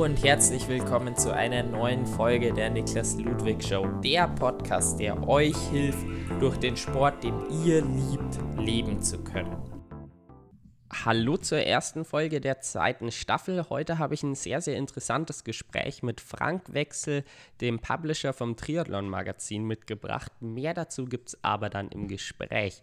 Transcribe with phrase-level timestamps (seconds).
[0.00, 5.54] Und herzlich willkommen zu einer neuen Folge der Niklas Ludwig Show, der Podcast, der euch
[5.70, 6.06] hilft,
[6.40, 7.34] durch den Sport, den
[7.66, 9.58] ihr liebt, leben zu können.
[10.90, 13.68] Hallo zur ersten Folge der zweiten Staffel.
[13.68, 17.22] Heute habe ich ein sehr, sehr interessantes Gespräch mit Frank Wechsel,
[17.60, 20.32] dem Publisher vom Triathlon Magazin, mitgebracht.
[20.40, 22.80] Mehr dazu gibt es aber dann im Gespräch.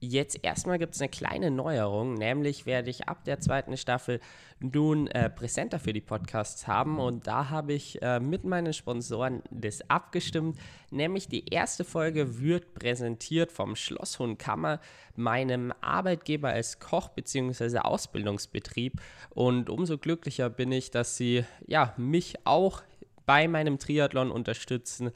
[0.00, 4.20] Jetzt erstmal gibt es eine kleine Neuerung, nämlich werde ich ab der zweiten Staffel
[4.60, 9.42] nun äh, Präsenter für die Podcasts haben und da habe ich äh, mit meinen Sponsoren
[9.50, 10.56] das abgestimmt,
[10.90, 14.80] nämlich die erste Folge wird präsentiert vom Schlosshund Kammer,
[15.16, 17.78] meinem Arbeitgeber als Koch bzw.
[17.78, 22.82] Ausbildungsbetrieb und umso glücklicher bin ich, dass sie ja mich auch
[23.26, 25.10] bei meinem Triathlon unterstützen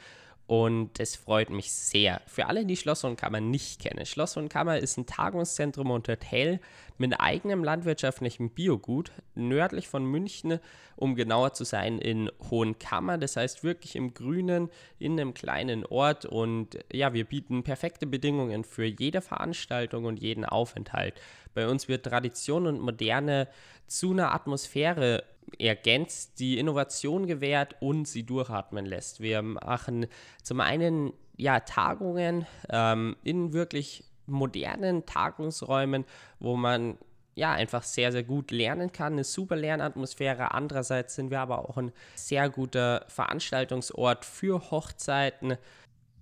[0.52, 2.20] und es freut mich sehr.
[2.26, 4.04] Für alle, die Schloss und Kammer nicht kennen.
[4.04, 6.60] Schloss und Kammer ist ein Tagungszentrum und Hotel
[6.98, 10.58] mit eigenem landwirtschaftlichen Biogut nördlich von München,
[10.94, 13.16] um genauer zu sein, in Hohenkammer.
[13.16, 14.68] Das heißt wirklich im Grünen,
[14.98, 16.26] in einem kleinen Ort.
[16.26, 21.14] Und ja, wir bieten perfekte Bedingungen für jede Veranstaltung und jeden Aufenthalt.
[21.54, 23.48] Bei uns wird Tradition und Moderne
[23.86, 25.24] zu einer Atmosphäre
[25.58, 29.20] ergänzt, die Innovation gewährt und sie durchatmen lässt.
[29.20, 30.06] Wir machen
[30.42, 36.04] zum einen ja Tagungen ähm, in wirklich modernen Tagungsräumen,
[36.38, 36.98] wo man
[37.34, 40.52] ja einfach sehr, sehr gut lernen kann, eine super Lernatmosphäre.
[40.52, 45.56] Andererseits sind wir aber auch ein sehr guter Veranstaltungsort für Hochzeiten.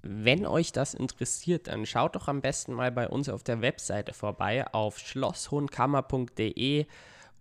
[0.03, 4.14] Wenn euch das interessiert, dann schaut doch am besten mal bei uns auf der Webseite
[4.14, 6.86] vorbei auf schlosshohenkammer.de.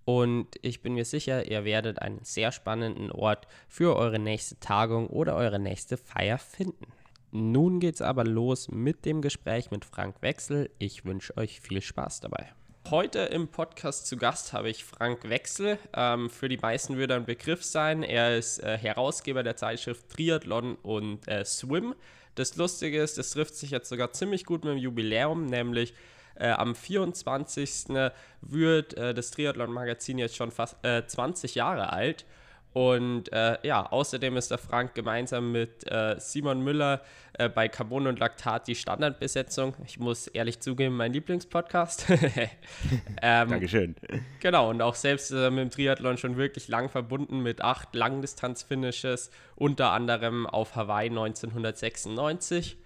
[0.10, 5.06] Und ich bin mir sicher, ihr werdet einen sehr spannenden Ort für eure nächste Tagung
[5.06, 6.88] oder eure nächste Feier finden.
[7.30, 10.72] Nun geht's aber los mit dem Gespräch mit Frank Wechsel.
[10.80, 12.52] Ich wünsche euch viel Spaß dabei.
[12.90, 15.78] Heute im Podcast zu Gast habe ich Frank Wechsel.
[15.94, 18.02] Ähm, für die meisten würde er ein Begriff sein.
[18.02, 21.94] Er ist äh, Herausgeber der Zeitschrift Triathlon und äh, Swim.
[22.34, 25.94] Das Lustige ist, das trifft sich jetzt sogar ziemlich gut mit dem Jubiläum, nämlich
[26.40, 28.12] äh, am 24.
[28.42, 32.26] wird äh, das Triathlon-Magazin jetzt schon fast äh, 20 Jahre alt.
[32.72, 37.02] Und äh, ja, außerdem ist der Frank gemeinsam mit äh, Simon Müller
[37.34, 39.76] äh, bei Carbon und Laktat die Standardbesetzung.
[39.86, 42.06] Ich muss ehrlich zugeben, mein Lieblingspodcast.
[43.22, 43.96] ähm, Dankeschön.
[44.40, 49.92] Genau, und auch selbst mit dem Triathlon schon wirklich lang verbunden mit acht Langdistanz-Finishes, unter
[49.92, 52.78] anderem auf Hawaii 1996.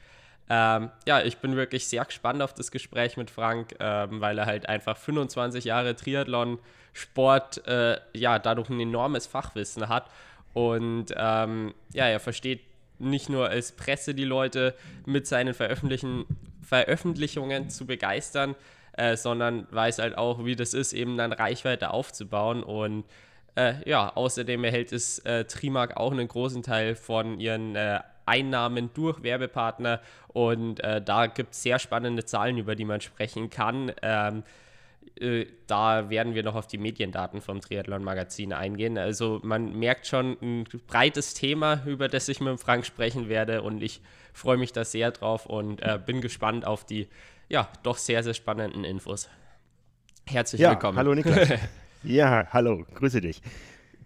[0.49, 4.45] Ähm, ja, ich bin wirklich sehr gespannt auf das Gespräch mit Frank, ähm, weil er
[4.45, 10.09] halt einfach 25 Jahre Triathlon-Sport, äh, ja, dadurch ein enormes Fachwissen hat.
[10.53, 12.61] Und ähm, ja, er versteht
[12.99, 16.25] nicht nur als Presse die Leute mit seinen Veröffentlichen
[16.63, 18.55] Veröffentlichungen zu begeistern,
[18.93, 22.63] äh, sondern weiß halt auch, wie das ist, eben dann Reichweite aufzubauen.
[22.63, 23.05] Und
[23.55, 28.89] äh, ja, außerdem erhält es äh, Trimark auch einen großen Teil von ihren äh, Einnahmen
[28.93, 33.91] durch Werbepartner und äh, da gibt es sehr spannende Zahlen, über die man sprechen kann.
[34.01, 34.43] Ähm,
[35.19, 38.97] äh, da werden wir noch auf die Mediendaten vom Triathlon-Magazin eingehen.
[38.97, 43.81] Also man merkt schon ein breites Thema, über das ich mit Frank sprechen werde und
[43.83, 44.01] ich
[44.33, 47.07] freue mich da sehr drauf und äh, bin gespannt auf die
[47.49, 49.29] ja doch sehr, sehr spannenden Infos.
[50.25, 50.97] Herzlich ja, willkommen.
[50.97, 51.49] Hallo Niklas.
[52.03, 53.41] ja, hallo, grüße dich.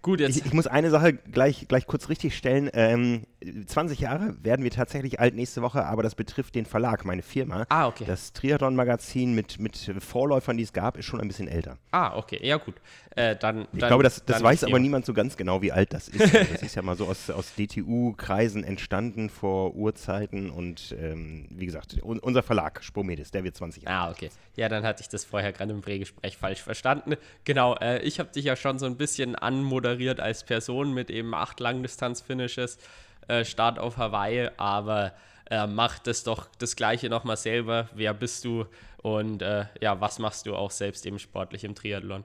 [0.01, 0.21] Gut.
[0.21, 2.69] Ich, ich, muss eine Sache gleich, gleich kurz richtig stellen.
[2.73, 3.25] Ähm,
[3.67, 7.65] 20 Jahre werden wir tatsächlich alt nächste Woche, aber das betrifft den Verlag, meine Firma.
[7.69, 8.05] Ah, okay.
[8.07, 11.77] Das Triathlon-Magazin mit, mit Vorläufern, die es gab, ist schon ein bisschen älter.
[11.91, 12.39] Ah, okay.
[12.41, 12.75] Ja, gut.
[13.15, 15.93] Äh, dann, ich dann, glaube, das, das weiß aber niemand so ganz genau, wie alt
[15.93, 16.21] das ist.
[16.21, 21.65] Also das ist ja mal so aus, aus DTU-Kreisen entstanden vor Urzeiten und ähm, wie
[21.65, 24.09] gesagt, un unser Verlag, Spomedis, der wird 20 Jahre.
[24.09, 24.29] Ah, okay.
[24.55, 27.15] Ja, dann hatte ich das vorher gerade im Prägespräch falsch verstanden.
[27.43, 31.33] Genau, äh, ich habe dich ja schon so ein bisschen anmoderiert als Person mit eben
[31.35, 32.79] acht Langdistanz-Finishes.
[33.27, 35.13] Äh, Start auf Hawaii, aber
[35.49, 37.89] äh, mach das doch das Gleiche nochmal selber.
[37.93, 38.65] Wer bist du
[39.01, 42.23] und äh, ja, was machst du auch selbst eben sportlich im Triathlon?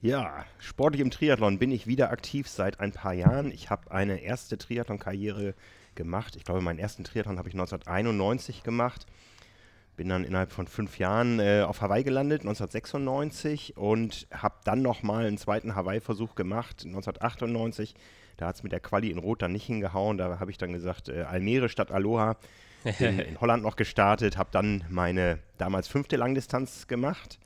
[0.00, 3.52] Ja, sportlich im Triathlon bin ich wieder aktiv seit ein paar Jahren.
[3.52, 5.54] Ich habe eine erste Triathlon-Karriere
[5.94, 6.34] gemacht.
[6.36, 9.06] Ich glaube, meinen ersten Triathlon habe ich 1991 gemacht.
[9.96, 15.26] Bin dann innerhalb von fünf Jahren äh, auf Hawaii gelandet, 1996, und habe dann nochmal
[15.26, 17.94] einen zweiten Hawaii-Versuch gemacht, 1998
[18.36, 20.18] da hat es mit der Quali in Rot dann nicht hingehauen.
[20.18, 22.36] Da habe ich dann gesagt, äh, Almere statt Aloha.
[22.98, 27.38] In, in Holland noch gestartet, habe dann meine damals fünfte Langdistanz gemacht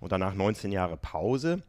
[0.00, 1.62] und danach 19 Jahre Pause.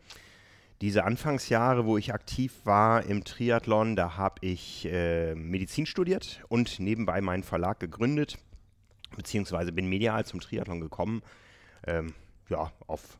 [0.81, 6.79] Diese Anfangsjahre, wo ich aktiv war im Triathlon, da habe ich äh, Medizin studiert und
[6.79, 8.39] nebenbei meinen Verlag gegründet,
[9.15, 11.21] beziehungsweise bin medial zum Triathlon gekommen.
[11.85, 12.15] Ähm,
[12.49, 13.19] ja, auf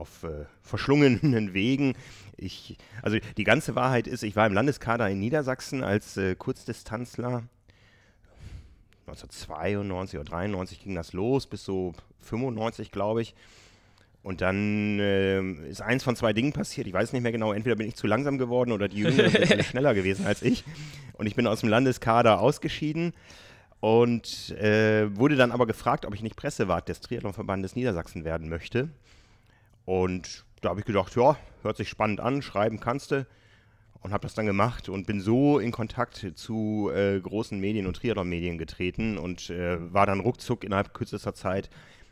[0.00, 1.94] auf äh, verschlungenen Wegen.
[2.36, 7.44] Ich, also die ganze Wahrheit ist, ich war im Landeskader in Niedersachsen als äh, Kurzdistanzler.
[9.06, 13.34] 1992 oder 93 ging das los, bis so 95, glaube ich.
[14.22, 16.86] Und dann äh, ist eins von zwei Dingen passiert.
[16.86, 17.52] Ich weiß nicht mehr genau.
[17.52, 20.64] Entweder bin ich zu langsam geworden oder die Jüngeren sind schneller gewesen als ich.
[21.14, 23.12] Und ich bin aus dem Landeskader ausgeschieden
[23.80, 28.90] und äh, wurde dann aber gefragt, ob ich nicht Pressewart des Triathlonverbandes Niedersachsen werden möchte.
[29.90, 33.26] Und da habe ich gedacht, ja, hört sich spannend an, schreiben kannst du.
[34.02, 37.96] Und habe das dann gemacht und bin so in Kontakt zu äh, großen Medien und
[37.96, 41.70] Triathlon-Medien getreten und äh, war dann ruckzuck innerhalb kürzester Zeit,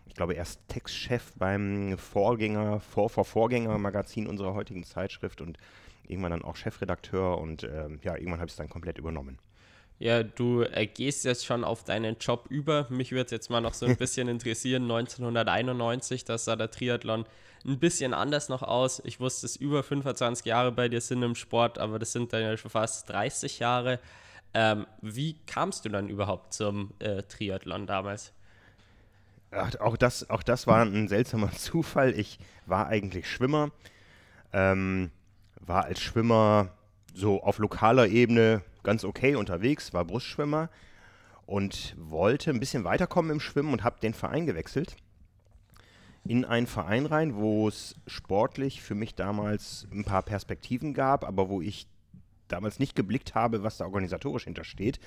[0.08, 5.56] ich glaube, erst Textchef beim Vorgänger, Vor vor Vorgänger-Magazin unserer heutigen Zeitschrift und
[6.08, 9.38] irgendwann dann auch Chefredakteur und äh, ja, irgendwann habe ich es dann komplett übernommen.
[10.00, 12.88] Ja, du äh, gehst jetzt schon auf deinen Job über.
[12.90, 14.82] Mich würde jetzt mal noch so ein bisschen interessieren.
[14.82, 17.24] 1991, da sah der Triathlon
[17.64, 19.00] ein bisschen anders noch aus.
[19.05, 22.43] Ich wusste, es über 25 Jahre bei dir sind im Sport, aber das sind dann
[22.43, 24.00] ja schon fast 30 Jahre.
[24.55, 28.32] Ähm, wie kamst du dann überhaupt zum äh, Triathlon damals?
[29.50, 32.19] Ach, auch, das, auch das war ein seltsamer Zufall.
[32.19, 33.70] Ich war eigentlich Schwimmer,
[34.52, 35.10] ähm,
[35.60, 36.70] war als Schwimmer
[37.14, 40.70] so auf lokaler Ebene ganz okay unterwegs, war Brustschwimmer
[41.46, 44.96] und wollte ein bisschen weiterkommen im Schwimmen und habe den Verein gewechselt.
[46.28, 51.48] In einen Verein rein, wo es sportlich für mich damals ein paar Perspektiven gab, aber
[51.48, 51.86] wo ich
[52.48, 55.00] damals nicht geblickt habe, was da organisatorisch hintersteht.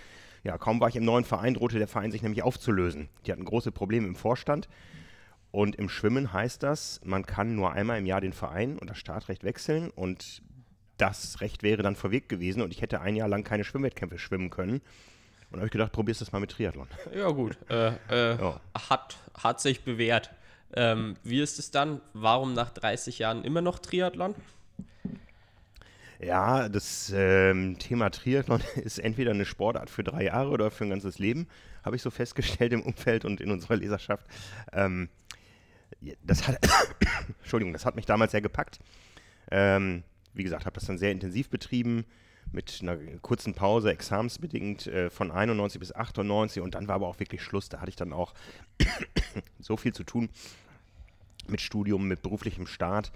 [0.44, 3.08] Ja, kaum war ich im neuen Verein, drohte der Verein sich nämlich aufzulösen.
[3.26, 4.68] Die hatten große Probleme im Vorstand.
[5.52, 8.98] Und im Schwimmen heißt das, man kann nur einmal im Jahr den Verein und das
[8.98, 10.42] Startrecht wechseln und
[10.98, 14.50] das Recht wäre dann verwirkt gewesen und ich hätte ein Jahr lang keine Schwimmwettkämpfe schwimmen
[14.50, 14.82] können.
[15.52, 16.88] Und da habe ich gedacht, probierst das mal mit Triathlon.
[17.14, 17.58] Ja, gut.
[17.70, 18.60] Äh, äh, ja.
[18.90, 20.32] Hat, hat sich bewährt.
[20.74, 22.02] Ähm, wie ist es dann?
[22.14, 24.36] Warum nach 30 Jahren immer noch Triathlon?
[26.20, 30.92] Ja, das ähm, Thema Triathlon ist entweder eine Sportart für drei Jahre oder für ein
[30.92, 31.48] ganzes Leben,
[31.84, 34.28] habe ich so festgestellt im Umfeld und in unserer Leserschaft.
[34.72, 35.10] Ähm,
[36.24, 36.58] das hat,
[37.42, 38.80] Entschuldigung, das hat mich damals sehr gepackt.
[39.50, 40.04] Ähm,
[40.34, 42.06] wie gesagt, habe das dann sehr intensiv betrieben
[42.52, 47.20] mit einer kurzen Pause, examensbedingt äh, von 91 bis 98 und dann war aber auch
[47.20, 47.70] wirklich Schluss.
[47.70, 48.34] Da hatte ich dann auch
[49.60, 50.30] so viel zu tun
[51.50, 53.12] mit Studium, mit beruflichem Start,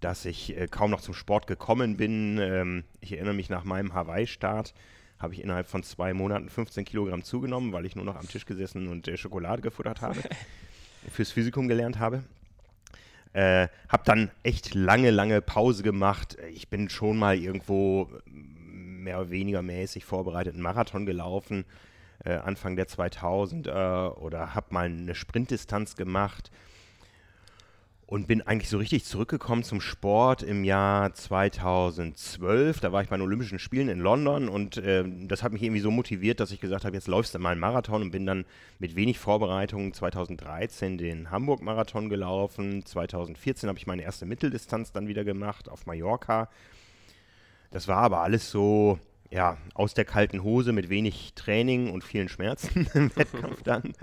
[0.00, 2.38] dass ich äh, kaum noch zum Sport gekommen bin.
[2.38, 4.74] Ähm, ich erinnere mich nach meinem Hawaii-Start
[5.18, 8.46] habe ich innerhalb von zwei Monaten 15 Kilogramm zugenommen, weil ich nur noch am Tisch
[8.46, 10.20] gesessen und äh, Schokolade gefuttert habe,
[11.10, 12.24] fürs Physikum gelernt habe.
[13.32, 16.36] Äh, hab dann echt lange, lange Pause gemacht.
[16.52, 21.64] Ich bin schon mal irgendwo mehr oder weniger mäßig vorbereitet einen Marathon gelaufen,
[22.24, 26.50] äh, Anfang der 2000er, oder hab mal eine Sprintdistanz gemacht
[28.06, 32.80] und bin eigentlich so richtig zurückgekommen zum Sport im Jahr 2012.
[32.80, 35.80] Da war ich bei den Olympischen Spielen in London und äh, das hat mich irgendwie
[35.80, 38.44] so motiviert, dass ich gesagt habe, jetzt läufst du mal einen Marathon und bin dann
[38.78, 42.84] mit wenig Vorbereitung 2013 den Hamburg-Marathon gelaufen.
[42.84, 46.50] 2014 habe ich meine erste Mitteldistanz dann wieder gemacht auf Mallorca.
[47.70, 48.98] Das war aber alles so,
[49.30, 53.94] ja, aus der kalten Hose mit wenig Training und vielen Schmerzen im Wettkampf dann.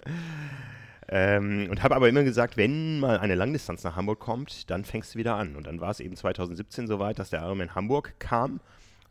[1.14, 5.14] Ähm, und habe aber immer gesagt, wenn mal eine Langdistanz nach Hamburg kommt, dann fängst
[5.14, 5.58] du wieder an.
[5.58, 8.62] Und dann war es eben 2017 soweit, dass der Ironman Hamburg kam.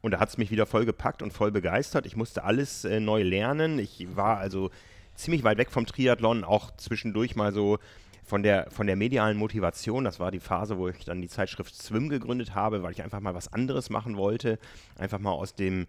[0.01, 2.07] Und da hat es mich wieder voll gepackt und voll begeistert.
[2.07, 3.79] Ich musste alles äh, neu lernen.
[3.79, 4.71] Ich war also
[5.15, 7.79] ziemlich weit weg vom Triathlon, auch zwischendurch mal so
[8.25, 10.05] von der, von der medialen Motivation.
[10.05, 13.21] Das war die Phase, wo ich dann die Zeitschrift Swim gegründet habe, weil ich einfach
[13.21, 14.59] mal was anderes machen wollte.
[14.97, 15.87] Einfach mal aus dem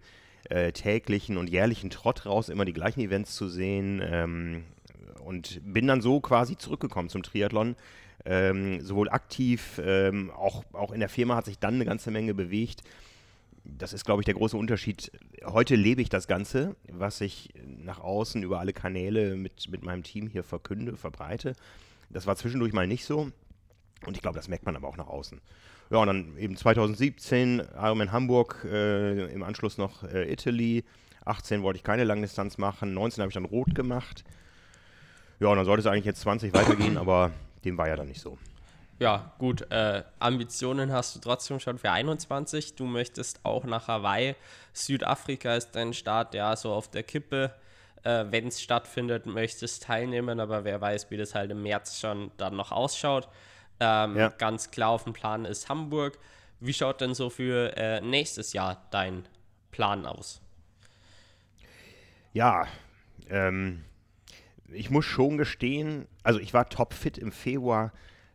[0.50, 4.02] äh, täglichen und jährlichen Trott raus immer die gleichen Events zu sehen.
[4.04, 4.64] Ähm,
[5.24, 7.76] und bin dann so quasi zurückgekommen zum Triathlon.
[8.24, 12.34] Ähm, sowohl aktiv, ähm, auch, auch in der Firma hat sich dann eine ganze Menge
[12.34, 12.82] bewegt.
[13.64, 15.12] Das ist, glaube ich, der große Unterschied.
[15.44, 20.02] Heute lebe ich das Ganze, was ich nach außen über alle Kanäle mit, mit meinem
[20.02, 21.54] Team hier verkünde, verbreite.
[22.10, 23.30] Das war zwischendurch mal nicht so.
[24.04, 25.40] Und ich glaube, das merkt man aber auch nach außen.
[25.90, 30.84] Ja, und dann eben 2017 Ironman Hamburg, äh, im Anschluss noch äh, Italy.
[31.24, 34.24] 18 wollte ich keine Langdistanz machen, 19 habe ich dann Rot gemacht.
[35.40, 37.30] Ja, und dann sollte es eigentlich jetzt 20 weitergehen, aber
[37.64, 38.38] dem war ja dann nicht so.
[38.98, 39.68] Ja, gut.
[39.72, 42.76] Äh, Ambitionen hast du trotzdem schon für 21.
[42.76, 44.36] Du möchtest auch nach Hawaii.
[44.72, 47.52] Südafrika ist dein Start, ja, so auf der Kippe.
[48.04, 52.30] Äh, Wenn es stattfindet, möchtest teilnehmen, aber wer weiß, wie das halt im März schon
[52.36, 53.28] dann noch ausschaut.
[53.80, 54.28] Ähm, ja.
[54.28, 56.18] Ganz klar auf dem Plan ist Hamburg.
[56.60, 59.26] Wie schaut denn so für äh, nächstes Jahr dein
[59.72, 60.40] Plan aus?
[62.32, 62.68] Ja,
[63.28, 63.82] ähm,
[64.74, 67.92] ich muss schon gestehen, also ich war topfit im Februar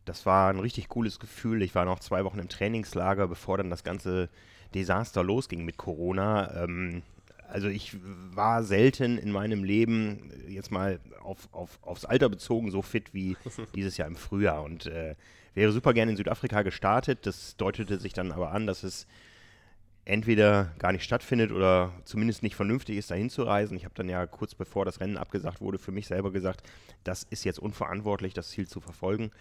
[0.07, 1.61] das war ein richtig cooles Gefühl.
[1.61, 4.29] Ich war noch zwei Wochen im Trainingslager, bevor dann das ganze
[4.73, 6.63] Desaster losging mit Corona.
[6.63, 7.03] Ähm,
[7.49, 12.81] also ich war selten in meinem Leben, jetzt mal auf, auf, aufs Alter bezogen, so
[12.81, 13.35] fit wie
[13.75, 14.63] dieses Jahr im Frühjahr.
[14.63, 15.15] Und äh,
[15.55, 17.25] wäre super gerne in Südafrika gestartet.
[17.25, 19.07] Das deutete sich dann aber an, dass es
[20.07, 23.75] entweder gar nicht stattfindet oder zumindest nicht vernünftig ist, dahin zu reisen.
[23.75, 26.63] Ich habe dann ja kurz bevor das Rennen abgesagt wurde, für mich selber gesagt,
[27.03, 29.31] das ist jetzt unverantwortlich, das Ziel zu verfolgen.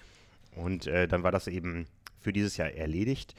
[0.57, 1.87] Und äh, dann war das eben
[2.21, 3.37] für dieses Jahr erledigt.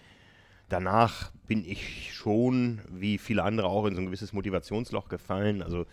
[0.70, 5.62] Danach bin ich schon, wie viele andere auch, in so ein gewisses Motivationsloch gefallen.
[5.62, 5.86] Also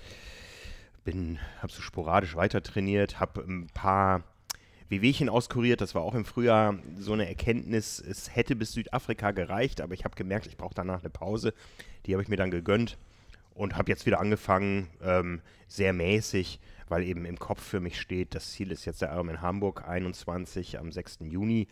[1.04, 4.22] bin, habe so sporadisch weiter trainiert, habe ein paar
[4.94, 5.80] Wehwehchen auskuriert.
[5.80, 7.98] Das war auch im Frühjahr so eine Erkenntnis.
[7.98, 11.52] Es hätte bis Südafrika gereicht, aber ich habe gemerkt, ich brauche danach eine Pause.
[12.06, 12.96] Die habe ich mir dann gegönnt
[13.54, 18.34] und habe jetzt wieder angefangen, ähm, sehr mäßig, weil eben im Kopf für mich steht,
[18.34, 21.18] das Ziel ist jetzt der Ironman Hamburg 21 am 6.
[21.22, 21.66] Juni.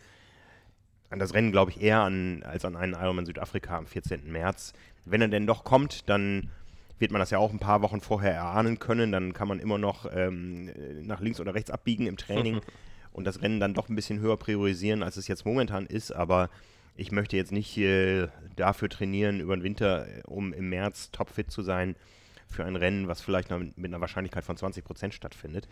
[1.09, 4.31] An das Rennen glaube ich eher an, als an einen Ironman Südafrika am 14.
[4.31, 4.73] März.
[5.05, 6.49] Wenn er denn doch kommt, dann
[6.99, 9.11] wird man das ja auch ein paar Wochen vorher erahnen können.
[9.11, 10.71] Dann kann man immer noch ähm,
[11.05, 12.61] nach links oder rechts abbiegen im Training.
[13.13, 16.11] und das Rennen dann doch ein bisschen höher priorisieren, als es jetzt momentan ist.
[16.11, 16.49] Aber
[16.95, 21.51] ich möchte jetzt nicht äh, dafür trainieren über den Winter, äh, um im März topfit
[21.51, 21.95] zu sein
[22.47, 25.67] für ein Rennen, was vielleicht mit einer Wahrscheinlichkeit von 20 Prozent stattfindet.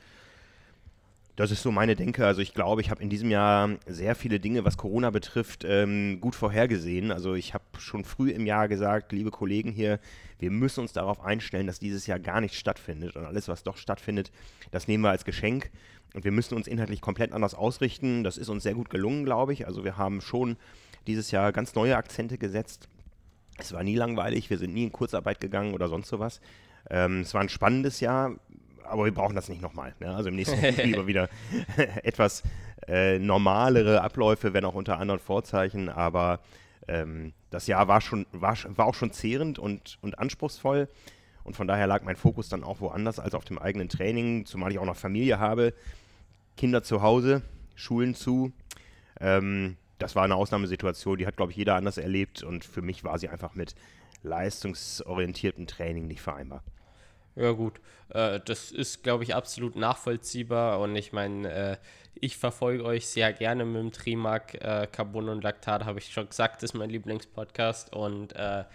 [1.41, 2.27] Das ist so meine Denke.
[2.27, 6.21] Also ich glaube, ich habe in diesem Jahr sehr viele Dinge, was Corona betrifft, ähm,
[6.21, 7.11] gut vorhergesehen.
[7.11, 9.99] Also ich habe schon früh im Jahr gesagt, liebe Kollegen hier,
[10.37, 13.15] wir müssen uns darauf einstellen, dass dieses Jahr gar nichts stattfindet.
[13.15, 14.31] Und alles, was doch stattfindet,
[14.69, 15.71] das nehmen wir als Geschenk.
[16.13, 18.23] Und wir müssen uns inhaltlich komplett anders ausrichten.
[18.23, 19.65] Das ist uns sehr gut gelungen, glaube ich.
[19.65, 20.57] Also wir haben schon
[21.07, 22.87] dieses Jahr ganz neue Akzente gesetzt.
[23.57, 26.39] Es war nie langweilig, wir sind nie in Kurzarbeit gegangen oder sonst sowas.
[26.89, 28.35] Ähm, es war ein spannendes Jahr,
[28.85, 29.93] aber wir brauchen das nicht nochmal.
[29.99, 30.13] Ne?
[30.13, 31.29] Also im nächsten Jahr lieber wieder
[32.03, 32.43] etwas
[32.87, 35.89] äh, normalere Abläufe, wenn auch unter anderen Vorzeichen.
[35.89, 36.39] Aber
[36.87, 40.87] ähm, das Jahr war, schon, war, war auch schon zehrend und, und anspruchsvoll.
[41.43, 44.71] Und von daher lag mein Fokus dann auch woanders als auf dem eigenen Training, zumal
[44.71, 45.73] ich auch noch Familie habe.
[46.57, 47.41] Kinder zu Hause,
[47.75, 48.51] Schulen zu.
[49.19, 53.03] Ähm, das war eine Ausnahmesituation, die hat, glaube ich, jeder anders erlebt und für mich
[53.03, 53.75] war sie einfach mit
[54.23, 56.63] leistungsorientiertem Training nicht vereinbar.
[57.35, 61.77] Ja gut, äh, das ist, glaube ich, absolut nachvollziehbar und ich meine, äh,
[62.15, 64.55] ich verfolge euch sehr gerne mit dem Trimark.
[64.55, 68.65] Äh, Carbon und Laktat, habe ich schon gesagt, ist mein Lieblingspodcast und äh,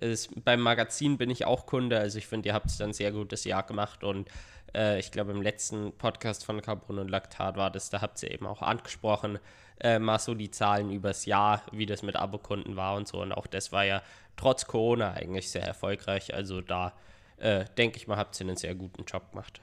[0.00, 3.12] ist, beim Magazin bin ich auch Kunde, also ich finde, ihr habt es dann sehr
[3.12, 4.28] gutes Jahr gemacht und
[4.74, 8.30] äh, ich glaube, im letzten Podcast von Carbon und Laktat war das, da habt ihr
[8.30, 9.38] eben auch angesprochen,
[9.80, 13.22] äh, mal so die Zahlen übers Jahr, wie das mit Abokunden war und so.
[13.22, 14.02] Und auch das war ja
[14.36, 16.34] trotz Corona eigentlich sehr erfolgreich.
[16.34, 16.92] Also da
[17.40, 19.60] äh, denke ich mal, habt ihr einen sehr guten Job gemacht.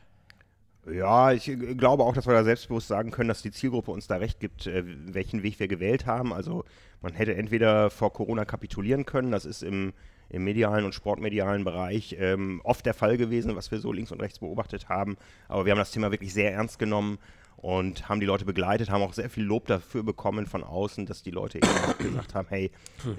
[0.92, 4.18] Ja, ich glaube auch, dass wir da selbstbewusst sagen können, dass die Zielgruppe uns da
[4.18, 6.34] recht gibt, äh, welchen Weg wir gewählt haben.
[6.34, 6.64] Also
[7.02, 9.94] man hätte entweder vor Corona kapitulieren können, das ist im
[10.30, 14.22] im medialen und sportmedialen Bereich ähm, oft der Fall gewesen, was wir so links und
[14.22, 15.18] rechts beobachtet haben.
[15.48, 17.18] Aber wir haben das Thema wirklich sehr ernst genommen
[17.56, 21.24] und haben die Leute begleitet, haben auch sehr viel Lob dafür bekommen von außen, dass
[21.24, 21.68] die Leute eben
[21.98, 22.72] gesagt haben, hey,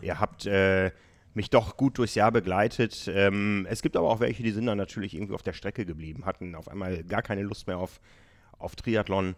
[0.03, 0.91] ihr habt äh,
[1.39, 3.09] mich doch gut durchs Jahr begleitet.
[3.15, 6.27] Ähm, es gibt aber auch welche, die sind dann natürlich irgendwie auf der Strecke geblieben,
[6.27, 8.01] hatten auf einmal gar keine Lust mehr auf,
[8.59, 9.37] auf Triathlon.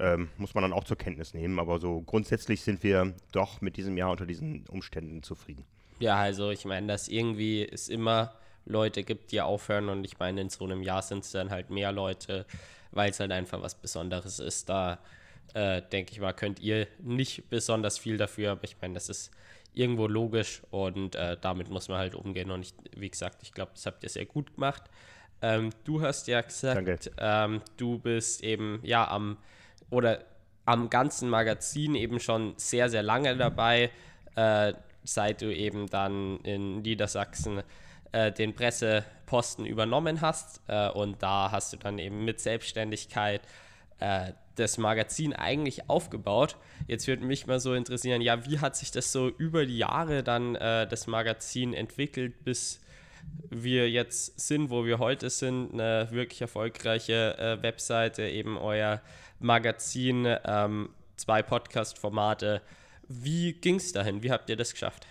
[0.00, 1.60] Ähm, muss man dann auch zur Kenntnis nehmen.
[1.60, 5.64] Aber so grundsätzlich sind wir doch mit diesem Jahr unter diesen Umständen zufrieden.
[6.00, 10.40] Ja, also ich meine, dass irgendwie es immer Leute gibt, die aufhören und ich meine,
[10.40, 12.46] in so einem Jahr sind es dann halt mehr Leute,
[12.90, 14.68] weil es halt einfach was Besonderes ist.
[14.68, 14.98] Da
[15.54, 19.30] äh, denke ich mal, könnt ihr nicht besonders viel dafür, aber ich meine, das ist
[19.74, 23.72] irgendwo logisch und äh, damit muss man halt umgehen und ich, wie gesagt, ich glaube,
[23.74, 24.82] das habt ihr sehr gut gemacht.
[25.40, 29.38] Ähm, du hast ja gesagt, ähm, du bist eben ja am
[29.90, 30.24] oder
[30.64, 33.90] am ganzen Magazin eben schon sehr, sehr lange dabei.
[34.34, 34.74] Äh,
[35.08, 37.62] seit du eben dann in Niedersachsen
[38.12, 40.60] äh, den Presseposten übernommen hast.
[40.68, 43.40] Äh, und da hast du dann eben mit Selbstständigkeit
[44.00, 46.56] äh, das Magazin eigentlich aufgebaut.
[46.86, 50.22] Jetzt würde mich mal so interessieren, ja, wie hat sich das so über die Jahre
[50.22, 52.80] dann äh, das Magazin entwickelt, bis
[53.50, 59.00] wir jetzt sind, wo wir heute sind, eine wirklich erfolgreiche äh, Webseite, eben euer
[59.40, 62.62] Magazin, ähm, zwei Podcast-Formate,
[63.08, 64.22] wie ging es dahin?
[64.22, 65.06] Wie habt ihr das geschafft?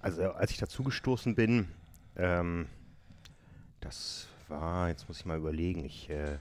[0.00, 1.68] Also als ich dazugestoßen bin,
[2.16, 2.68] ähm,
[3.80, 6.38] das war, jetzt muss ich mal überlegen, ich, äh,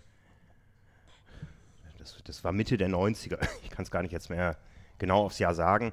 [2.06, 4.58] das, das war Mitte der 90er, ich kann es gar nicht jetzt mehr
[4.98, 5.92] genau aufs Jahr sagen.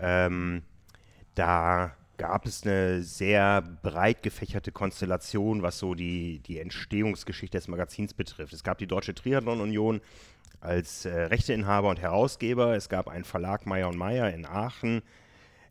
[0.00, 0.62] Ähm,
[1.34, 8.14] da gab es eine sehr breit gefächerte Konstellation, was so die, die Entstehungsgeschichte des Magazins
[8.14, 8.52] betrifft.
[8.52, 10.00] Es gab die Deutsche Triathlon Union,
[10.60, 12.76] als äh, Rechteinhaber und Herausgeber.
[12.76, 15.02] Es gab einen Verlag Meyer und Meyer in Aachen.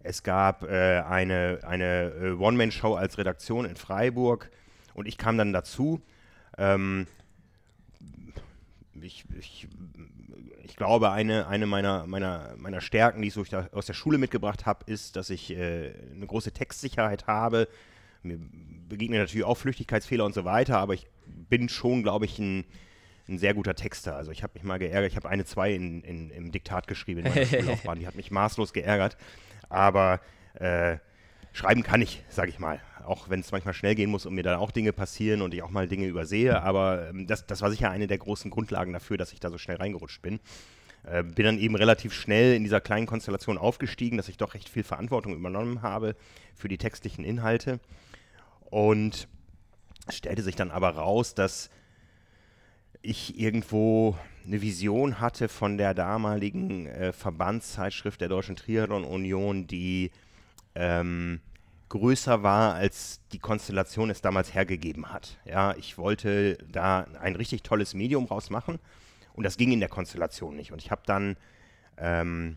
[0.04, 4.50] Es gab äh, eine, eine äh, One-Man-Show als Redaktion in Freiburg
[4.94, 6.02] und ich kam dann dazu.
[6.58, 7.08] Ähm,
[9.04, 9.68] ich, ich,
[10.64, 14.66] ich, glaube, eine, eine meiner, meiner, meiner Stärken, die ich so aus der Schule mitgebracht
[14.66, 17.68] habe, ist, dass ich äh, eine große Textsicherheit habe.
[18.24, 18.40] Mir
[18.88, 22.66] begegnen natürlich auch Flüchtigkeitsfehler und so weiter, aber ich bin schon, glaube ich, ein,
[23.28, 24.16] ein sehr guter Texter.
[24.16, 27.26] Also ich habe mich mal geärgert, ich habe eine zwei in, in, im Diktat geschrieben
[27.26, 29.18] in meiner Schullaufbahn, die hat mich maßlos geärgert.
[29.70, 30.20] Aber
[30.56, 30.98] äh,
[31.54, 32.80] schreiben kann ich, sage ich mal.
[33.06, 35.64] Auch wenn es manchmal schnell gehen muss und mir dann auch Dinge passieren und ich
[35.64, 36.62] auch mal Dinge übersehe.
[36.62, 39.58] Aber ähm, das, das war sicher eine der großen Grundlagen dafür, dass ich da so
[39.58, 40.40] schnell reingerutscht bin.
[41.04, 44.70] Äh, bin dann eben relativ schnell in dieser kleinen Konstellation aufgestiegen, dass ich doch recht
[44.70, 46.16] viel Verantwortung übernommen habe
[46.56, 47.80] für die textlichen Inhalte.
[48.70, 49.28] Und
[50.08, 51.70] es stellte sich dann aber raus, dass
[53.02, 54.16] ich irgendwo
[54.46, 60.12] eine Vision hatte von der damaligen äh, Verbandszeitschrift der Deutschen Triathlon Union, die
[60.76, 61.42] ähm,
[61.92, 65.38] größer war, als die Konstellation es damals hergegeben hat.
[65.44, 68.80] Ja, ich wollte da ein richtig tolles Medium rausmachen
[69.34, 70.72] und das ging in der Konstellation nicht.
[70.72, 71.36] Und ich habe dann
[71.98, 72.56] ähm,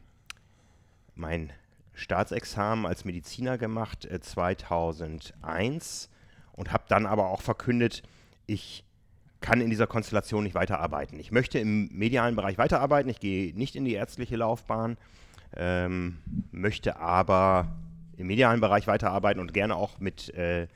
[1.17, 1.53] mein
[1.95, 6.11] Staatsexamen als Mediziner gemacht äh, 2001
[6.53, 8.05] und habe dann aber auch verkündet,
[8.47, 8.85] ich
[9.41, 11.19] kann in dieser Konstellation nicht weiterarbeiten.
[11.19, 14.97] Ich möchte im medialen Bereich weiterarbeiten, ich gehe nicht in die ärztliche Laufbahn,
[15.57, 16.19] ähm,
[16.53, 17.75] möchte aber
[18.17, 20.69] im medialen Bereich weiterarbeiten und gerne auch mit, äh,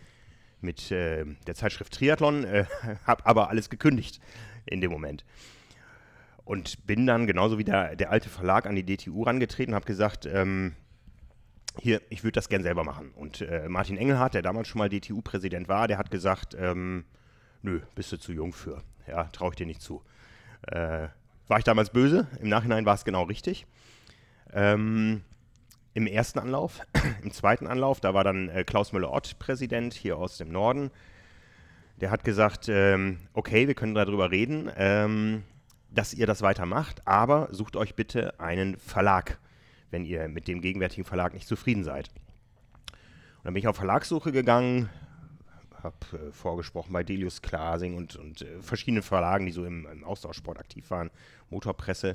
[0.61, 2.65] mit äh, der Zeitschrift Triathlon, äh,
[3.07, 4.21] habe aber alles gekündigt
[4.67, 5.25] in dem Moment.
[6.45, 9.87] Und bin dann genauso wie der, der alte Verlag an die DTU rangetreten und habe
[9.87, 10.75] gesagt, ähm,
[11.81, 13.11] hier, ich würde das gern selber machen.
[13.15, 17.05] Und äh, Martin Engelhardt, der damals schon mal DTU-Präsident war, der hat gesagt, ähm,
[17.63, 18.83] nö, bist du zu jung für.
[19.07, 20.03] Ja, traue ich dir nicht zu.
[20.67, 21.09] Äh,
[21.47, 22.27] war ich damals böse?
[22.41, 23.67] Im Nachhinein war es genau richtig.
[24.53, 25.23] Ähm,
[25.99, 26.81] Im ersten Anlauf,
[27.25, 30.93] im zweiten Anlauf, da war dann äh, Klaus Müller-Ott Präsident hier aus dem Norden.
[31.97, 35.43] Der hat gesagt, ähm, okay, wir können darüber reden, ähm,
[35.91, 39.41] dass ihr das weitermacht, aber sucht euch bitte einen Verlag,
[39.91, 42.11] wenn ihr mit dem gegenwärtigen Verlag nicht zufrieden seid.
[43.39, 44.89] Und dann bin ich auf Verlagssuche gegangen,
[45.83, 50.05] habe äh, vorgesprochen bei Delius Klasing und, und äh, verschiedenen Verlagen, die so im, im
[50.05, 51.11] Austauschsport aktiv waren,
[51.51, 52.15] Motorpresse.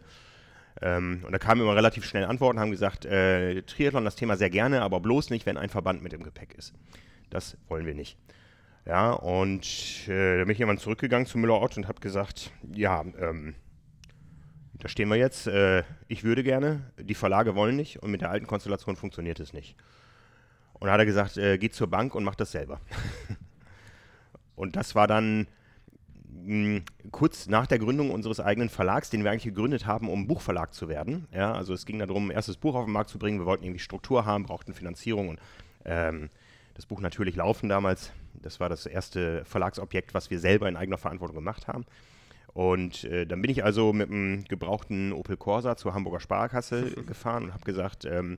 [0.81, 4.49] Ähm, und da kamen immer relativ schnell Antworten, haben gesagt, äh, Triathlon das Thema sehr
[4.49, 6.73] gerne, aber bloß nicht, wenn ein Verband mit im Gepäck ist.
[7.29, 8.17] Das wollen wir nicht.
[8.85, 9.65] Ja, und
[10.07, 13.55] äh, da bin ich irgendwann zurückgegangen zu Müller-Ott und habe gesagt, ja, ähm,
[14.73, 15.47] da stehen wir jetzt.
[15.47, 19.53] Äh, ich würde gerne, die Verlage wollen nicht und mit der alten Konstellation funktioniert es
[19.53, 19.77] nicht.
[20.73, 22.81] Und da hat er gesagt, äh, geht zur Bank und macht das selber.
[24.55, 25.47] Und das war dann
[27.11, 30.89] kurz nach der Gründung unseres eigenen Verlags, den wir eigentlich gegründet haben, um Buchverlag zu
[30.89, 31.27] werden.
[31.33, 33.39] Ja, also es ging darum, ein erstes Buch auf den Markt zu bringen.
[33.39, 35.39] Wir wollten irgendwie Struktur haben, brauchten Finanzierung und
[35.85, 36.29] ähm,
[36.73, 38.11] das Buch natürlich laufen damals.
[38.33, 41.85] Das war das erste Verlagsobjekt, was wir selber in eigener Verantwortung gemacht haben.
[42.53, 47.45] Und äh, dann bin ich also mit einem gebrauchten Opel Corsa zur Hamburger Sparkasse gefahren
[47.45, 48.35] und habe gesagt, ähm,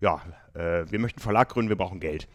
[0.00, 0.22] ja,
[0.54, 2.28] äh, wir möchten Verlag gründen, wir brauchen Geld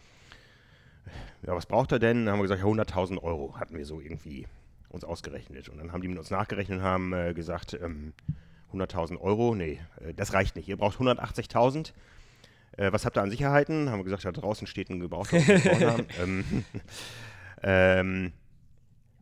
[1.46, 2.24] ja, was braucht er denn?
[2.24, 4.46] Dann haben wir gesagt, ja, 100.000 Euro hatten wir so irgendwie
[4.88, 5.68] uns ausgerechnet.
[5.68, 8.12] Und dann haben die mit uns nachgerechnet und haben äh, gesagt, ähm,
[8.72, 10.68] 100.000 Euro, nee, äh, das reicht nicht.
[10.68, 11.92] Ihr braucht 180.000.
[12.76, 13.90] Äh, was habt ihr an Sicherheiten?
[13.90, 15.42] Haben wir gesagt, da draußen steht ein Gebrauchsauto.
[16.22, 16.64] ähm,
[17.62, 18.32] ähm,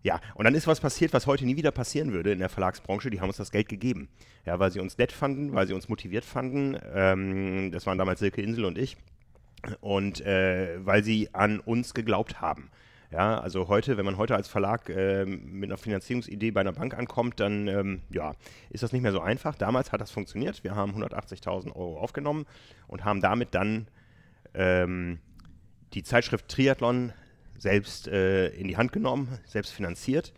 [0.03, 3.11] ja, und dann ist was passiert, was heute nie wieder passieren würde in der Verlagsbranche.
[3.11, 4.09] Die haben uns das Geld gegeben.
[4.45, 6.79] Ja, weil sie uns nett fanden, weil sie uns motiviert fanden.
[6.95, 8.97] Ähm, das waren damals Silke Insel und ich
[9.81, 12.71] und äh, weil sie an uns geglaubt haben.
[13.17, 16.93] Ja, also heute, wenn man heute als Verlag äh, mit einer Finanzierungsidee bei einer Bank
[16.93, 18.35] ankommt, dann ähm, ja,
[18.69, 19.55] ist das nicht mehr so einfach.
[19.55, 20.63] Damals hat das funktioniert.
[20.65, 22.45] Wir haben 180.000 Euro aufgenommen
[22.89, 23.89] und haben damit dann
[24.53, 25.19] ähm,
[25.95, 27.15] die Zeitschrift Triathlon
[27.57, 30.35] selbst äh, in die Hand genommen, selbst finanziert.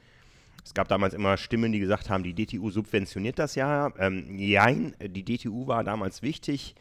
[0.65, 3.91] Es gab damals immer Stimmen, die gesagt haben, die DTU subventioniert das ja.
[3.99, 6.77] Ähm, nein, die DTU war damals wichtig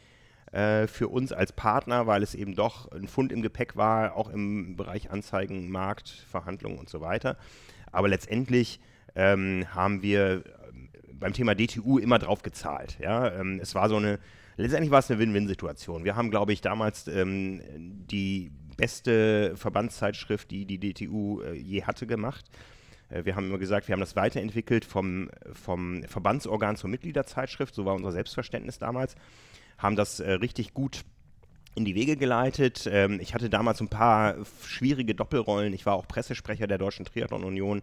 [0.58, 4.28] äh, für uns als Partner, weil es eben doch ein Fund im Gepäck war, auch
[4.28, 7.38] im Bereich Anzeigen, Markt, Verhandlungen und so weiter.
[7.92, 8.80] Aber letztendlich
[9.14, 10.44] ähm, haben wir
[10.74, 12.98] ähm, beim Thema DTU immer drauf gezahlt.
[13.00, 13.32] Ja?
[13.40, 14.18] Ähm, es war so eine,
[14.56, 16.04] letztendlich war es eine Win-Win-Situation.
[16.04, 22.08] Wir haben, glaube ich, damals ähm, die beste Verbandszeitschrift, die die DTU äh, je hatte,
[22.08, 22.46] gemacht.
[23.10, 27.86] Äh, wir haben immer gesagt, wir haben das weiterentwickelt vom, vom Verbandsorgan zur Mitgliederzeitschrift, so
[27.86, 29.16] war unser Selbstverständnis damals
[29.78, 31.04] haben das äh, richtig gut
[31.76, 32.90] in die Wege geleitet.
[32.92, 34.36] Ähm, ich hatte damals ein paar
[34.66, 35.74] schwierige Doppelrollen.
[35.74, 37.82] Ich war auch Pressesprecher der Deutschen Triathlon Union.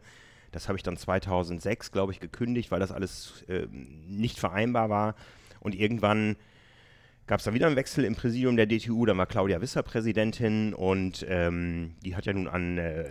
[0.51, 5.15] Das habe ich dann 2006, glaube ich, gekündigt, weil das alles äh, nicht vereinbar war.
[5.61, 6.37] Und irgendwann
[7.27, 9.07] gab es dann wieder einen Wechsel im Präsidium der DTU.
[9.07, 13.05] Dann war Claudia Wisser Präsidentin und ähm, die hat ja nun an äh,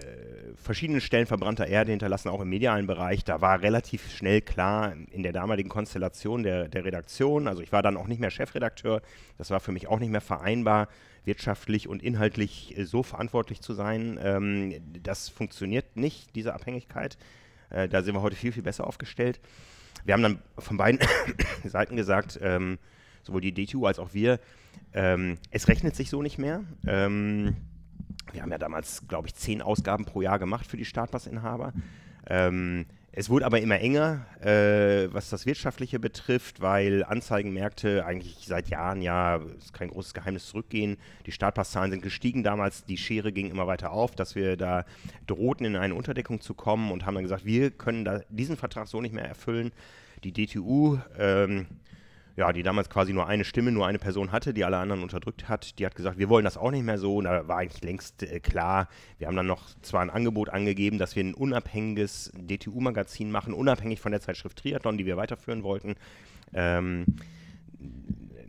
[0.55, 3.23] verschiedenen Stellen verbrannter Erde hinterlassen, auch im medialen Bereich.
[3.23, 7.81] Da war relativ schnell klar in der damaligen Konstellation der, der Redaktion, also ich war
[7.81, 9.01] dann auch nicht mehr Chefredakteur,
[9.37, 10.89] das war für mich auch nicht mehr vereinbar,
[11.25, 14.19] wirtschaftlich und inhaltlich äh, so verantwortlich zu sein.
[14.21, 17.17] Ähm, das funktioniert nicht, diese Abhängigkeit.
[17.71, 19.39] Äh, da sind wir heute viel, viel besser aufgestellt.
[20.05, 20.99] Wir haben dann von beiden
[21.63, 22.77] Seiten gesagt, ähm,
[23.23, 24.39] sowohl die DTU als auch wir,
[24.93, 26.63] ähm, es rechnet sich so nicht mehr.
[26.85, 27.55] Ähm,
[28.31, 31.73] wir haben ja damals, glaube ich, zehn Ausgaben pro Jahr gemacht für die Startpassinhaber.
[32.27, 38.69] Ähm, es wurde aber immer enger, äh, was das Wirtschaftliche betrifft, weil Anzeigenmärkte eigentlich seit
[38.69, 40.97] Jahren ja, ist kein großes Geheimnis, zurückgehen.
[41.27, 44.83] Die Startpasszahlen sind gestiegen damals, die Schere ging immer weiter auf, dass wir da
[45.27, 48.99] drohten, in eine Unterdeckung zu kommen und haben dann gesagt, wir können diesen Vertrag so
[48.99, 49.71] nicht mehr erfüllen.
[50.23, 51.67] Die DTU ähm,
[52.35, 55.49] ja, die damals quasi nur eine Stimme, nur eine Person hatte, die alle anderen unterdrückt
[55.49, 57.17] hat, die hat gesagt, wir wollen das auch nicht mehr so.
[57.17, 58.87] Und da war eigentlich längst äh, klar,
[59.19, 63.99] wir haben dann noch zwar ein Angebot angegeben, dass wir ein unabhängiges DTU-Magazin machen, unabhängig
[63.99, 65.95] von der Zeitschrift Triathlon, die wir weiterführen wollten.
[66.53, 67.05] Ähm,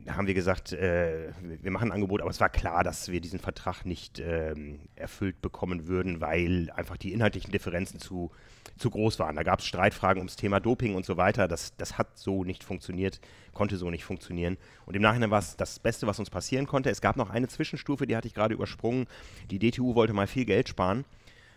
[0.09, 3.39] haben wir gesagt, äh, wir machen ein Angebot, aber es war klar, dass wir diesen
[3.39, 8.31] Vertrag nicht ähm, erfüllt bekommen würden, weil einfach die inhaltlichen Differenzen zu,
[8.77, 9.37] zu groß waren.
[9.37, 11.49] Da gab es Streitfragen ums Thema Doping und so weiter.
[11.49, 13.21] Das, das hat so nicht funktioniert,
[13.55, 14.59] konnte so nicht funktionieren.
[14.87, 16.91] Und im Nachhinein war es das Beste, was uns passieren konnte.
[16.91, 19.07] Es gab noch eine Zwischenstufe, die hatte ich gerade übersprungen.
[19.51, 21.05] Die DTU wollte mal viel Geld sparen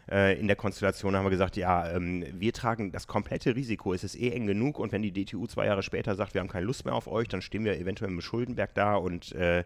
[0.10, 4.04] äh, in der Konstellation haben wir gesagt, ja, ähm, wir tragen das komplette Risiko, es
[4.04, 6.66] ist eh eng genug und wenn die DTU zwei Jahre später sagt, wir haben keine
[6.66, 9.64] Lust mehr auf euch, dann stehen wir eventuell im Schuldenberg da und äh,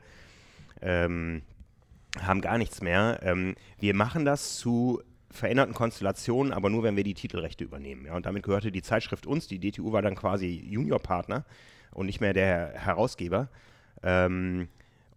[0.81, 1.43] ähm,
[2.19, 3.19] haben gar nichts mehr.
[3.23, 8.05] Ähm, wir machen das zu veränderten Konstellationen, aber nur, wenn wir die Titelrechte übernehmen.
[8.05, 8.15] Ja?
[8.15, 11.45] Und damit gehörte die Zeitschrift uns, die DTU war dann quasi Juniorpartner
[11.91, 13.49] und nicht mehr der Herausgeber.
[14.03, 14.67] Ähm,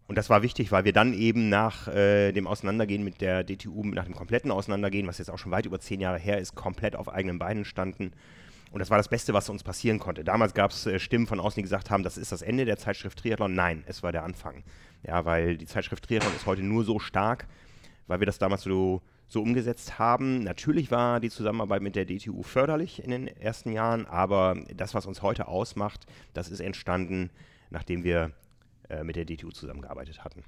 [0.06, 3.84] und das war wichtig, weil wir dann eben nach äh, dem Auseinandergehen mit der DTU,
[3.84, 6.94] nach dem kompletten Auseinandergehen, was jetzt auch schon weit über zehn Jahre her ist, komplett
[6.94, 8.12] auf eigenen Beinen standen.
[8.70, 10.22] Und das war das Beste, was uns passieren konnte.
[10.22, 12.76] Damals gab es äh, Stimmen von außen, die gesagt haben, das ist das Ende der
[12.76, 13.54] Zeitschrift Triathlon.
[13.54, 14.62] Nein, es war der Anfang.
[15.04, 17.46] Ja, weil die Zeitschrift Triathlon ist heute nur so stark,
[18.06, 20.40] weil wir das damals so, so umgesetzt haben.
[20.40, 25.06] Natürlich war die Zusammenarbeit mit der DTU förderlich in den ersten Jahren, aber das, was
[25.06, 27.30] uns heute ausmacht, das ist entstanden,
[27.70, 28.32] nachdem wir
[28.88, 30.44] äh, mit der DTU zusammengearbeitet hatten.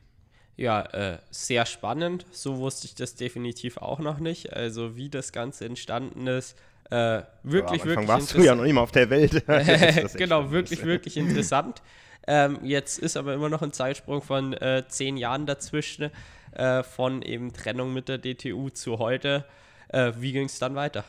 [0.56, 2.26] Ja, äh, sehr spannend.
[2.30, 4.52] So wusste ich das definitiv auch noch nicht.
[4.52, 6.56] Also wie das Ganze entstanden ist.
[6.90, 9.44] Äh, wirklich, ja, wirklich warst du ja noch nicht mal auf der Welt.
[10.16, 11.82] genau, wirklich, wirklich interessant.
[12.26, 16.10] Ähm, jetzt ist aber immer noch ein Zeitsprung von äh, zehn Jahren dazwischen,
[16.52, 19.44] äh, von eben Trennung mit der DTU zu heute.
[19.88, 21.04] Äh, wie ging es dann weiter?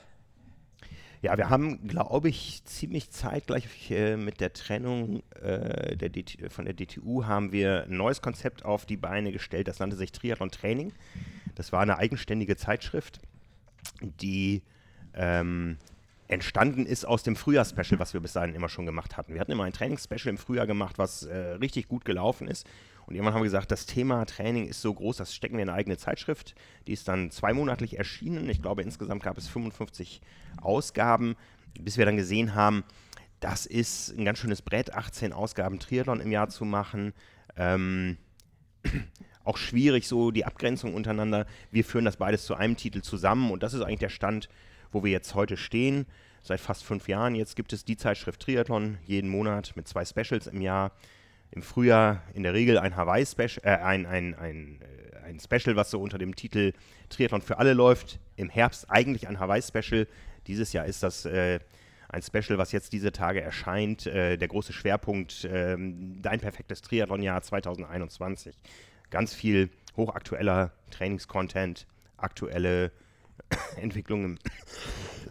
[1.21, 6.11] Ja, wir haben, glaube ich, ziemlich zeitgleich äh, mit der Trennung äh, der
[6.49, 9.67] von der DTU haben wir ein neues Konzept auf die Beine gestellt.
[9.67, 10.93] Das nannte sich Triathlon Training.
[11.55, 13.19] Das war eine eigenständige Zeitschrift,
[14.01, 14.61] die
[15.15, 15.77] ähm,
[16.27, 19.33] entstanden ist aus dem Frühjahrsspecial, was wir bis dahin immer schon gemacht hatten.
[19.33, 22.67] Wir hatten immer ein Trainingsspecial im Frühjahr gemacht, was äh, richtig gut gelaufen ist.
[23.07, 25.69] Und irgendwann haben wir gesagt, das Thema Training ist so groß, das stecken wir in
[25.69, 26.55] eine eigene Zeitschrift.
[26.87, 28.49] Die ist dann zweimonatlich erschienen.
[28.49, 30.21] Ich glaube, insgesamt gab es 55
[30.61, 31.37] Ausgaben,
[31.79, 32.83] bis wir dann gesehen haben,
[33.39, 37.13] das ist ein ganz schönes Brett, 18 Ausgaben Triathlon im Jahr zu machen.
[37.55, 38.17] Ähm,
[39.45, 41.45] auch schwierig so die Abgrenzung untereinander.
[41.71, 44.49] Wir führen das beides zu einem Titel zusammen und das ist eigentlich der Stand,
[44.91, 46.07] wo wir jetzt heute stehen.
[46.41, 50.47] Seit fast fünf Jahren jetzt gibt es die Zeitschrift Triathlon jeden Monat mit zwei Specials
[50.47, 50.91] im Jahr
[51.51, 55.91] im Frühjahr in der Regel ein Hawaii-Special, äh, ein, ein, ein, äh, ein Special, was
[55.91, 56.73] so unter dem Titel
[57.09, 58.19] Triathlon für alle läuft.
[58.35, 60.07] Im Herbst eigentlich ein Hawaii-Special.
[60.47, 61.59] Dieses Jahr ist das äh,
[62.09, 64.05] ein Special, was jetzt diese Tage erscheint.
[64.05, 68.55] Äh, der große Schwerpunkt, äh, dein perfektes Triathlon-Jahr 2021.
[69.09, 72.91] Ganz viel hochaktueller Trainingscontent, aktuelle
[73.77, 74.37] Entwicklung im,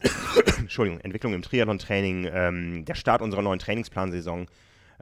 [1.03, 4.47] Entwicklung im Triathlon-Training, ähm, der Start unserer neuen Trainingsplansaison.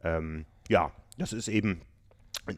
[0.02, 1.80] Ähm, ja, das ist eben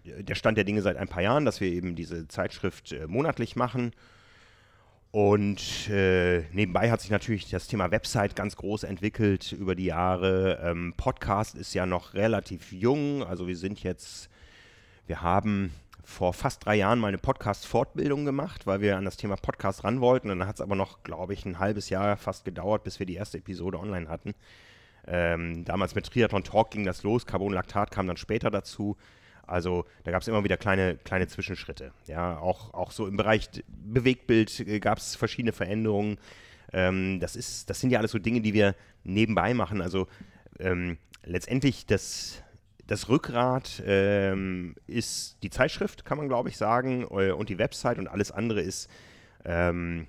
[0.04, 3.56] der Stand der Dinge seit ein paar Jahren, dass wir eben diese Zeitschrift äh, monatlich
[3.56, 3.92] machen.
[5.12, 10.60] Und äh, nebenbei hat sich natürlich das Thema Website ganz groß entwickelt über die Jahre.
[10.62, 13.22] Ähm, Podcast ist ja noch relativ jung.
[13.22, 14.28] Also wir sind jetzt,
[15.06, 15.72] wir haben
[16.04, 20.00] vor fast drei Jahren mal eine Podcast-Fortbildung gemacht, weil wir an das Thema Podcast ran
[20.00, 20.30] wollten.
[20.30, 23.06] Und dann hat es aber noch, glaube ich, ein halbes Jahr fast gedauert, bis wir
[23.06, 24.34] die erste Episode online hatten.
[25.06, 28.96] Ähm, damals mit Triathlon Talk ging das los, Carbonlaktat kam dann später dazu.
[29.46, 31.92] Also da gab es immer wieder kleine, kleine Zwischenschritte.
[32.06, 36.18] Ja, auch, auch so im Bereich Bewegtbild äh, gab es verschiedene Veränderungen.
[36.72, 39.80] Ähm, das, ist, das sind ja alles so Dinge, die wir nebenbei machen.
[39.80, 40.08] Also
[40.58, 42.42] ähm, letztendlich das,
[42.88, 47.98] das Rückgrat ähm, ist die Zeitschrift, kann man glaube ich sagen, äh, und die Website
[47.98, 48.90] und alles andere ist
[49.44, 50.08] ähm,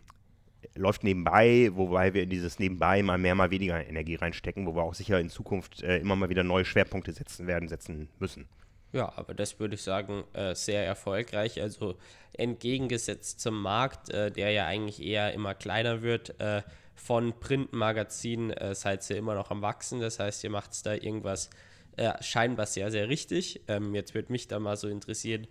[0.76, 4.84] läuft nebenbei, wobei wir in dieses Nebenbei mal mehr, mal weniger Energie reinstecken, wo wir
[4.84, 8.48] auch sicher in Zukunft äh, immer mal wieder neue Schwerpunkte setzen werden, setzen müssen.
[8.94, 11.62] Ja, aber das würde ich sagen, äh, sehr erfolgreich.
[11.62, 11.98] Also
[12.34, 16.62] entgegengesetzt zum Markt, äh, der ja eigentlich eher immer kleiner wird, äh,
[16.96, 20.00] von Printmagazinen äh, seid ihr immer noch am Wachsen.
[20.00, 21.50] Das heißt, ihr macht da irgendwas
[21.96, 23.62] äh, scheinbar sehr, sehr richtig.
[23.68, 25.48] Ähm, jetzt würde mich da mal so interessieren,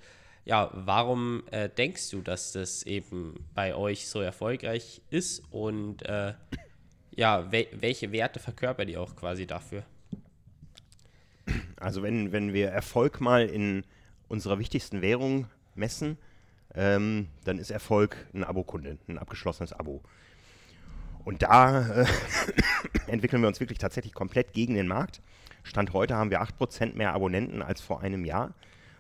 [0.47, 6.35] ja, warum äh, denkst du, dass das eben bei euch so erfolgreich ist und äh,
[7.17, 9.83] ja, we welche Werte verkörpert ihr auch quasi dafür?
[11.79, 13.85] Also wenn, wenn wir Erfolg mal in
[14.29, 16.17] unserer wichtigsten Währung messen,
[16.75, 20.01] ähm, dann ist Erfolg ein Abokunde, ein abgeschlossenes Abo.
[21.25, 22.07] Und da äh,
[23.09, 25.21] entwickeln wir uns wirklich tatsächlich komplett gegen den Markt.
[25.65, 28.55] Stand heute haben wir 8% mehr Abonnenten als vor einem Jahr.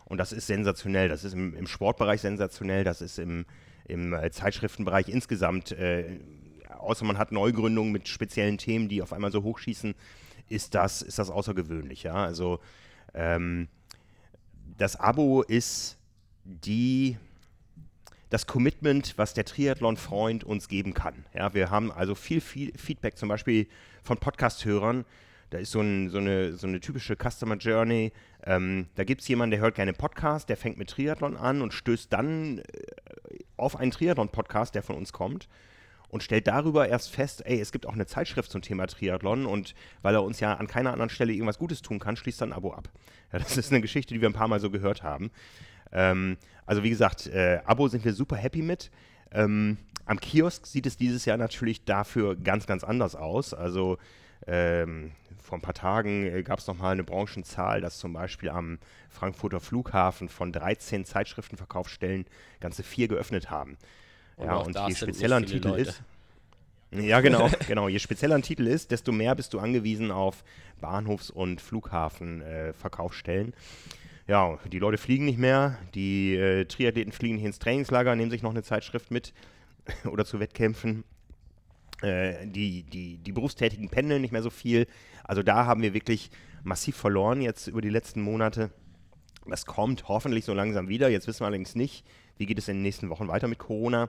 [0.07, 1.09] Und das ist sensationell.
[1.09, 2.85] Das ist im, im Sportbereich sensationell.
[2.85, 3.45] Das ist im,
[3.87, 6.19] im äh, Zeitschriftenbereich insgesamt, äh,
[6.79, 9.95] außer man hat Neugründungen mit speziellen Themen, die auf einmal so hochschießen,
[10.49, 12.05] ist das, ist das außergewöhnlich.
[12.05, 12.15] Ja?
[12.15, 12.61] Also
[13.15, 13.69] ähm,
[14.79, 15.99] das Abo ist
[16.45, 17.17] die,
[18.31, 21.25] das Commitment, was der Triathlon-Freund uns geben kann.
[21.35, 23.67] Ja, wir haben also viel, viel Feedback, zum Beispiel
[24.05, 25.05] von Podcast-Hörern,
[25.51, 28.13] da ist so, ein, so, eine, so eine typische Customer Journey.
[28.45, 31.73] Ähm, da gibt es jemanden, der hört gerne Podcast, der fängt mit Triathlon an und
[31.73, 32.63] stößt dann äh,
[33.57, 35.49] auf einen Triathlon-Podcast, der von uns kommt
[36.09, 39.75] und stellt darüber erst fest, ey, es gibt auch eine Zeitschrift zum Thema Triathlon und
[40.03, 42.53] weil er uns ja an keiner anderen Stelle irgendwas Gutes tun kann, schließt er ein
[42.53, 42.89] Abo ab.
[43.33, 45.33] Ja, das ist eine Geschichte, die wir ein paar Mal so gehört haben.
[45.91, 48.93] Ähm, also wie gesagt, äh, Abo sind wir super happy mit.
[49.33, 53.53] Ähm, am Kiosk sieht es dieses Jahr natürlich dafür ganz, ganz anders aus.
[53.53, 53.99] Also
[54.47, 55.11] ähm,
[55.47, 58.79] vor ein paar Tagen äh, gab es nochmal eine Branchenzahl, dass zum Beispiel am
[59.09, 62.27] Frankfurter Flughafen von 13 Zeitschriftenverkaufsstellen
[62.61, 63.79] ganze vier geöffnet haben.
[64.37, 65.91] Und ja, und je spezieller ein Titel Leute.
[65.91, 66.03] ist.
[66.91, 67.89] Ja, genau, genau.
[67.89, 70.45] Je spezieller ein Titel ist, desto mehr bist du angewiesen auf
[70.81, 73.53] Bahnhofs- und Flughafenverkaufsstellen.
[73.53, 78.31] Äh, ja, die Leute fliegen nicht mehr, die äh, Triathleten fliegen nicht ins Trainingslager, nehmen
[78.31, 79.33] sich noch eine Zeitschrift mit
[80.05, 81.05] oder zu Wettkämpfen
[82.03, 84.87] die, die, die Berufstätigen pendeln nicht mehr so viel.
[85.25, 86.31] Also da haben wir wirklich
[86.63, 88.71] massiv verloren jetzt über die letzten Monate.
[89.47, 91.09] Das kommt hoffentlich so langsam wieder.
[91.09, 92.05] Jetzt wissen wir allerdings nicht,
[92.37, 94.09] wie geht es in den nächsten Wochen weiter mit Corona.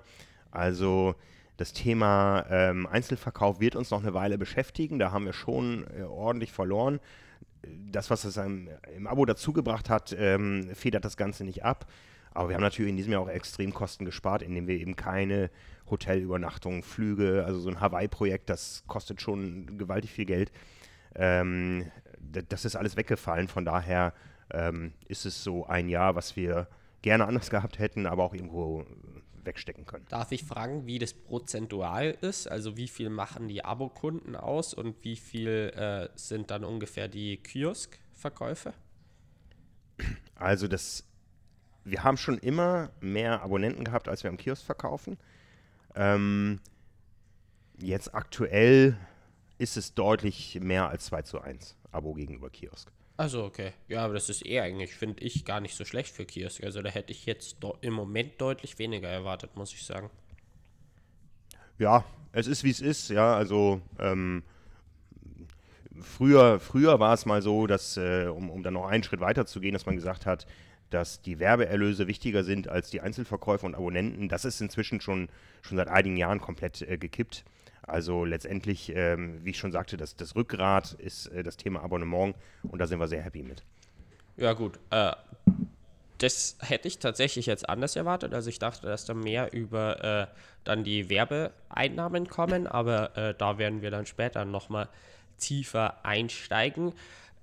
[0.51, 1.15] Also
[1.57, 4.99] das Thema ähm, Einzelverkauf wird uns noch eine Weile beschäftigen.
[4.99, 6.99] Da haben wir schon äh, ordentlich verloren.
[7.63, 11.87] Das, was es im, im Abo dazugebracht hat, ähm, federt das Ganze nicht ab.
[12.31, 15.49] Aber wir haben natürlich in diesem Jahr auch extrem Kosten gespart, indem wir eben keine
[15.89, 20.51] Hotelübernachtungen, Flüge, also so ein Hawaii-Projekt, das kostet schon gewaltig viel Geld.
[21.15, 21.91] Ähm,
[22.49, 23.47] das ist alles weggefallen.
[23.47, 24.13] Von daher
[24.51, 26.67] ähm, ist es so ein Jahr, was wir
[27.01, 28.85] gerne anders gehabt hätten, aber auch irgendwo
[29.43, 30.05] wegstecken können.
[30.09, 32.47] Darf ich fragen, wie das prozentual ist?
[32.47, 37.37] Also wie viel machen die Abokunden aus und wie viel äh, sind dann ungefähr die
[37.37, 38.73] Kiosk-Verkäufe?
[40.35, 41.07] Also das,
[41.83, 45.17] wir haben schon immer mehr Abonnenten gehabt, als wir am Kiosk verkaufen.
[45.97, 46.59] Ähm,
[47.79, 48.95] jetzt aktuell
[49.57, 52.91] ist es deutlich mehr als 2 zu 1 Abo gegenüber Kiosk.
[53.17, 53.73] Also okay.
[53.87, 56.63] Ja, aber das ist eher eigentlich, finde ich, gar nicht so schlecht für Kiosk.
[56.63, 60.11] Also da hätte ich jetzt im Moment deutlich weniger erwartet, muss ich sagen.
[61.79, 63.35] Ja, es ist wie es ist, ja.
[63.35, 64.43] Also ähm,
[65.99, 69.47] früher, früher war es mal so, dass, äh, um, um dann noch einen Schritt weiter
[69.47, 70.45] zu gehen, dass man gesagt hat,
[70.89, 74.29] dass die Werbeerlöse wichtiger sind als die Einzelverkäufe und Abonnenten.
[74.29, 75.29] Das ist inzwischen schon,
[75.61, 77.43] schon seit einigen Jahren komplett äh, gekippt.
[77.81, 82.35] Also letztendlich, ähm, wie ich schon sagte, das, das Rückgrat ist äh, das Thema Abonnement
[82.63, 83.63] und da sind wir sehr happy mit.
[84.35, 85.13] Ja gut, äh,
[86.17, 88.33] das hätte ich tatsächlich jetzt anders erwartet.
[88.33, 90.27] Also ich dachte, dass da mehr über äh,
[90.63, 94.89] dann die Werbeeinnahmen kommen, aber äh, da werden wir dann später nochmal
[95.37, 96.93] tiefer einsteigen.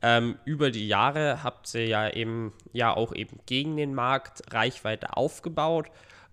[0.06, 5.16] Ähm, über die Jahre habt ihr ja eben ja auch eben gegen den Markt Reichweite
[5.16, 5.86] aufgebaut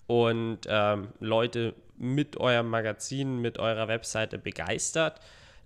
[0.07, 5.21] und ähm, Leute mit eurem Magazin, mit eurer Webseite begeistert.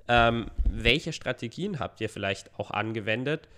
[0.08, 3.50] Ähm, welche Strategien habt ihr vielleicht auch angewendet,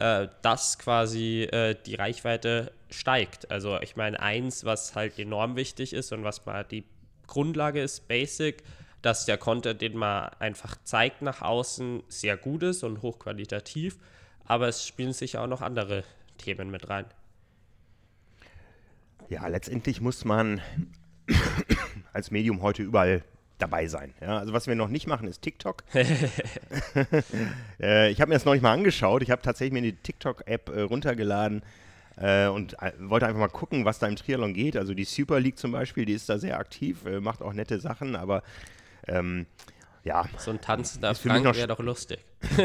[0.00, 3.52] äh, dass quasi äh, die Reichweite steigt?
[3.52, 6.82] Also ich meine, eins, was halt enorm wichtig ist und was mal die
[7.28, 8.64] Grundlage ist, Basic,
[9.02, 13.98] dass der Content, den man einfach zeigt nach außen, sehr gut ist und hochqualitativ.
[14.44, 16.04] Aber es spielen sich auch noch andere
[16.38, 17.04] Themen mit rein.
[19.28, 20.60] Ja, letztendlich muss man
[22.12, 23.22] als Medium heute überall
[23.58, 24.12] dabei sein.
[24.20, 25.84] Ja, also was wir noch nicht machen, ist TikTok.
[27.80, 29.22] äh, ich habe mir das noch nicht mal angeschaut.
[29.22, 31.62] Ich habe tatsächlich mir die TikTok-App äh, runtergeladen
[32.16, 34.76] äh, und äh, wollte einfach mal gucken, was da im Triathlon geht.
[34.76, 37.80] Also die Super League zum Beispiel, die ist da sehr aktiv, äh, macht auch nette
[37.80, 38.42] Sachen, aber
[39.08, 39.46] ähm,
[40.04, 40.28] ja.
[40.38, 42.18] So ein tanzender Frank wäre doch lustig.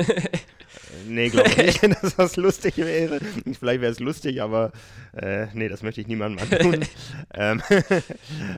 [1.08, 3.19] nee, glaube ich nicht, dass das lustig wäre.
[3.60, 4.71] Vielleicht wäre es lustig, aber
[5.13, 6.86] äh, nee, das möchte ich niemandem antun.
[7.34, 7.62] ähm,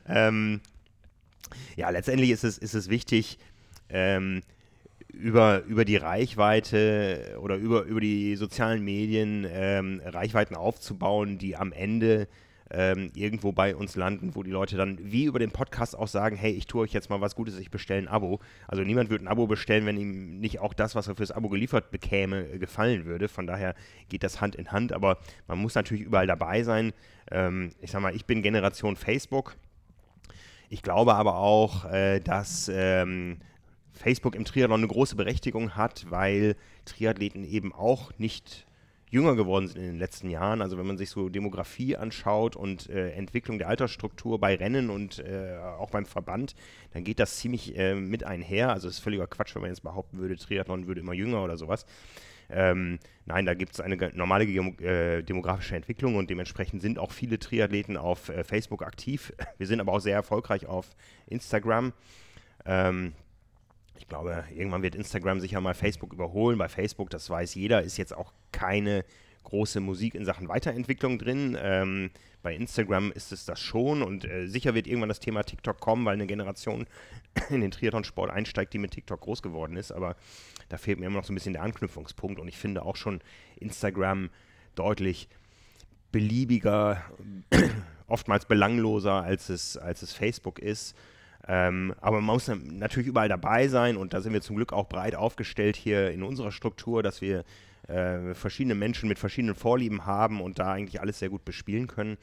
[0.08, 0.62] ähm,
[1.76, 3.38] ja, letztendlich ist es, ist es wichtig,
[3.89, 4.42] ähm,
[5.10, 11.74] über, über die Reichweite oder über, über die sozialen Medien ähm, Reichweiten aufzubauen, die am
[11.74, 12.28] Ende
[12.71, 16.36] ähm, irgendwo bei uns landen, wo die Leute dann wie über den Podcast auch sagen,
[16.36, 18.39] hey, ich tue euch jetzt mal was Gutes, ich bestelle ein Abo.
[18.67, 21.49] Also niemand würde ein Abo bestellen, wenn ihm nicht auch das, was er fürs Abo
[21.49, 23.27] geliefert bekäme, äh, gefallen würde.
[23.27, 23.75] Von daher
[24.10, 26.93] geht das Hand in Hand, aber man muss natürlich überall dabei sein.
[27.32, 29.55] Ähm, ich sag mal, ich bin Generation Facebook.
[30.69, 33.39] Ich glaube aber auch, äh, dass ähm,
[33.93, 36.55] Facebook im Triathlon eine große Berechtigung hat, weil
[36.86, 38.67] Triathleten eben auch nicht
[39.10, 40.62] jünger geworden sind in den letzten Jahren.
[40.62, 45.19] Also wenn man sich so Demografie anschaut und äh, Entwicklung der Altersstruktur bei Rennen und
[45.19, 46.56] äh, auch beim Verband,
[46.93, 48.72] dann geht das ziemlich äh, mit einher.
[48.72, 51.58] Also es ist völliger Quatsch, wenn man jetzt behaupten würde, Triathlon würde immer jünger oder
[51.58, 51.86] sowas.
[52.52, 57.38] Ähm, nein, da gibt es eine normale äh, demografische Entwicklung und dementsprechend sind auch viele
[57.38, 59.34] Triathleten auf äh, Facebook aktiv.
[59.58, 60.89] Wir sind aber auch sehr erfolgreich auf
[61.28, 61.93] Instagram.
[62.65, 63.13] Ähm,
[64.00, 66.58] ich glaube, irgendwann wird Instagram sicher mal Facebook überholen.
[66.58, 69.04] Bei Facebook, das weiß jeder, ist jetzt auch keine
[69.44, 71.58] große Musik in Sachen Weiterentwicklung drin.
[71.62, 75.80] Ähm, bei Instagram ist es das schon und äh, sicher wird irgendwann das Thema TikTok
[75.80, 76.88] kommen, weil eine Generation
[77.50, 79.92] in den Triathlon-Sport einsteigt, die mit TikTok groß geworden ist.
[79.92, 80.16] Aber
[80.70, 83.20] da fehlt mir immer noch so ein bisschen der Anknüpfungspunkt und ich finde auch schon
[83.60, 84.30] Instagram
[84.76, 85.28] deutlich
[86.12, 87.04] beliebiger,
[88.08, 90.96] oftmals belangloser, als es, als es Facebook ist.
[91.47, 94.88] Ähm, aber man muss natürlich überall dabei sein und da sind wir zum Glück auch
[94.88, 97.43] breit aufgestellt hier in unserer Struktur, dass wir
[97.88, 102.17] äh, verschiedene Menschen mit verschiedenen Vorlieben haben und da eigentlich alles sehr gut bespielen können.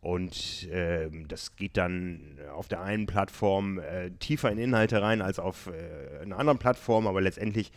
[0.00, 5.40] Und äh, das geht dann auf der einen Plattform äh, tiefer in Inhalte rein als
[5.40, 7.72] auf äh, einer anderen Plattform, aber letztendlich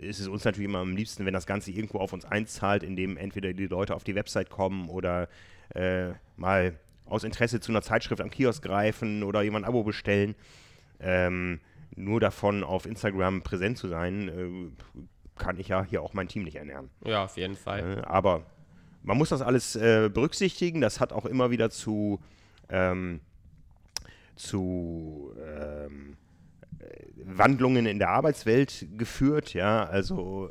[0.00, 2.82] äh, ist es uns natürlich immer am liebsten, wenn das Ganze irgendwo auf uns einzahlt,
[2.82, 5.28] indem entweder die Leute auf die Website kommen oder
[5.74, 6.74] äh, mal
[7.12, 10.34] aus Interesse zu einer Zeitschrift am Kiosk greifen oder jemand ein Abo bestellen.
[10.98, 11.60] Ähm,
[11.94, 15.00] nur davon auf Instagram präsent zu sein, äh,
[15.36, 16.88] kann ich ja hier auch mein Team nicht ernähren.
[17.04, 17.98] Ja, auf jeden Fall.
[17.98, 18.46] Äh, aber
[19.02, 20.80] man muss das alles äh, berücksichtigen.
[20.80, 22.20] Das hat auch immer wieder zu,
[22.70, 23.20] ähm,
[24.34, 26.16] zu ähm,
[26.78, 26.84] äh,
[27.24, 29.52] Wandlungen in der Arbeitswelt geführt.
[29.52, 30.50] Ja, also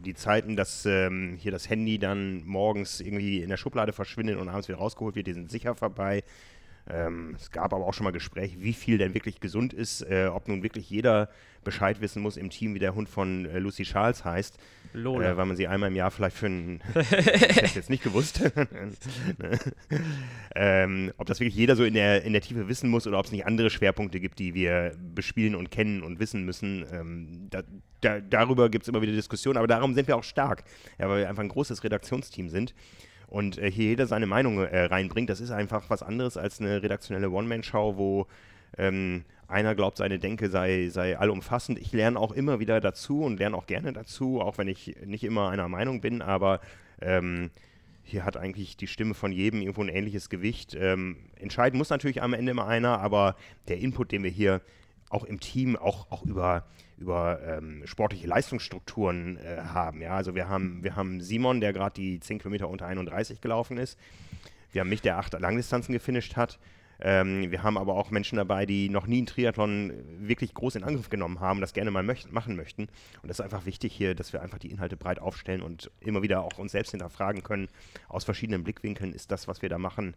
[0.00, 4.48] die Zeiten, dass ähm, hier das Handy dann morgens irgendwie in der Schublade verschwindet und
[4.48, 6.22] abends wieder rausgeholt wird, die sind sicher vorbei.
[6.88, 10.26] Ähm, es gab aber auch schon mal Gespräche, wie viel denn wirklich gesund ist, äh,
[10.32, 11.28] ob nun wirklich jeder
[11.64, 14.58] Bescheid wissen muss im Team, wie der Hund von äh, Lucy Charles heißt.
[14.92, 16.80] Äh, weil man sie einmal im Jahr vielleicht für einen.
[16.94, 18.42] ich hätte jetzt nicht gewusst.
[20.56, 23.26] ähm, ob das wirklich jeder so in der, in der Tiefe wissen muss oder ob
[23.26, 26.84] es nicht andere Schwerpunkte gibt, die wir bespielen und kennen und wissen müssen.
[26.92, 27.62] Ähm, da,
[28.00, 30.64] da, darüber gibt es immer wieder Diskussionen, aber darum sind wir auch stark,
[30.98, 32.74] ja, weil wir einfach ein großes Redaktionsteam sind
[33.28, 35.30] und äh, hier jeder seine Meinung äh, reinbringt.
[35.30, 38.26] Das ist einfach was anderes als eine redaktionelle One-Man-Show, wo
[38.76, 41.78] ähm, einer glaubt, seine Denke sei, sei allumfassend.
[41.78, 45.24] Ich lerne auch immer wieder dazu und lerne auch gerne dazu, auch wenn ich nicht
[45.24, 46.60] immer einer Meinung bin, aber
[47.00, 47.50] ähm,
[48.02, 50.74] hier hat eigentlich die Stimme von jedem irgendwo ein ähnliches Gewicht.
[50.74, 53.36] Ähm, entscheiden muss natürlich am Ende immer einer, aber
[53.68, 54.60] der Input, den wir hier
[55.10, 56.64] auch im Team, auch, auch über
[57.00, 60.02] über ähm, sportliche Leistungsstrukturen äh, haben.
[60.02, 60.16] Ja?
[60.16, 63.98] Also wir haben, wir haben Simon, der gerade die 10 Kilometer unter 31 gelaufen ist.
[64.70, 66.58] Wir haben mich, der acht Langdistanzen gefinisht hat.
[67.02, 70.84] Ähm, wir haben aber auch Menschen dabei, die noch nie einen Triathlon wirklich groß in
[70.84, 72.88] Angriff genommen haben, das gerne mal möcht machen möchten.
[73.22, 76.22] Und das ist einfach wichtig hier, dass wir einfach die Inhalte breit aufstellen und immer
[76.22, 77.68] wieder auch uns selbst hinterfragen können,
[78.08, 80.14] aus verschiedenen Blickwinkeln, ist das, was wir da machen,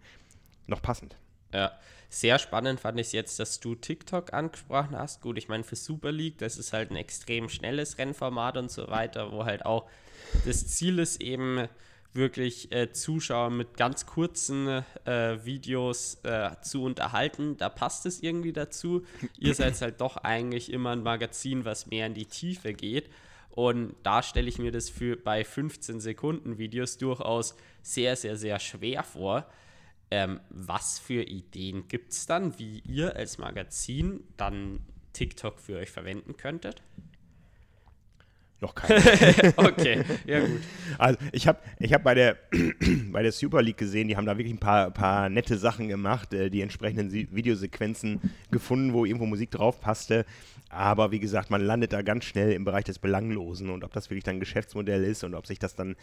[0.67, 1.15] noch passend.
[1.53, 1.71] Ja,
[2.09, 5.21] sehr spannend fand ich es jetzt, dass du TikTok angesprochen hast.
[5.21, 8.89] Gut, ich meine, für Super League, das ist halt ein extrem schnelles Rennformat und so
[8.89, 9.87] weiter, wo halt auch
[10.45, 11.67] das Ziel ist, eben
[12.13, 17.57] wirklich äh, Zuschauer mit ganz kurzen äh, Videos äh, zu unterhalten.
[17.57, 19.03] Da passt es irgendwie dazu.
[19.39, 23.09] Ihr seid halt doch eigentlich immer ein Magazin, was mehr in die Tiefe geht.
[23.49, 28.59] Und da stelle ich mir das für bei 15 Sekunden Videos durchaus sehr, sehr, sehr
[28.59, 29.45] schwer vor.
[30.09, 34.79] Ähm, was für Ideen gibt es dann, wie ihr als Magazin dann
[35.13, 36.81] TikTok für euch verwenden könntet?
[38.63, 39.53] Noch keine.
[39.57, 40.61] okay, ja gut.
[40.97, 42.37] Also ich habe ich hab bei, der,
[43.11, 46.33] bei der Super League gesehen, die haben da wirklich ein paar, paar nette Sachen gemacht,
[46.33, 50.25] äh, die entsprechenden Videosequenzen gefunden, wo irgendwo Musik drauf passte.
[50.69, 54.09] Aber wie gesagt, man landet da ganz schnell im Bereich des Belanglosen und ob das
[54.09, 55.97] wirklich dann ein Geschäftsmodell ist und ob sich das dann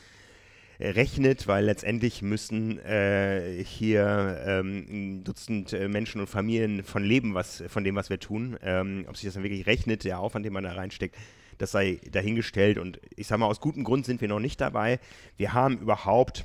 [0.79, 7.33] rechnet, weil letztendlich müssen äh, hier ähm, ein Dutzend äh, Menschen und Familien von leben,
[7.33, 8.59] was, von dem, was wir tun.
[8.63, 11.17] Ähm, ob sich das dann wirklich rechnet, der Aufwand, den man da reinsteckt,
[11.61, 12.79] das sei dahingestellt.
[12.79, 14.99] Und ich sage mal, aus gutem Grund sind wir noch nicht dabei.
[15.37, 16.45] Wir haben überhaupt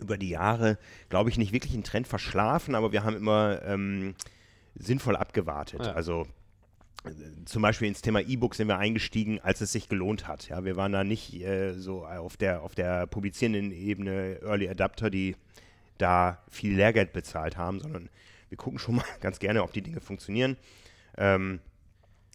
[0.00, 0.78] über die Jahre,
[1.10, 4.14] glaube ich, nicht wirklich einen Trend verschlafen, aber wir haben immer ähm,
[4.74, 5.84] sinnvoll abgewartet.
[5.84, 5.92] Ja.
[5.92, 6.26] Also
[7.44, 10.48] zum Beispiel ins Thema E-Book sind wir eingestiegen, als es sich gelohnt hat.
[10.48, 15.10] Ja, wir waren da nicht äh, so auf der, auf der publizierenden Ebene Early Adapter,
[15.10, 15.36] die
[15.98, 18.08] da viel Lehrgeld bezahlt haben, sondern
[18.48, 20.56] wir gucken schon mal ganz gerne, ob die Dinge funktionieren.
[21.18, 21.60] Ähm,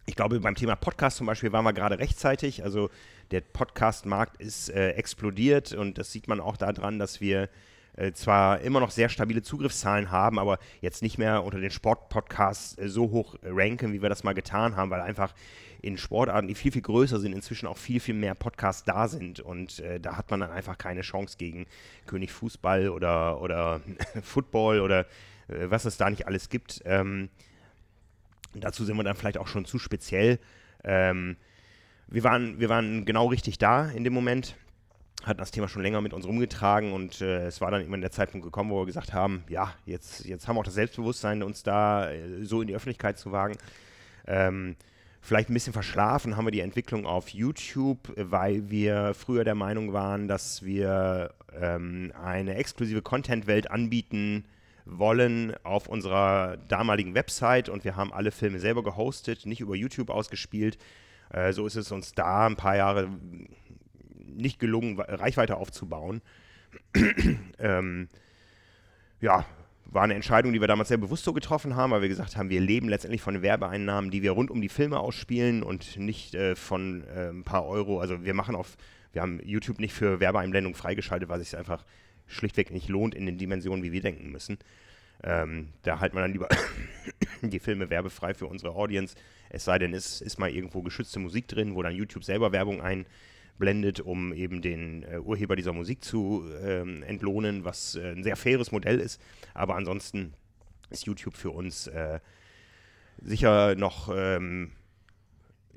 [0.06, 2.62] ich glaube, beim Thema Podcast zum Beispiel waren wir gerade rechtzeitig.
[2.62, 2.90] Also
[3.30, 7.48] der Podcast-Markt ist äh, explodiert und das sieht man auch daran, dass wir
[7.96, 12.76] äh, zwar immer noch sehr stabile Zugriffszahlen haben, aber jetzt nicht mehr unter den Sportpodcasts
[12.78, 15.32] äh, so hoch ranken, wie wir das mal getan haben, weil einfach
[15.80, 19.40] in Sportarten, die viel, viel größer sind, inzwischen auch viel, viel mehr Podcasts da sind.
[19.40, 21.66] Und äh, da hat man dann einfach keine Chance gegen
[22.06, 23.80] König Fußball oder, oder
[24.22, 25.00] Football oder
[25.48, 26.82] äh, was es da nicht alles gibt.
[26.84, 27.28] Ähm,
[28.54, 30.38] dazu sind wir dann vielleicht auch schon zu speziell.
[30.82, 31.36] Ähm,
[32.08, 34.56] wir, waren, wir waren genau richtig da in dem Moment
[35.26, 38.10] hatten das Thema schon länger mit uns rumgetragen und äh, es war dann immer der
[38.10, 41.62] Zeitpunkt gekommen, wo wir gesagt haben, ja, jetzt, jetzt haben wir auch das Selbstbewusstsein, uns
[41.62, 43.56] da äh, so in die Öffentlichkeit zu wagen.
[44.26, 44.76] Ähm,
[45.20, 49.92] vielleicht ein bisschen verschlafen haben wir die Entwicklung auf YouTube, weil wir früher der Meinung
[49.92, 54.44] waren, dass wir ähm, eine exklusive Content-Welt anbieten
[54.84, 60.10] wollen auf unserer damaligen Website und wir haben alle Filme selber gehostet, nicht über YouTube
[60.10, 60.78] ausgespielt.
[61.30, 63.08] Äh, so ist es uns da ein paar Jahre
[64.26, 66.20] nicht gelungen, Reichweite aufzubauen.
[67.58, 68.08] ähm,
[69.20, 69.46] ja,
[69.86, 72.50] war eine Entscheidung, die wir damals sehr bewusst so getroffen haben, weil wir gesagt haben,
[72.50, 76.56] wir leben letztendlich von Werbeeinnahmen, die wir rund um die Filme ausspielen und nicht äh,
[76.56, 78.00] von äh, ein paar Euro.
[78.00, 78.76] Also wir machen auf,
[79.12, 81.84] wir haben YouTube nicht für Werbeeinblendung freigeschaltet, weil es einfach
[82.26, 84.58] schlichtweg nicht lohnt in den Dimensionen, wie wir denken müssen.
[85.22, 86.48] Ähm, da halten wir dann lieber
[87.42, 89.16] die Filme werbefrei für unsere Audience.
[89.50, 92.80] Es sei denn, es ist mal irgendwo geschützte Musik drin, wo dann YouTube selber Werbung
[92.80, 93.06] ein,
[93.58, 98.36] blendet, um eben den äh, Urheber dieser Musik zu ähm, entlohnen, was äh, ein sehr
[98.36, 99.20] faires Modell ist.
[99.54, 100.34] Aber ansonsten
[100.90, 102.20] ist YouTube für uns äh,
[103.22, 104.72] sicher noch ähm,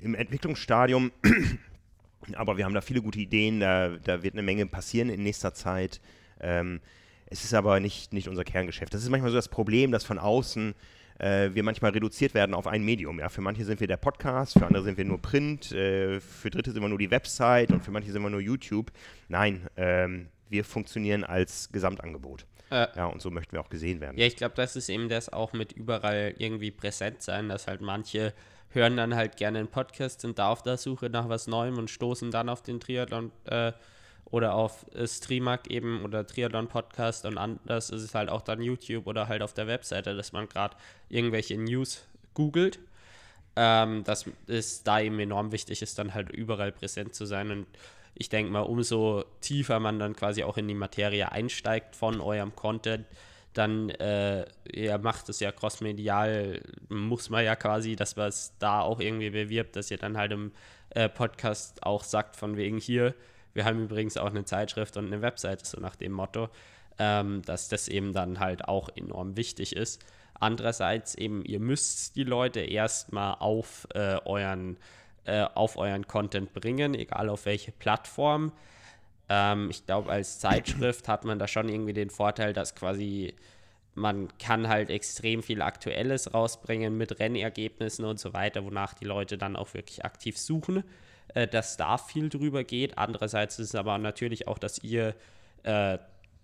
[0.00, 1.12] im Entwicklungsstadium.
[2.34, 5.54] Aber wir haben da viele gute Ideen, da, da wird eine Menge passieren in nächster
[5.54, 6.00] Zeit.
[6.40, 6.80] Ähm,
[7.26, 8.94] es ist aber nicht, nicht unser Kerngeschäft.
[8.94, 10.74] Das ist manchmal so das Problem, dass von außen
[11.18, 13.18] äh, wir manchmal reduziert werden auf ein Medium.
[13.18, 16.50] Ja, für manche sind wir der Podcast, für andere sind wir nur Print, äh, für
[16.50, 18.90] Dritte sind wir nur die Website und für manche sind wir nur YouTube.
[19.28, 22.46] Nein, ähm, wir funktionieren als Gesamtangebot.
[22.70, 24.18] Äh, ja, und so möchten wir auch gesehen werden.
[24.18, 27.80] Ja, ich glaube, das ist eben das auch mit überall irgendwie präsent sein, dass halt
[27.80, 28.34] manche
[28.70, 31.88] hören dann halt gerne einen Podcast, sind da auf der Suche nach was Neuem und
[31.90, 33.72] stoßen dann auf den Triathlon äh,
[34.30, 38.62] oder auf äh, Streamag eben oder Triathlon Podcast und anders ist es halt auch dann
[38.62, 40.76] YouTube oder halt auf der Webseite, dass man gerade
[41.08, 42.78] irgendwelche News googelt.
[43.56, 47.66] Ähm, dass es da eben enorm wichtig ist, dann halt überall präsent zu sein und
[48.14, 52.54] ich denke mal, umso tiefer man dann quasi auch in die Materie einsteigt von eurem
[52.54, 53.06] Content,
[53.54, 58.80] dann äh, ja, macht es ja crossmedial, muss man ja quasi, dass man es da
[58.80, 60.52] auch irgendwie bewirbt, dass ihr dann halt im
[60.90, 63.14] äh, Podcast auch sagt, von wegen hier,
[63.58, 66.48] wir haben übrigens auch eine Zeitschrift und eine Webseite, so nach dem Motto,
[67.00, 70.00] ähm, dass das eben dann halt auch enorm wichtig ist.
[70.38, 74.78] Andererseits eben, ihr müsst die Leute erstmal auf äh, euren
[75.24, 78.52] äh, auf euren Content bringen, egal auf welche Plattform.
[79.28, 83.34] Ähm, ich glaube, als Zeitschrift hat man da schon irgendwie den Vorteil, dass quasi
[83.96, 89.36] man kann halt extrem viel Aktuelles rausbringen mit Rennergebnissen und so weiter, wonach die Leute
[89.36, 90.84] dann auch wirklich aktiv suchen
[91.34, 92.98] äh, dass da viel drüber geht.
[92.98, 95.14] Andererseits ist es aber natürlich auch, dass ihr
[95.62, 95.98] äh,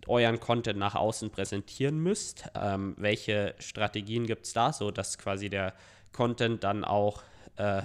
[0.07, 2.49] euren Content nach außen präsentieren müsst.
[2.55, 5.74] Ähm, welche Strategien gibt es da, so dass quasi der
[6.12, 7.22] Content dann auch
[7.57, 7.82] äh,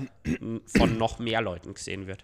[0.78, 2.24] von noch mehr Leuten gesehen wird?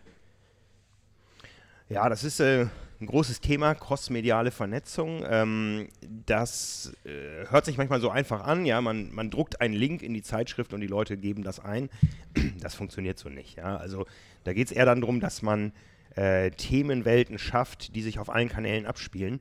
[1.90, 2.68] Ja, das ist äh,
[3.02, 5.24] ein großes Thema, crossmediale Vernetzung.
[5.28, 5.90] Ähm,
[6.26, 10.14] das äh, hört sich manchmal so einfach an, ja, man, man druckt einen Link in
[10.14, 11.90] die Zeitschrift und die Leute geben das ein.
[12.60, 13.78] Das funktioniert so nicht, ja.
[13.78, 14.06] Also
[14.44, 15.72] da geht es eher dann darum, dass man
[16.16, 19.40] äh, Themenwelten schafft, die sich auf allen Kanälen abspielen.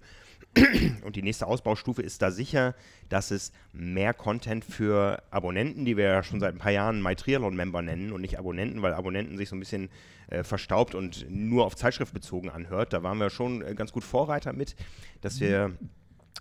[1.05, 2.75] Und die nächste Ausbaustufe ist da sicher,
[3.09, 7.83] dass es mehr Content für Abonnenten, die wir ja schon seit ein paar Jahren MyTriathlon-Member
[7.83, 9.91] nennen und nicht Abonnenten, weil Abonnenten sich so ein bisschen
[10.29, 12.93] äh, verstaubt und nur auf Zeitschrift bezogen anhört.
[12.93, 14.77] Da waren wir schon äh, ganz gut Vorreiter mit,
[15.21, 15.73] dass wir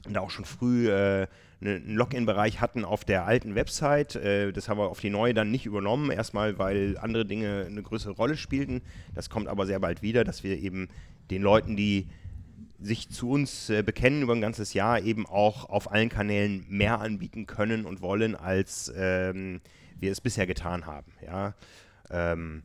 [0.09, 1.27] da auch schon früh äh,
[1.59, 4.15] ne, einen Login-Bereich hatten auf der alten Website.
[4.15, 6.11] Äh, das haben wir auf die neue dann nicht übernommen.
[6.11, 8.81] Erstmal, weil andere Dinge eine größere Rolle spielten.
[9.15, 10.89] Das kommt aber sehr bald wieder, dass wir eben
[11.31, 12.07] den Leuten, die
[12.83, 16.99] sich zu uns äh, bekennen über ein ganzes Jahr, eben auch auf allen Kanälen mehr
[16.99, 19.61] anbieten können und wollen, als ähm,
[19.99, 21.11] wir es bisher getan haben.
[21.25, 21.55] Ja.
[22.09, 22.63] Ähm,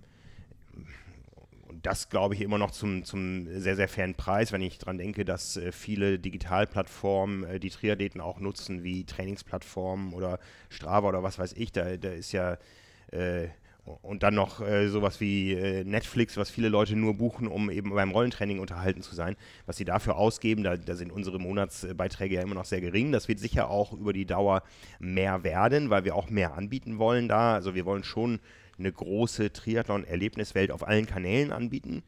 [1.69, 4.99] und das glaube ich immer noch zum, zum sehr, sehr fairen Preis, wenn ich daran
[4.99, 11.23] denke, dass äh, viele Digitalplattformen äh, die Triathleten auch nutzen, wie Trainingsplattformen oder Strava oder
[11.23, 11.71] was weiß ich.
[11.71, 12.59] Da, da ist ja
[13.13, 13.49] äh,
[14.03, 17.91] und dann noch äh, sowas wie äh, Netflix, was viele Leute nur buchen, um eben
[17.91, 19.37] beim Rollentraining unterhalten zu sein.
[19.67, 23.13] Was sie dafür ausgeben, da, da, sind unsere Monatsbeiträge ja immer noch sehr gering.
[23.13, 24.63] Das wird sicher auch über die Dauer
[24.99, 27.55] mehr werden, weil wir auch mehr anbieten wollen da.
[27.55, 28.41] Also wir wollen schon
[28.79, 32.03] eine große Triathlon-Erlebniswelt auf allen Kanälen anbieten.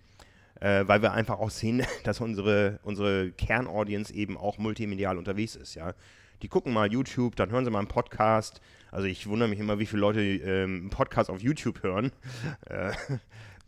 [0.61, 5.75] Äh, weil wir einfach auch sehen, dass unsere, unsere Kernaudience eben auch multimedial unterwegs ist,
[5.75, 5.95] ja.
[6.43, 9.79] Die gucken mal YouTube, dann hören sie mal einen Podcast, also ich wundere mich immer,
[9.79, 12.13] wie viele Leute ähm, einen Podcast auf YouTube hören.
[12.67, 12.93] Äh,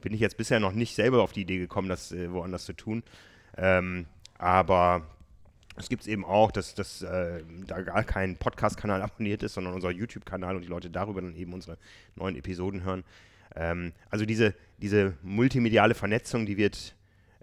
[0.00, 2.72] bin ich jetzt bisher noch nicht selber auf die Idee gekommen, das äh, woanders zu
[2.72, 3.04] tun.
[3.56, 4.06] Ähm,
[4.36, 5.06] aber
[5.76, 9.74] es gibt es eben auch, dass, dass äh, da gar kein Podcast-Kanal abonniert ist, sondern
[9.74, 11.78] unser YouTube-Kanal und die Leute darüber dann eben unsere
[12.16, 13.04] neuen Episoden hören.
[13.54, 16.94] Ähm, also diese, diese multimediale Vernetzung, die wird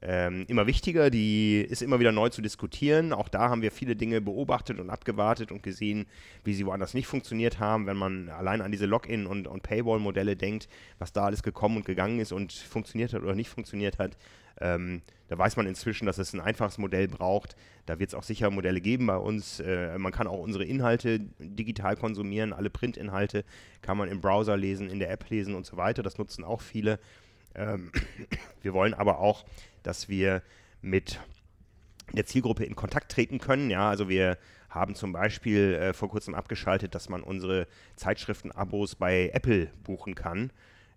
[0.02, 3.12] ähm, immer wichtiger, die ist immer wieder neu zu diskutieren.
[3.12, 6.06] Auch da haben wir viele Dinge beobachtet und abgewartet und gesehen,
[6.46, 7.86] wie sie woanders nicht funktioniert haben.
[7.86, 10.70] Wenn man allein an diese Login- und, und Paywall-Modelle denkt,
[11.00, 14.18] was da alles gekommen und gegangen ist und funktioniert hat oder nicht funktioniert hat,
[14.62, 17.56] ähm, da weiß man inzwischen, dass es ein einfaches Modell braucht.
[17.86, 19.60] Da wird es auch sicher Modelle geben bei uns.
[19.60, 22.54] Äh, man kann auch unsere Inhalte digital konsumieren.
[22.54, 23.44] Alle Printinhalte
[23.82, 26.04] kann man im Browser lesen, in der App lesen und so weiter.
[26.04, 27.00] Das nutzen auch viele.
[27.56, 27.92] Ähm,
[28.62, 29.46] wir wollen aber auch
[29.84, 30.42] dass wir
[30.82, 31.20] mit
[32.14, 33.70] der Zielgruppe in Kontakt treten können.
[33.70, 34.38] Ja, also wir
[34.70, 40.52] haben zum Beispiel äh, vor kurzem abgeschaltet, dass man unsere Zeitschriften-Abos bei Apple buchen kann,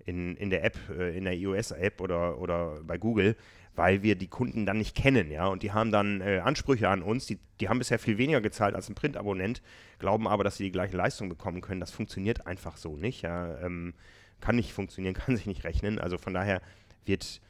[0.05, 3.37] in, in der App, äh, in der iOS-App oder, oder bei Google,
[3.75, 7.03] weil wir die Kunden dann nicht kennen, ja, und die haben dann äh, Ansprüche an
[7.03, 9.63] uns, die, die haben bisher viel weniger gezahlt als ein Printabonnent,
[9.99, 11.81] glauben aber, dass sie die gleiche Leistung bekommen können.
[11.81, 13.95] Das funktioniert einfach so nicht, ja, ähm,
[14.43, 16.61] kann nicht funktionieren, kann sich nicht rechnen, also von daher
[17.07, 17.41] wird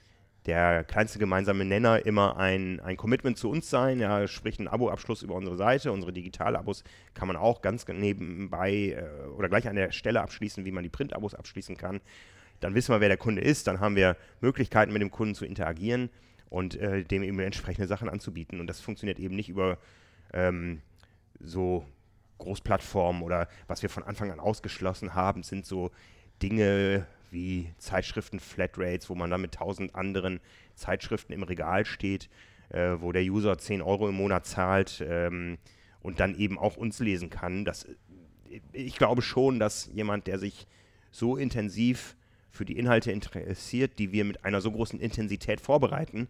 [0.46, 5.22] der kleinste gemeinsame Nenner immer ein, ein Commitment zu uns sein, ja, sprich ein Abo-Abschluss
[5.22, 5.92] über unsere Seite.
[5.92, 6.82] Unsere Digital-Abos
[7.14, 10.88] kann man auch ganz nebenbei äh, oder gleich an der Stelle abschließen, wie man die
[10.88, 12.00] Print-Abos abschließen kann.
[12.58, 15.44] Dann wissen wir, wer der Kunde ist, dann haben wir Möglichkeiten, mit dem Kunden zu
[15.44, 16.10] interagieren
[16.50, 18.58] und äh, dem eben entsprechende Sachen anzubieten.
[18.58, 19.78] Und das funktioniert eben nicht über
[20.32, 20.82] ähm,
[21.38, 21.84] so
[22.38, 25.92] Großplattformen oder was wir von Anfang an ausgeschlossen haben, sind so
[26.42, 30.40] Dinge wie Zeitschriften Flatrates, wo man dann mit tausend anderen
[30.74, 32.28] Zeitschriften im Regal steht,
[32.68, 35.58] äh, wo der User 10 Euro im Monat zahlt ähm,
[36.00, 37.64] und dann eben auch uns lesen kann.
[37.64, 40.66] Das, äh, ich glaube schon, dass jemand, der sich
[41.10, 42.16] so intensiv
[42.50, 46.28] für die Inhalte interessiert, die wir mit einer so großen Intensität vorbereiten,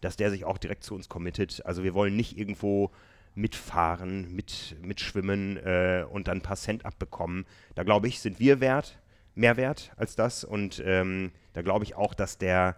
[0.00, 1.64] dass der sich auch direkt zu uns committet.
[1.64, 2.90] Also wir wollen nicht irgendwo
[3.36, 7.46] mitfahren, mit, mitschwimmen äh, und dann ein paar Cent abbekommen.
[7.76, 8.98] Da glaube ich, sind wir wert
[9.34, 10.44] mehr wert als das.
[10.44, 12.76] Und ähm, da glaube ich auch, dass der,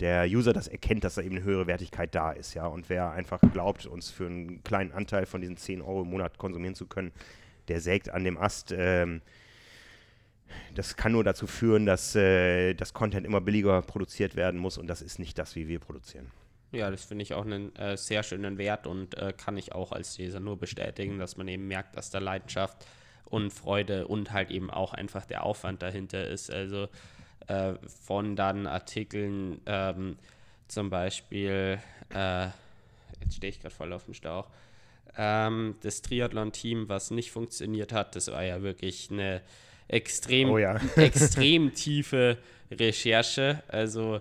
[0.00, 2.54] der User das erkennt, dass da eben eine höhere Wertigkeit da ist.
[2.54, 2.66] Ja?
[2.66, 6.38] Und wer einfach glaubt, uns für einen kleinen Anteil von diesen 10 Euro im Monat
[6.38, 7.12] konsumieren zu können,
[7.68, 8.74] der sägt an dem Ast.
[8.76, 9.22] Ähm,
[10.74, 14.86] das kann nur dazu führen, dass äh, das Content immer billiger produziert werden muss und
[14.86, 16.30] das ist nicht das, wie wir produzieren.
[16.72, 19.92] Ja, das finde ich auch einen äh, sehr schönen Wert und äh, kann ich auch
[19.92, 22.84] als Leser nur bestätigen, dass man eben merkt, dass da Leidenschaft
[23.24, 26.50] und Freude und halt eben auch einfach der Aufwand dahinter ist.
[26.50, 26.88] Also
[27.46, 30.16] äh, von dann Artikeln, ähm,
[30.68, 31.78] zum Beispiel,
[32.14, 32.46] äh,
[33.20, 34.48] jetzt stehe ich gerade voll auf dem Stauch,
[35.16, 39.42] ähm, das Triathlon-Team, was nicht funktioniert hat, das war ja wirklich eine
[39.88, 40.80] extrem, oh ja.
[40.96, 42.38] extrem tiefe
[42.70, 43.62] Recherche.
[43.68, 44.20] Also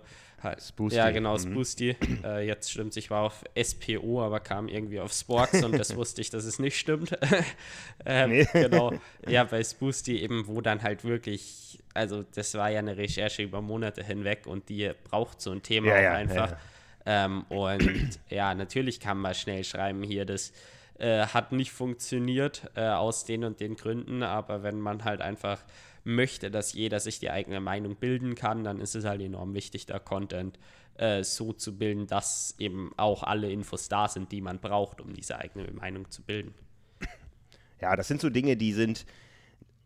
[0.59, 0.97] Spoosty.
[0.97, 1.95] Ja, genau, Spoosty.
[1.99, 2.19] Mhm.
[2.23, 6.21] Äh, jetzt stimmt, ich war auf SPO, aber kam irgendwie auf Sports und das wusste
[6.21, 7.17] ich, dass es nicht stimmt.
[8.05, 8.47] ähm, nee.
[8.53, 8.93] Genau.
[9.27, 13.61] Ja, bei Spoosty eben, wo dann halt wirklich, also das war ja eine Recherche über
[13.61, 16.51] Monate hinweg und die braucht so ein Thema ja, ja, einfach.
[16.51, 16.57] Ja,
[17.05, 20.53] ähm, und ja, natürlich kann man schnell schreiben hier, das
[20.99, 25.59] äh, hat nicht funktioniert äh, aus den und den Gründen, aber wenn man halt einfach
[26.03, 29.85] möchte, dass jeder sich die eigene Meinung bilden kann, dann ist es halt enorm wichtig,
[29.85, 30.59] da Content
[30.95, 35.13] äh, so zu bilden, dass eben auch alle Infos da sind, die man braucht, um
[35.13, 36.53] diese eigene Meinung zu bilden.
[37.81, 39.05] Ja, das sind so Dinge, die sind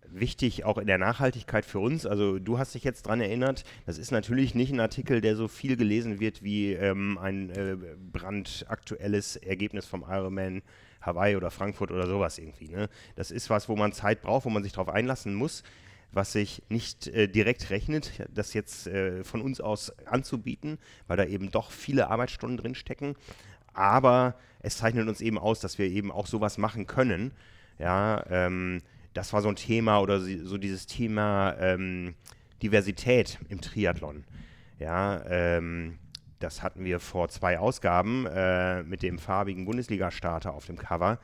[0.09, 2.05] wichtig auch in der Nachhaltigkeit für uns.
[2.05, 5.47] Also du hast dich jetzt daran erinnert, das ist natürlich nicht ein Artikel, der so
[5.47, 7.75] viel gelesen wird wie ähm, ein äh,
[8.11, 10.61] brandaktuelles Ergebnis vom Ironman
[11.01, 12.69] Hawaii oder Frankfurt oder sowas irgendwie.
[12.69, 12.89] Ne?
[13.15, 15.63] Das ist was, wo man Zeit braucht, wo man sich darauf einlassen muss,
[16.11, 20.77] was sich nicht äh, direkt rechnet, das jetzt äh, von uns aus anzubieten,
[21.07, 23.15] weil da eben doch viele Arbeitsstunden drin stecken.
[23.73, 27.31] Aber es zeichnet uns eben aus, dass wir eben auch sowas machen können.
[27.77, 28.81] Ja, ähm,
[29.13, 32.15] das war so ein Thema oder so dieses Thema ähm,
[32.61, 34.23] Diversität im Triathlon.
[34.79, 35.99] Ja, ähm,
[36.39, 41.19] das hatten wir vor zwei Ausgaben äh, mit dem farbigen Bundesliga-Starter auf dem Cover.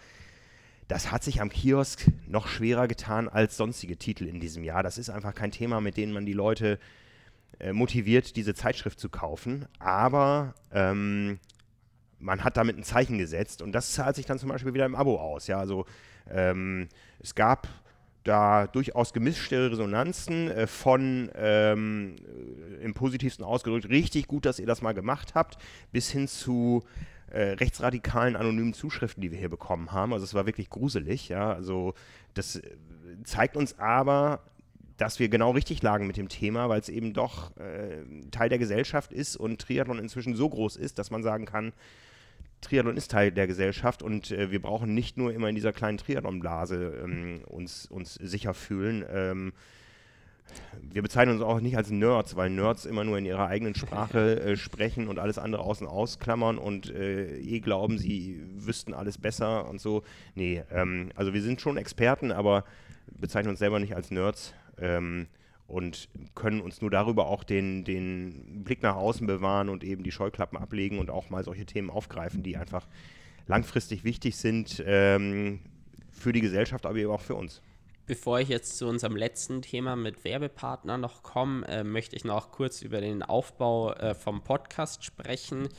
[0.93, 4.83] Das hat sich am Kiosk noch schwerer getan als sonstige Titel in diesem Jahr.
[4.83, 6.77] Das ist einfach kein Thema, mit dem man die Leute
[7.59, 9.65] äh, motiviert, diese Zeitschrift zu kaufen.
[9.79, 11.39] Aber ähm,
[12.19, 14.93] man hat damit ein Zeichen gesetzt und das zahlt sich dann zum Beispiel wieder im
[14.93, 15.47] Abo aus.
[15.47, 15.87] Ja, also
[16.29, 17.67] ähm, es gab
[18.23, 22.17] da durchaus gemischte Resonanzen äh, von ähm,
[22.79, 25.57] äh, im positivsten ausgedrückt richtig gut, dass ihr das mal gemacht habt,
[25.91, 26.83] bis hin zu
[27.33, 30.13] äh, rechtsradikalen anonymen Zuschriften, die wir hier bekommen haben.
[30.13, 31.29] Also es war wirklich gruselig.
[31.29, 31.93] Ja, also
[32.33, 32.61] das äh,
[33.23, 34.41] zeigt uns aber,
[34.97, 38.59] dass wir genau richtig lagen mit dem Thema, weil es eben doch äh, Teil der
[38.59, 41.73] Gesellschaft ist und Triathlon inzwischen so groß ist, dass man sagen kann,
[42.61, 45.97] Triathlon ist Teil der Gesellschaft und äh, wir brauchen nicht nur immer in dieser kleinen
[45.97, 49.03] Triathlon-Blase ähm, uns, uns sicher fühlen.
[49.09, 49.53] Ähm,
[50.81, 54.39] wir bezeichnen uns auch nicht als Nerds, weil Nerds immer nur in ihrer eigenen Sprache
[54.41, 59.67] äh, sprechen und alles andere außen ausklammern und äh, eh glauben, sie wüssten alles besser
[59.67, 60.03] und so.
[60.35, 62.63] Nee, ähm, also wir sind schon Experten, aber
[63.07, 64.53] bezeichnen uns selber nicht als Nerds.
[64.79, 65.27] Ähm,
[65.65, 70.11] und können uns nur darüber auch den, den Blick nach außen bewahren und eben die
[70.11, 72.85] Scheuklappen ablegen und auch mal solche Themen aufgreifen, die einfach
[73.47, 75.59] langfristig wichtig sind ähm,
[76.11, 77.61] für die Gesellschaft, aber eben auch für uns.
[78.05, 82.51] Bevor ich jetzt zu unserem letzten Thema mit Werbepartner noch komme, äh, möchte ich noch
[82.51, 85.69] kurz über den Aufbau äh, vom Podcast sprechen.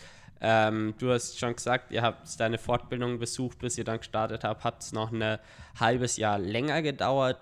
[0.41, 4.65] Ähm, du hast schon gesagt, ihr habt deine Fortbildung besucht, bis ihr dann gestartet habt,
[4.65, 5.39] hat es noch ein
[5.79, 7.39] halbes Jahr länger gedauert.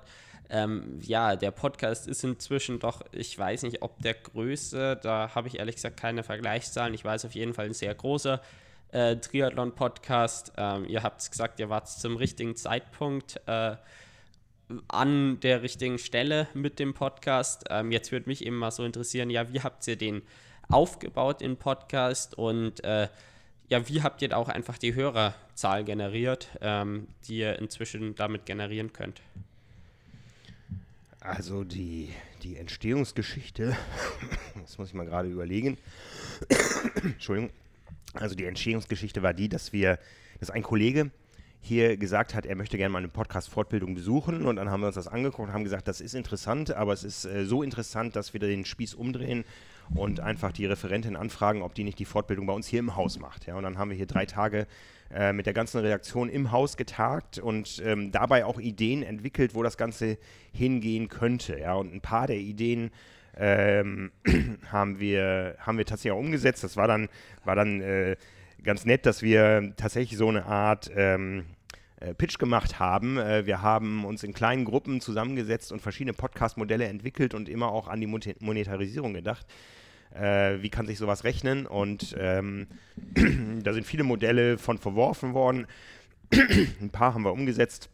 [0.51, 5.47] Ähm, ja, der Podcast ist inzwischen doch, ich weiß nicht, ob der größte, da habe
[5.47, 6.93] ich ehrlich gesagt keine Vergleichszahlen.
[6.93, 8.41] Ich weiß auf jeden Fall ein sehr großer
[8.91, 10.53] äh, Triathlon-Podcast.
[10.57, 13.76] Ähm, ihr habt es gesagt, ihr wart zum richtigen Zeitpunkt äh,
[14.88, 17.64] an der richtigen Stelle mit dem Podcast.
[17.70, 20.22] Ähm, jetzt würde mich eben mal so interessieren, ja, wie habt ihr den
[20.68, 23.08] aufgebaut, den Podcast und äh,
[23.68, 28.92] ja, wie habt ihr auch einfach die Hörerzahl generiert, ähm, die ihr inzwischen damit generieren
[28.92, 29.20] könnt?
[31.20, 32.10] Also die,
[32.42, 33.76] die Entstehungsgeschichte,
[34.60, 35.78] das muss ich mal gerade überlegen.
[37.02, 37.50] Entschuldigung.
[38.14, 39.98] Also die Entstehungsgeschichte war die, dass wir,
[40.40, 41.10] dass ein Kollege
[41.64, 44.96] hier gesagt hat, er möchte gerne mal eine Podcast-Fortbildung besuchen und dann haben wir uns
[44.96, 48.32] das angeguckt und haben gesagt, das ist interessant, aber es ist äh, so interessant, dass
[48.32, 49.44] wir den Spieß umdrehen
[49.94, 53.20] und einfach die Referentin anfragen, ob die nicht die Fortbildung bei uns hier im Haus
[53.20, 53.46] macht.
[53.46, 54.66] Ja, und dann haben wir hier drei Tage
[55.14, 59.62] äh, mit der ganzen Redaktion im Haus getagt und ähm, dabei auch Ideen entwickelt, wo
[59.62, 60.18] das Ganze
[60.52, 61.60] hingehen könnte.
[61.60, 62.90] Ja, und ein paar der Ideen
[63.36, 64.10] ähm,
[64.72, 66.64] haben, wir, haben wir tatsächlich auch umgesetzt.
[66.64, 67.08] Das war dann,
[67.44, 68.16] war dann äh,
[68.62, 71.44] ganz nett, dass wir tatsächlich so eine Art ähm,
[72.00, 73.18] äh, Pitch gemacht haben.
[73.18, 77.88] Äh, wir haben uns in kleinen Gruppen zusammengesetzt und verschiedene Podcast-Modelle entwickelt und immer auch
[77.88, 79.46] an die Monetarisierung gedacht
[80.14, 82.66] äh, wie kann sich sowas rechnen und ähm,
[83.62, 85.66] da sind viele Modelle von verworfen worden.
[86.80, 87.90] Ein paar haben wir umgesetzt.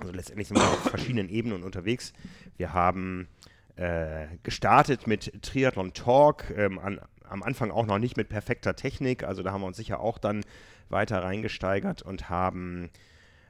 [0.00, 2.12] Also letztendlich sind wir auf verschiedenen Ebenen unterwegs.
[2.56, 3.28] Wir haben
[3.76, 9.24] äh, gestartet mit Triathlon Talk, ähm, an, am Anfang auch noch nicht mit perfekter Technik,
[9.24, 10.44] also da haben wir uns sicher auch dann
[10.88, 12.90] weiter reingesteigert und haben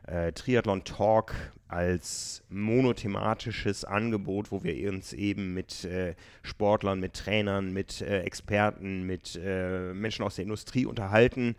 [0.06, 1.34] äh, Triathlon Talk
[1.68, 9.04] als monothematisches Angebot, wo wir uns eben mit äh, Sportlern, mit Trainern, mit äh, Experten,
[9.04, 11.56] mit äh, Menschen aus der Industrie unterhalten.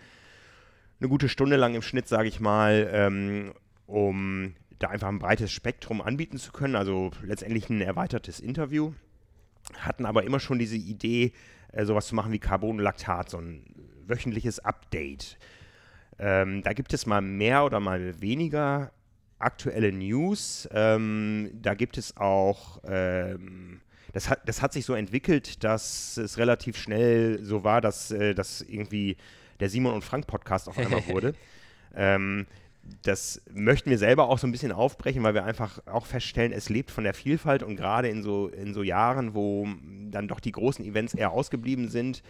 [0.99, 3.53] Eine gute Stunde lang im Schnitt, sage ich mal, ähm,
[3.88, 8.93] um da einfach ein breites Spektrum anbieten zu können, also letztendlich ein erweitertes Interview.
[9.78, 11.32] Hatten aber immer schon diese Idee,
[11.74, 13.66] äh, sowas zu machen wie Carbonlaktat, so ein
[14.08, 15.38] wöchentliches Update
[16.20, 18.92] ähm, da gibt es mal mehr oder mal weniger
[19.40, 20.70] aktuelle News.
[20.72, 23.82] Ähm, da gibt es auch, ähm,
[24.14, 28.34] das, hat, das hat sich so entwickelt, dass es relativ schnell so war, dass äh,
[28.34, 29.18] das irgendwie
[29.60, 31.34] der Simon und Frank Podcast auf einmal wurde.
[31.96, 32.48] Ähm,
[33.04, 36.70] das möchten wir selber auch so ein bisschen aufbrechen, weil wir einfach auch feststellen, es
[36.70, 39.68] lebt von der Vielfalt und gerade in so, in so Jahren, wo
[40.12, 42.24] dann doch die großen Events eher ausgeblieben sind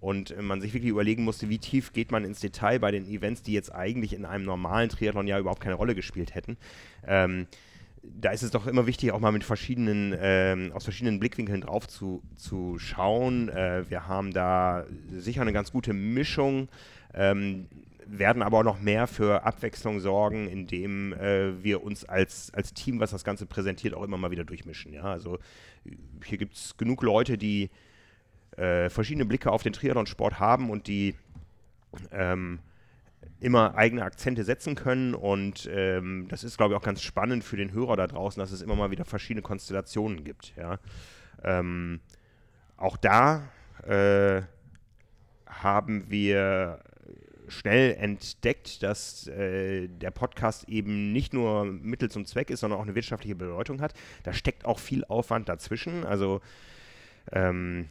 [0.00, 3.42] und man sich wirklich überlegen musste, wie tief geht man ins Detail bei den Events,
[3.42, 6.56] die jetzt eigentlich in einem normalen Triathlon ja überhaupt keine Rolle gespielt hätten.
[7.06, 7.46] Ähm,
[8.02, 11.86] da ist es doch immer wichtig, auch mal mit verschiedenen, ähm, aus verschiedenen Blickwinkeln drauf
[11.86, 13.50] zu, zu schauen.
[13.50, 16.68] Äh, wir haben da sicher eine ganz gute Mischung.
[17.12, 17.66] Ähm,
[18.18, 22.98] werden aber auch noch mehr für Abwechslung sorgen, indem äh, wir uns als, als Team,
[22.98, 24.92] was das Ganze präsentiert, auch immer mal wieder durchmischen.
[24.92, 25.04] Ja?
[25.04, 25.38] Also
[26.24, 27.70] hier gibt es genug Leute, die
[28.56, 31.14] äh, verschiedene Blicke auf den Triathlon-Sport haben und die
[32.10, 32.58] ähm,
[33.38, 35.14] immer eigene Akzente setzen können.
[35.14, 38.50] Und ähm, das ist, glaube ich, auch ganz spannend für den Hörer da draußen, dass
[38.50, 40.54] es immer mal wieder verschiedene Konstellationen gibt.
[40.56, 40.78] Ja?
[41.44, 42.00] Ähm,
[42.76, 43.48] auch da
[43.86, 44.42] äh,
[45.46, 46.80] haben wir
[47.50, 52.84] schnell entdeckt, dass äh, der Podcast eben nicht nur Mittel zum Zweck ist, sondern auch
[52.84, 53.94] eine wirtschaftliche Bedeutung hat.
[54.22, 56.04] Da steckt auch viel Aufwand dazwischen.
[56.04, 56.40] Also
[57.32, 57.88] ähm,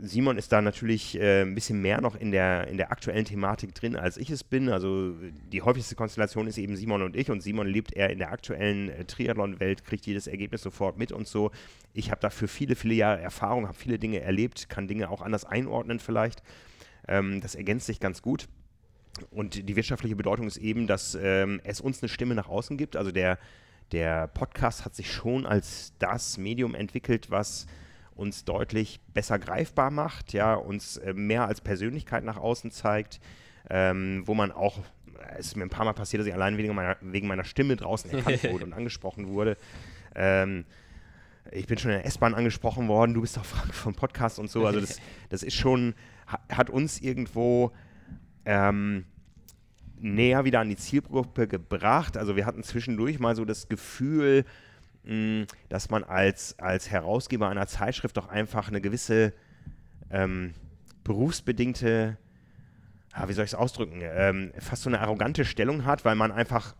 [0.00, 3.74] Simon ist da natürlich äh, ein bisschen mehr noch in der, in der aktuellen Thematik
[3.74, 4.68] drin, als ich es bin.
[4.68, 5.14] Also
[5.52, 8.90] die häufigste Konstellation ist eben Simon und ich und Simon lebt eher in der aktuellen
[8.90, 11.50] äh, Triathlon-Welt, kriegt jedes Ergebnis sofort mit und so.
[11.92, 15.44] Ich habe dafür viele, viele Jahre Erfahrung, habe viele Dinge erlebt, kann Dinge auch anders
[15.44, 16.42] einordnen vielleicht.
[17.08, 18.48] Ähm, das ergänzt sich ganz gut.
[19.30, 22.96] Und die wirtschaftliche Bedeutung ist eben, dass ähm, es uns eine Stimme nach außen gibt.
[22.96, 23.38] Also der,
[23.92, 27.66] der Podcast hat sich schon als das Medium entwickelt, was
[28.14, 33.20] uns deutlich besser greifbar macht, ja, uns äh, mehr als Persönlichkeit nach außen zeigt,
[33.70, 34.80] ähm, wo man auch,
[35.36, 37.76] es ist mir ein paar Mal passiert, dass ich allein wegen meiner, wegen meiner Stimme
[37.76, 39.56] draußen erkannt wurde und angesprochen wurde.
[40.14, 40.64] Ähm,
[41.52, 44.50] ich bin schon in der S-Bahn angesprochen worden, du bist doch Frank vom Podcast und
[44.50, 44.66] so.
[44.66, 45.94] Also das, das ist schon,
[46.48, 47.72] hat uns irgendwo
[48.44, 49.04] ähm,
[50.00, 52.16] näher wieder an die Zielgruppe gebracht.
[52.16, 54.44] Also wir hatten zwischendurch mal so das Gefühl,
[55.04, 59.32] mh, dass man als, als Herausgeber einer Zeitschrift doch einfach eine gewisse
[60.10, 60.54] ähm,
[61.04, 62.18] berufsbedingte,
[63.16, 66.30] ja, wie soll ich es ausdrücken, ähm, fast so eine arrogante Stellung hat, weil man
[66.30, 66.74] einfach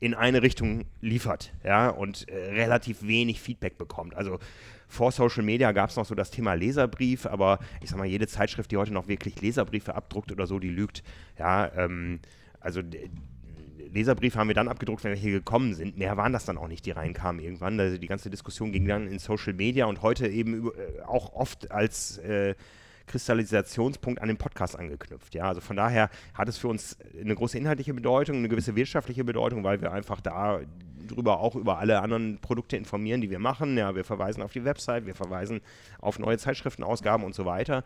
[0.00, 4.14] in eine Richtung liefert, ja, und äh, relativ wenig Feedback bekommt.
[4.14, 4.38] Also
[4.86, 8.26] vor Social Media gab es noch so das Thema Leserbrief, aber ich sag mal, jede
[8.26, 11.02] Zeitschrift, die heute noch wirklich Leserbriefe abdruckt oder so, die lügt.
[11.38, 12.20] Ja, ähm,
[12.60, 12.80] also
[13.92, 15.98] Leserbriefe haben wir dann abgedruckt, wenn wir hier gekommen sind.
[15.98, 17.78] Mehr waren das dann auch nicht, die reinkamen irgendwann.
[17.80, 21.70] Also die ganze Diskussion ging dann in Social Media und heute eben äh, auch oft
[21.70, 22.54] als äh,
[23.08, 25.34] Kristallisationspunkt an den Podcast angeknüpft.
[25.34, 29.24] Ja, also von daher hat es für uns eine große inhaltliche Bedeutung, eine gewisse wirtschaftliche
[29.24, 30.60] Bedeutung, weil wir einfach da
[31.06, 33.76] drüber auch über alle anderen Produkte informieren, die wir machen.
[33.76, 35.60] Ja, wir verweisen auf die Website, wir verweisen
[36.00, 37.82] auf neue Zeitschriftenausgaben und so weiter.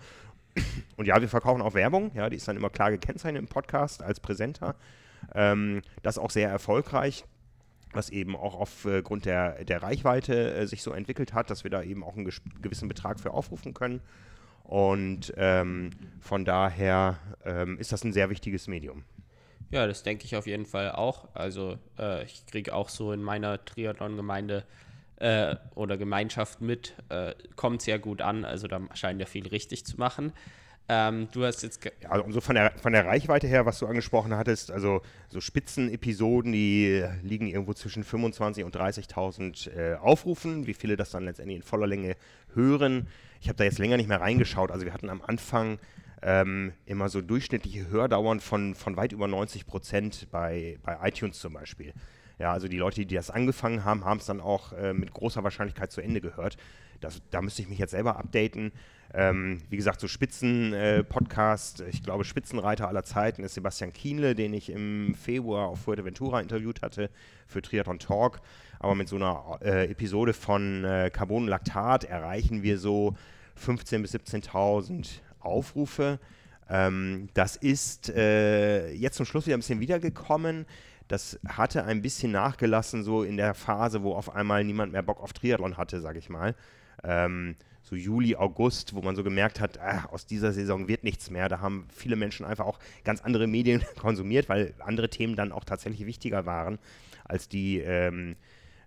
[0.97, 4.03] Und ja, wir verkaufen auch Werbung, ja, die ist dann immer klar gekennzeichnet im Podcast
[4.03, 4.75] als Präsenter.
[5.35, 7.25] Ähm, das auch sehr erfolgreich
[7.93, 11.83] was eben auch aufgrund der, der Reichweite äh, sich so entwickelt hat, dass wir da
[11.83, 14.01] eben auch einen gewissen Betrag für aufrufen können.
[14.65, 15.91] Und ähm,
[16.21, 19.05] von daher ähm, ist das ein sehr wichtiges Medium.
[19.71, 21.29] Ja, das denke ich auf jeden Fall auch.
[21.35, 24.65] Also äh, ich kriege auch so in meiner Triathlon-Gemeinde
[25.17, 28.45] äh, oder Gemeinschaft mit, äh, kommt sehr gut an.
[28.45, 30.33] Also da scheint ja viel richtig zu machen.
[30.89, 31.83] Ähm, du hast jetzt.
[32.03, 35.41] Ja, also so von der, von der Reichweite her, was du angesprochen hattest, also so
[35.41, 40.67] Spitzenepisoden, die liegen irgendwo zwischen 25.000 und 30.000 äh, Aufrufen.
[40.67, 42.17] Wie viele das dann letztendlich in voller Länge
[42.55, 43.09] hören.
[43.43, 44.71] Ich habe da jetzt länger nicht mehr reingeschaut.
[44.71, 45.81] Also wir hatten am Anfang
[46.23, 51.55] ähm, immer so durchschnittliche Hördauern von, von weit über 90 Prozent bei, bei iTunes zum
[51.55, 51.93] Beispiel.
[52.39, 55.43] Ja, also die Leute, die das angefangen haben, haben es dann auch äh, mit großer
[55.43, 56.57] Wahrscheinlichkeit zu Ende gehört.
[57.01, 58.71] Das, da müsste ich mich jetzt selber updaten.
[59.13, 64.55] Ähm, wie gesagt, so Spitzen-Podcast, äh, ich glaube Spitzenreiter aller Zeiten ist Sebastian Kienle, den
[64.55, 67.11] ich im Februar auf Fuerteventura interviewt hatte
[67.49, 68.41] für Triathlon Talk.
[68.83, 73.15] Aber mit so einer äh, Episode von äh, Carbon Lactat erreichen wir so
[73.65, 75.09] 15.000 bis 17.000
[75.39, 76.19] Aufrufe.
[76.69, 80.67] Ähm, das ist äh, jetzt zum Schluss wieder ein bisschen wiedergekommen.
[81.07, 85.23] Das hatte ein bisschen nachgelassen, so in der Phase, wo auf einmal niemand mehr Bock
[85.23, 86.57] auf Triathlon hatte, sag ich mal.
[87.05, 91.31] Ähm, so Juli, August, wo man so gemerkt hat, ach, aus dieser Saison wird nichts
[91.31, 91.49] mehr.
[91.49, 95.63] Da haben viele Menschen einfach auch ganz andere Medien konsumiert, weil andere Themen dann auch
[95.63, 96.81] tatsächlich wichtiger waren
[97.25, 98.37] als die ähm,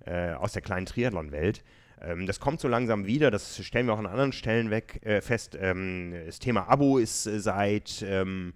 [0.06, 1.64] äh, aus der kleinen Triathlon-Welt.
[2.01, 5.22] Ähm, das kommt so langsam wieder, das stellen wir auch an anderen Stellen weg, äh,
[5.22, 5.58] fest.
[5.60, 8.53] Ähm, das Thema Abo ist äh, seit, ähm,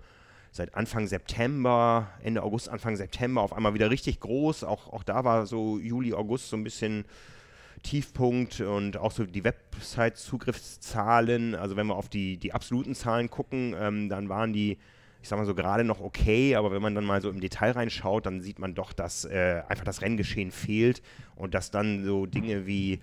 [0.52, 4.64] seit Anfang September, Ende August, Anfang September auf einmal wieder richtig groß.
[4.64, 7.06] Auch, auch da war so Juli, August so ein bisschen
[7.84, 11.56] Tiefpunkt und auch so die Website-Zugriffszahlen.
[11.56, 14.78] Also wenn wir auf die, die absoluten Zahlen gucken, ähm, dann waren die
[15.22, 17.72] ich sag mal so, gerade noch okay, aber wenn man dann mal so im Detail
[17.72, 21.02] reinschaut, dann sieht man doch, dass äh, einfach das Renngeschehen fehlt
[21.36, 23.00] und dass dann so Dinge wie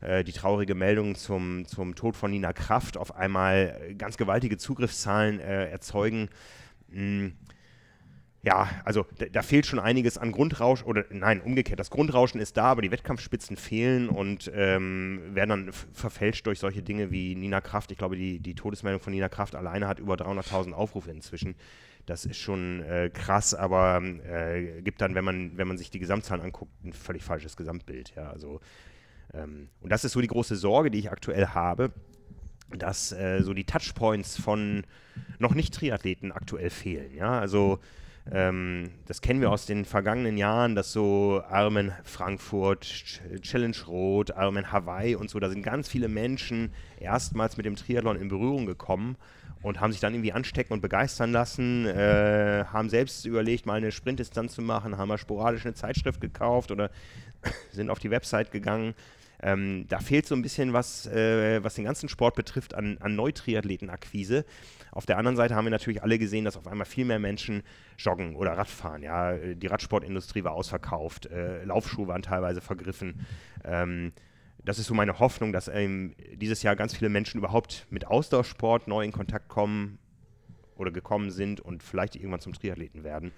[0.00, 5.40] äh, die traurige Meldung zum, zum Tod von Nina Kraft auf einmal ganz gewaltige Zugriffszahlen
[5.40, 6.28] äh, erzeugen.
[6.88, 7.32] Mh, hm,
[8.46, 12.56] ja, also da, da, fehlt schon einiges an Grundrausch, oder nein, umgekehrt, das Grundrauschen ist
[12.56, 17.60] da, aber die Wettkampfspitzen fehlen und ähm, werden dann verfälscht durch solche Dinge wie Nina
[17.60, 17.90] Kraft.
[17.90, 21.56] Ich glaube, die, die Todesmeldung von Nina Kraft alleine hat über 300.000 Aufrufe inzwischen.
[22.06, 25.98] Das ist schon äh, krass, aber äh, gibt dann, wenn man, wenn man sich die
[25.98, 28.12] Gesamtzahlen anguckt, ein völlig falsches Gesamtbild.
[28.14, 28.60] Ja, also,
[29.34, 31.90] ähm, und das ist so die große Sorge, die ich aktuell habe,
[32.70, 34.84] dass äh, so die Touchpoints von
[35.40, 37.12] noch nicht Triathleten aktuell fehlen.
[37.12, 37.80] Ja, also
[38.32, 42.82] ähm, das kennen wir aus den vergangenen Jahren, dass so Armen Frankfurt,
[43.42, 48.16] Challenge Rot, Armen Hawaii und so, da sind ganz viele Menschen erstmals mit dem Triathlon
[48.16, 49.16] in Berührung gekommen
[49.62, 53.92] und haben sich dann irgendwie anstecken und begeistern lassen, äh, haben selbst überlegt, mal eine
[53.92, 56.90] Sprintdistanz zu machen, haben mal sporadisch eine Zeitschrift gekauft oder
[57.72, 58.94] sind auf die Website gegangen.
[59.42, 63.16] Ähm, da fehlt so ein bisschen was, äh, was den ganzen Sport betrifft, an, an
[63.16, 64.44] Neutriathletenakquise.
[64.92, 67.62] Auf der anderen Seite haben wir natürlich alle gesehen, dass auf einmal viel mehr Menschen
[67.98, 69.02] joggen oder Radfahren.
[69.02, 73.26] Ja, die Radsportindustrie war ausverkauft, äh, Laufschuhe waren teilweise vergriffen.
[73.64, 74.12] Ähm,
[74.64, 78.88] das ist so meine Hoffnung, dass ähm, dieses Jahr ganz viele Menschen überhaupt mit Ausdauersport
[78.88, 79.98] neu in Kontakt kommen
[80.76, 83.32] oder gekommen sind und vielleicht irgendwann zum Triathleten werden.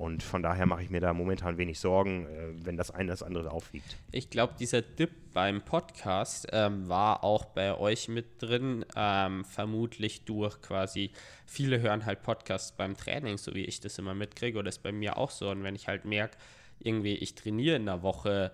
[0.00, 3.22] Und von daher mache ich mir da momentan wenig Sorgen, äh, wenn das eine das
[3.22, 3.98] andere aufwiegt.
[4.12, 10.24] Ich glaube, dieser Dip beim Podcast ähm, war auch bei euch mit drin, ähm, vermutlich
[10.24, 11.10] durch quasi,
[11.44, 14.90] viele hören halt Podcasts beim Training, so wie ich das immer mitkriege, oder ist bei
[14.90, 15.50] mir auch so.
[15.50, 16.38] Und wenn ich halt merke,
[16.78, 18.52] irgendwie, ich trainiere in der Woche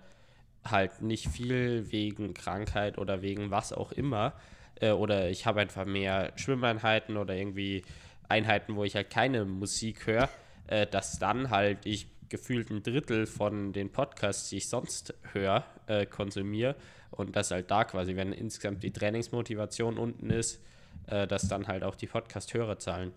[0.65, 4.33] halt nicht viel wegen Krankheit oder wegen was auch immer,
[4.81, 7.85] äh, oder ich habe einfach mehr Schwimmeinheiten oder irgendwie
[8.27, 10.27] Einheiten, wo ich halt keine Musik höre
[10.67, 15.63] äh, dass dann halt ich gefühlt ein Drittel von den Podcasts, die ich sonst höre,
[15.87, 16.75] äh, konsumiere
[17.11, 20.61] und dass halt da quasi, wenn insgesamt die Trainingsmotivation unten ist,
[21.07, 23.13] äh, dass dann halt auch die Podcast-Hörerzahlen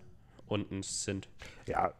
[0.47, 1.27] unten sind.
[1.67, 1.93] Ja,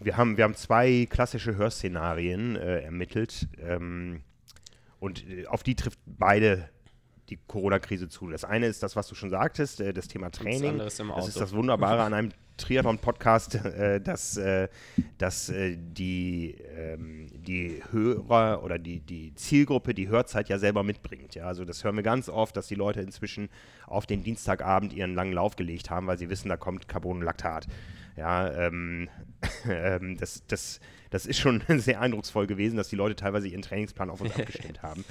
[0.00, 4.22] wir haben, wir haben zwei klassische Hörszenarien äh, ermittelt ähm,
[4.98, 6.68] und äh, auf die trifft beide
[7.28, 8.28] die Corona-Krise zu.
[8.28, 10.78] Das eine ist das, was du schon sagtest, äh, das Thema Training.
[10.78, 14.68] Das, das ist das Wunderbare an einem Triathlon-Podcast, äh, dass, äh,
[15.18, 21.34] dass äh, die, ähm, die Hörer oder die, die Zielgruppe die Hörzeit ja selber mitbringt.
[21.34, 21.46] Ja?
[21.46, 23.48] Also das hören wir ganz oft, dass die Leute inzwischen
[23.86, 27.66] auf den Dienstagabend ihren langen Lauf gelegt haben, weil sie wissen, da kommt Carbonlaktat.
[28.16, 29.08] Ja, ähm,
[29.68, 34.10] ähm, das, das, das ist schon sehr eindrucksvoll gewesen, dass die Leute teilweise ihren Trainingsplan
[34.10, 35.04] auf uns abgestimmt haben.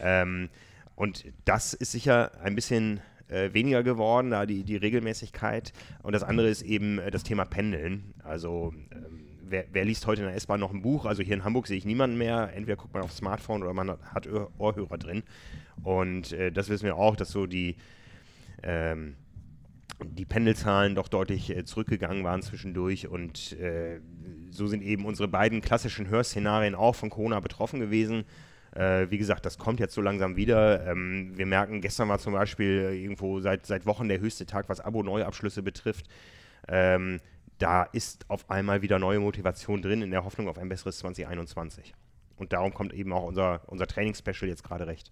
[0.00, 0.48] Ähm,
[0.94, 5.72] und das ist sicher ein bisschen äh, weniger geworden, da die, die Regelmäßigkeit.
[6.02, 8.14] Und das andere ist eben äh, das Thema Pendeln.
[8.22, 11.06] Also ähm, wer, wer, liest heute in der S-Bahn noch ein Buch?
[11.06, 12.52] Also hier in Hamburg sehe ich niemanden mehr.
[12.54, 15.22] Entweder guckt man aufs Smartphone oder man hat Ohrhörer drin.
[15.82, 17.76] Und äh, das wissen wir auch, dass so die
[18.62, 19.16] ähm,
[20.04, 24.00] die Pendelzahlen doch deutlich äh, zurückgegangen waren zwischendurch und äh,
[24.50, 28.24] so sind eben unsere beiden klassischen Hörszenarien auch von Corona betroffen gewesen.
[28.76, 30.86] Äh, wie gesagt, das kommt jetzt so langsam wieder.
[30.86, 34.80] Ähm, wir merken, gestern war zum Beispiel irgendwo seit, seit Wochen der höchste Tag, was
[34.80, 36.06] Abo-Neuabschlüsse betrifft.
[36.68, 37.20] Ähm,
[37.58, 41.94] da ist auf einmal wieder neue Motivation drin, in der Hoffnung auf ein besseres 2021.
[42.36, 45.10] Und darum kommt eben auch unser, unser Trainingsspecial jetzt gerade recht.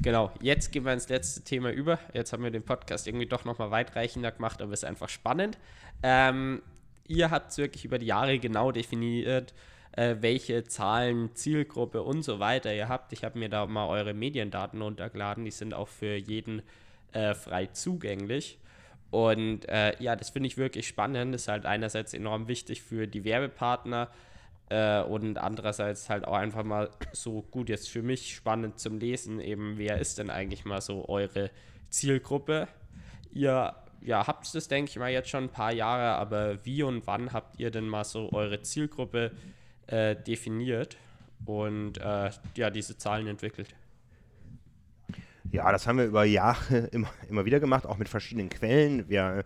[0.00, 2.00] Genau, jetzt gehen wir ins letzte Thema über.
[2.12, 5.56] Jetzt haben wir den Podcast irgendwie doch nochmal weitreichender gemacht, aber es ist einfach spannend.
[6.02, 6.62] Ähm,
[7.06, 9.54] ihr habt es wirklich über die Jahre genau definiert,
[9.96, 13.12] äh, welche Zahlen, Zielgruppe und so weiter ihr habt.
[13.12, 16.62] Ich habe mir da mal eure Mediendaten runtergeladen, die sind auch für jeden
[17.12, 18.58] äh, frei zugänglich.
[19.10, 21.34] Und äh, ja, das finde ich wirklich spannend.
[21.34, 24.10] Das ist halt einerseits enorm wichtig für die Werbepartner
[24.70, 29.40] äh, und andererseits halt auch einfach mal so gut jetzt für mich spannend zum Lesen,
[29.40, 31.50] eben wer ist denn eigentlich mal so eure
[31.90, 32.66] Zielgruppe?
[33.32, 37.06] Ihr ja, habt das, denke ich mal, jetzt schon ein paar Jahre, aber wie und
[37.06, 39.32] wann habt ihr denn mal so eure Zielgruppe
[39.86, 40.96] äh, definiert
[41.44, 43.74] und äh, ja, diese Zahlen entwickelt.
[45.50, 49.08] Ja, das haben wir über Jahre immer, immer wieder gemacht, auch mit verschiedenen Quellen.
[49.08, 49.44] Wir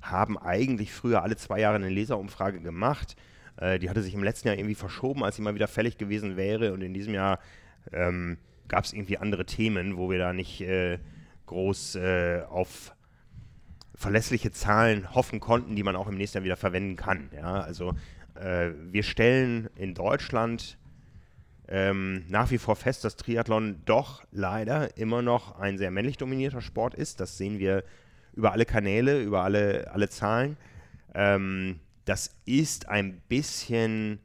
[0.00, 3.16] haben eigentlich früher alle zwei Jahre eine Leserumfrage gemacht.
[3.56, 6.36] Äh, die hatte sich im letzten Jahr irgendwie verschoben, als sie mal wieder fällig gewesen
[6.36, 6.72] wäre.
[6.72, 7.40] Und in diesem Jahr
[7.92, 8.38] ähm,
[8.68, 10.98] gab es irgendwie andere Themen, wo wir da nicht äh,
[11.46, 12.94] groß äh, auf
[13.94, 17.28] verlässliche Zahlen hoffen konnten, die man auch im nächsten Jahr wieder verwenden kann.
[17.34, 17.92] Ja, also
[18.40, 20.78] äh, wir stellen in Deutschland
[21.68, 26.60] ähm, nach wie vor fest, dass Triathlon doch leider immer noch ein sehr männlich dominierter
[26.60, 27.20] Sport ist.
[27.20, 27.84] Das sehen wir
[28.34, 30.56] über alle Kanäle, über alle, alle Zahlen.
[31.14, 34.18] Ähm, das ist ein bisschen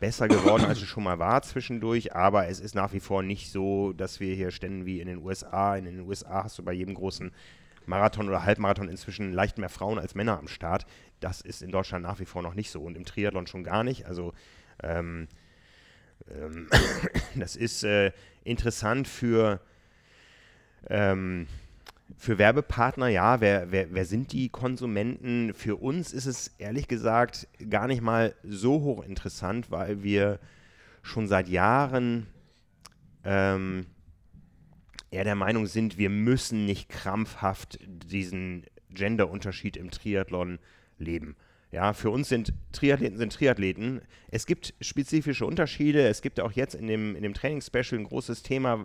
[0.00, 3.52] besser geworden, als es schon mal war zwischendurch, aber es ist nach wie vor nicht
[3.52, 5.76] so, dass wir hier ständen wie in den USA.
[5.76, 7.30] In den USA hast du bei jedem großen
[7.86, 10.86] Marathon oder Halbmarathon inzwischen leicht mehr Frauen als Männer am Start.
[11.20, 13.84] Das ist in Deutschland nach wie vor noch nicht so und im Triathlon schon gar
[13.84, 14.06] nicht.
[14.06, 14.32] Also
[14.82, 15.28] ähm,
[16.30, 16.68] ähm,
[17.34, 18.12] das ist äh,
[18.44, 19.60] interessant für
[20.88, 21.46] ähm,
[22.16, 25.54] für Werbepartner, ja, wer, wer, wer sind die Konsumenten?
[25.54, 30.38] Für uns ist es ehrlich gesagt gar nicht mal so hochinteressant, weil wir
[31.02, 32.26] schon seit Jahren
[33.24, 33.86] ähm,
[35.10, 40.58] eher der Meinung sind, wir müssen nicht krampfhaft diesen Genderunterschied im Triathlon
[40.98, 41.36] leben.
[41.74, 44.00] Ja, für uns sind Triathleten sind Triathleten.
[44.30, 46.06] Es gibt spezifische Unterschiede.
[46.06, 48.84] Es gibt auch jetzt in dem, in dem Trainingsspecial ein großes Thema,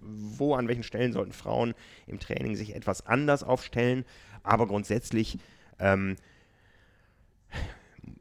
[0.00, 1.74] wo an welchen Stellen sollten Frauen
[2.06, 4.04] im Training sich etwas anders aufstellen.
[4.44, 5.38] Aber grundsätzlich
[5.80, 6.14] ähm,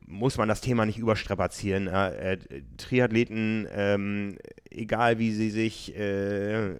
[0.08, 1.86] muss man das Thema nicht überstrapazieren.
[1.86, 2.40] Äh,
[2.78, 4.40] Triathleten, ähm,
[4.72, 6.74] egal wie sie sich äh,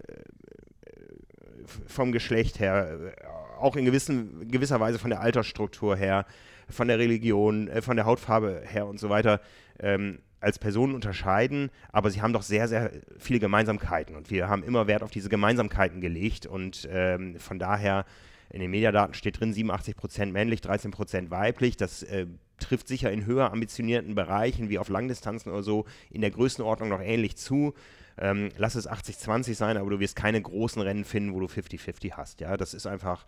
[1.86, 3.14] vom Geschlecht her,
[3.62, 6.26] auch in gewissen, gewisser Weise von der Altersstruktur her,
[6.68, 9.40] von der Religion, äh, von der Hautfarbe her und so weiter
[9.78, 14.64] ähm, als Personen unterscheiden, aber sie haben doch sehr, sehr viele Gemeinsamkeiten und wir haben
[14.64, 18.04] immer Wert auf diese Gemeinsamkeiten gelegt und ähm, von daher
[18.50, 21.78] in den Mediadaten steht drin 87% männlich, 13% weiblich.
[21.78, 22.26] Das äh,
[22.58, 27.00] trifft sicher in höher ambitionierten Bereichen wie auf Langdistanzen oder so in der Größenordnung noch
[27.00, 27.72] ähnlich zu.
[28.18, 32.12] Ähm, lass es 80-20 sein, aber du wirst keine großen Rennen finden, wo du 50-50
[32.12, 32.40] hast.
[32.40, 33.24] Ja, das ist einfach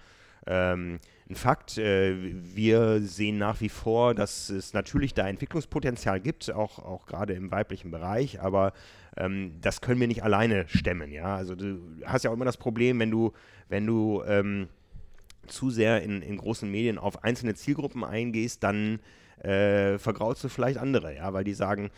[0.47, 1.79] ähm, ein Fakt.
[1.79, 2.15] Äh,
[2.55, 7.51] wir sehen nach wie vor, dass es natürlich da Entwicklungspotenzial gibt, auch, auch gerade im
[7.51, 8.73] weiblichen Bereich, aber
[9.17, 11.13] ähm, das können wir nicht alleine stemmen.
[11.13, 11.37] Ja?
[11.37, 13.33] Also du hast ja auch immer das Problem, wenn du,
[13.69, 14.69] wenn du ähm,
[15.47, 19.01] zu sehr in, in großen Medien auf einzelne Zielgruppen eingehst, dann
[19.43, 21.91] äh, vergraulst du vielleicht andere, ja, weil die sagen,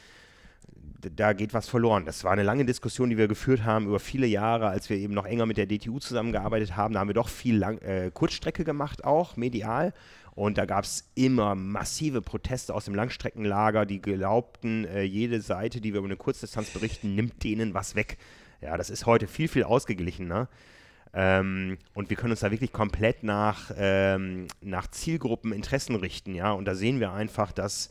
[1.01, 2.05] da geht was verloren.
[2.05, 5.15] Das war eine lange Diskussion, die wir geführt haben über viele Jahre, als wir eben
[5.15, 6.95] noch enger mit der DTU zusammengearbeitet haben.
[6.95, 9.93] Da haben wir doch viel Lang äh, Kurzstrecke gemacht, auch medial.
[10.35, 15.81] Und da gab es immer massive Proteste aus dem Langstreckenlager, die glaubten, äh, jede Seite,
[15.81, 18.19] die wir über eine Kurzdistanz berichten, nimmt denen was weg.
[18.61, 20.49] Ja, das ist heute viel, viel ausgeglichener.
[21.15, 26.35] Ähm, und wir können uns da wirklich komplett nach, ähm, nach Zielgruppen, Interessen richten.
[26.35, 26.53] Ja?
[26.53, 27.91] Und da sehen wir einfach, dass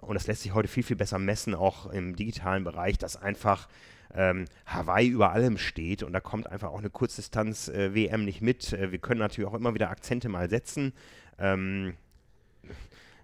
[0.00, 3.68] und das lässt sich heute viel, viel besser messen, auch im digitalen Bereich, dass einfach
[4.14, 8.72] ähm, Hawaii über allem steht und da kommt einfach auch eine Kurzdistanz-WM äh, nicht mit.
[8.72, 10.92] Äh, wir können natürlich auch immer wieder Akzente mal setzen.
[11.38, 11.94] Ähm,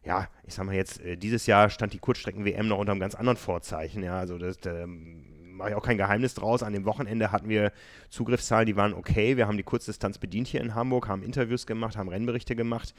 [0.04, 3.14] ja, ich sag mal jetzt, äh, dieses Jahr stand die Kurzstrecken-WM noch unter einem ganz
[3.14, 4.02] anderen Vorzeichen.
[4.02, 6.62] Ja, also das ähm, mache ich auch kein Geheimnis draus.
[6.62, 7.72] An dem Wochenende hatten wir
[8.08, 9.36] Zugriffszahlen, die waren okay.
[9.36, 12.94] Wir haben die Kurzdistanz bedient hier in Hamburg, haben Interviews gemacht, haben Rennberichte gemacht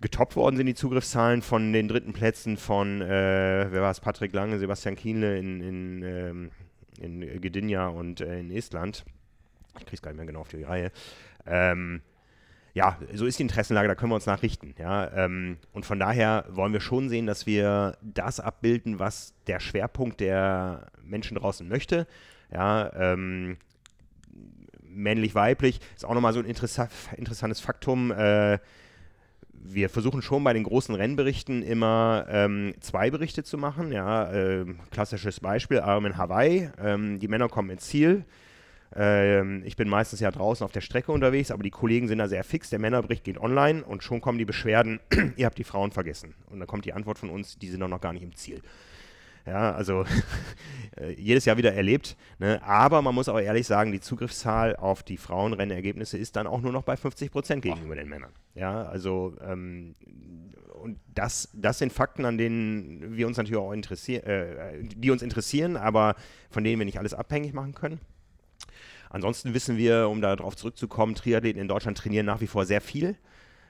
[0.00, 4.32] getoppt worden sind die Zugriffszahlen von den dritten Plätzen von, äh, wer war es, Patrick
[4.32, 6.50] Lange, Sebastian Kienle in, in, ähm,
[7.00, 9.04] in Gdynia und äh, in Estland.
[9.78, 10.90] Ich krieg's gar nicht mehr genau auf die Reihe.
[11.46, 12.02] Ähm,
[12.74, 14.74] ja, so ist die Interessenlage, da können wir uns nachrichten.
[14.78, 15.10] Ja?
[15.12, 20.20] Ähm, und von daher wollen wir schon sehen, dass wir das abbilden, was der Schwerpunkt
[20.20, 22.06] der Menschen draußen möchte.
[22.52, 23.56] Ja, ähm,
[24.82, 28.10] männlich-weiblich ist auch nochmal so ein interessa interessantes Faktum.
[28.10, 28.58] Äh,
[29.64, 33.92] wir versuchen schon bei den großen Rennberichten immer ähm, zwei Berichte zu machen.
[33.92, 36.70] Ja, äh, klassisches Beispiel, Ironman Hawaii.
[36.78, 38.24] Ähm, die Männer kommen ins Ziel.
[38.94, 42.28] Ähm, ich bin meistens ja draußen auf der Strecke unterwegs, aber die Kollegen sind da
[42.28, 42.70] sehr fix.
[42.70, 45.00] Der Männerbericht geht online und schon kommen die Beschwerden,
[45.36, 46.34] ihr habt die Frauen vergessen.
[46.50, 48.62] Und dann kommt die Antwort von uns, die sind doch noch gar nicht im Ziel.
[49.46, 50.04] Ja, also
[50.96, 52.16] äh, jedes Jahr wieder erlebt.
[52.38, 52.60] Ne?
[52.62, 56.72] Aber man muss auch ehrlich sagen, die Zugriffszahl auf die Frauenrennergebnisse ist dann auch nur
[56.72, 57.98] noch bei 50 Prozent gegenüber Ach.
[57.98, 58.32] den Männern.
[58.54, 59.94] Ja, also ähm,
[60.82, 65.22] und das, das sind Fakten, an denen wir uns natürlich auch interessieren, äh, die uns
[65.22, 66.16] interessieren, aber
[66.50, 68.00] von denen wir nicht alles abhängig machen können.
[69.10, 73.16] Ansonsten wissen wir, um darauf zurückzukommen, Triathleten in Deutschland trainieren nach wie vor sehr viel.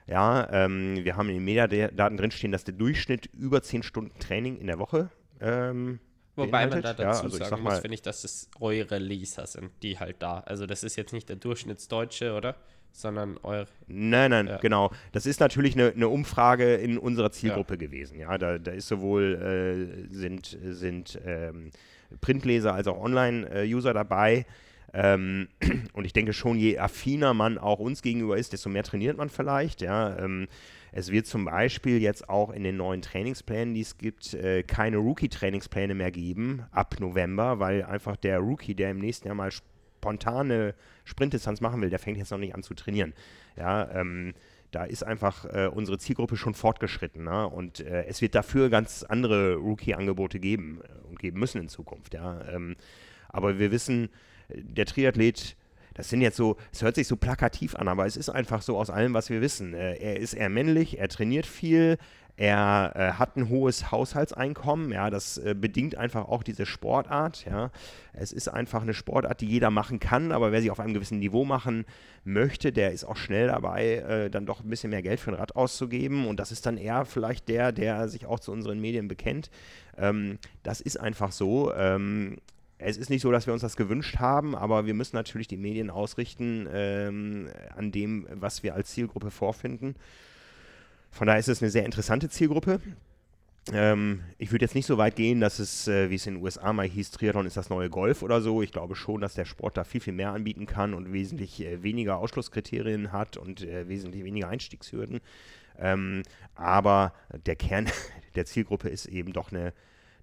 [0.07, 4.57] Ja, ähm, wir haben in den Mediadaten drinstehen, dass der Durchschnitt über 10 Stunden Training
[4.57, 5.09] in der Woche
[5.41, 5.99] ähm,
[6.37, 9.71] Wobei man da dazu ja, also sagen muss, finde ich, dass es eure Leaser sind,
[9.81, 10.41] die halt da.
[10.41, 12.55] Also das ist jetzt nicht der Durchschnittsdeutsche, oder?
[12.91, 13.65] Sondern eure.
[13.87, 14.57] Nein, nein, ja.
[14.57, 14.91] genau.
[15.13, 17.79] Das ist natürlich eine, eine Umfrage in unserer Zielgruppe ja.
[17.79, 18.19] gewesen.
[18.19, 21.71] Ja, da, da ist sowohl äh, sind, sind ähm,
[22.21, 24.45] Printleser als auch Online-User dabei.
[24.93, 25.47] Ähm,
[25.93, 29.29] und ich denke schon, je affiner man auch uns gegenüber ist, desto mehr trainiert man
[29.29, 29.81] vielleicht.
[29.81, 30.47] Ja, ähm,
[30.91, 34.97] es wird zum Beispiel jetzt auch in den neuen Trainingsplänen, die es gibt, äh, keine
[34.97, 40.75] Rookie-Trainingspläne mehr geben ab November, weil einfach der Rookie, der im nächsten Jahr mal spontane
[41.03, 43.13] Sprintdistanz machen will, der fängt jetzt noch nicht an zu trainieren.
[43.57, 44.33] Ja, ähm,
[44.71, 47.23] da ist einfach äh, unsere Zielgruppe schon fortgeschritten.
[47.23, 47.47] Ne?
[47.47, 52.13] Und äh, es wird dafür ganz andere Rookie-Angebote geben äh, und geben müssen in Zukunft.
[52.13, 52.41] Ja?
[52.49, 52.75] Ähm,
[53.29, 54.09] aber wir wissen,
[54.49, 55.55] der Triathlet,
[55.93, 58.77] das sind jetzt so, es hört sich so plakativ an, aber es ist einfach so
[58.77, 59.73] aus allem, was wir wissen.
[59.73, 61.97] Äh, er ist eher männlich, er trainiert viel,
[62.37, 67.71] er äh, hat ein hohes Haushaltseinkommen, ja, das äh, bedingt einfach auch diese Sportart, ja.
[68.13, 71.17] Es ist einfach eine Sportart, die jeder machen kann, aber wer sie auf einem gewissen
[71.17, 71.85] Niveau machen
[72.23, 75.37] möchte, der ist auch schnell dabei, äh, dann doch ein bisschen mehr Geld für ein
[75.37, 79.07] Rad auszugeben und das ist dann eher vielleicht der, der sich auch zu unseren Medien
[79.07, 79.49] bekennt.
[79.97, 81.73] Ähm, das ist einfach so.
[81.73, 82.37] Ähm,
[82.79, 85.57] es ist nicht so, dass wir uns das gewünscht haben, aber wir müssen natürlich die
[85.57, 89.95] Medien ausrichten ähm, an dem, was wir als Zielgruppe vorfinden.
[91.09, 92.79] Von daher ist es eine sehr interessante Zielgruppe.
[93.73, 96.43] Ähm, ich würde jetzt nicht so weit gehen, dass es, äh, wie es in den
[96.43, 98.61] USA mal hieß, Triathlon ist das neue Golf oder so.
[98.61, 101.83] Ich glaube schon, dass der Sport da viel, viel mehr anbieten kann und wesentlich äh,
[101.83, 105.19] weniger Ausschlusskriterien hat und äh, wesentlich weniger Einstiegshürden.
[105.79, 106.23] Ähm,
[106.55, 107.13] aber
[107.45, 107.87] der Kern
[108.35, 109.73] der Zielgruppe ist eben doch eine,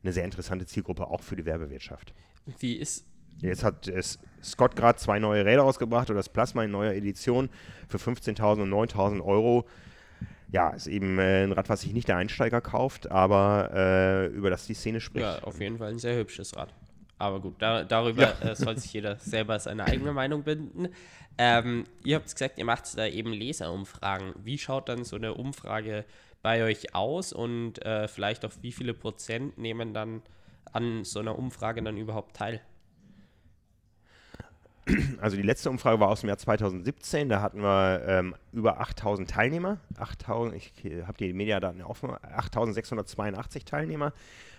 [0.02, 2.14] eine sehr interessante Zielgruppe, auch für die Werbewirtschaft.
[2.58, 3.06] Wie ist
[3.40, 4.02] Jetzt hat äh,
[4.42, 7.50] Scott gerade zwei neue Räder rausgebracht oder das Plasma in neuer Edition
[7.88, 9.66] für 15.000 und 9.000 Euro
[10.54, 14.50] ja, ist eben äh, ein Rad, was sich nicht der Einsteiger kauft, aber äh, über
[14.50, 15.24] das die Szene spricht.
[15.24, 16.72] Ja, auf jeden Fall ein sehr hübsches Rad.
[17.18, 18.50] Aber gut, da, darüber ja.
[18.50, 20.88] äh, soll sich jeder selber seine eigene Meinung binden.
[21.38, 24.34] Ähm, ihr habt gesagt, ihr macht da eben Leserumfragen.
[24.44, 26.04] Wie schaut dann so eine Umfrage
[26.42, 30.22] bei euch aus und äh, vielleicht auch wie viele Prozent nehmen dann
[30.74, 32.60] an so einer Umfrage dann überhaupt teil?
[35.20, 39.30] also die letzte Umfrage war aus dem Jahr 2017, da hatten wir ähm, über 8000
[39.30, 39.78] Teilnehmer.
[39.96, 40.72] 8000, ich
[41.06, 44.12] habe die Mediadaten offen, 8682 Teilnehmer.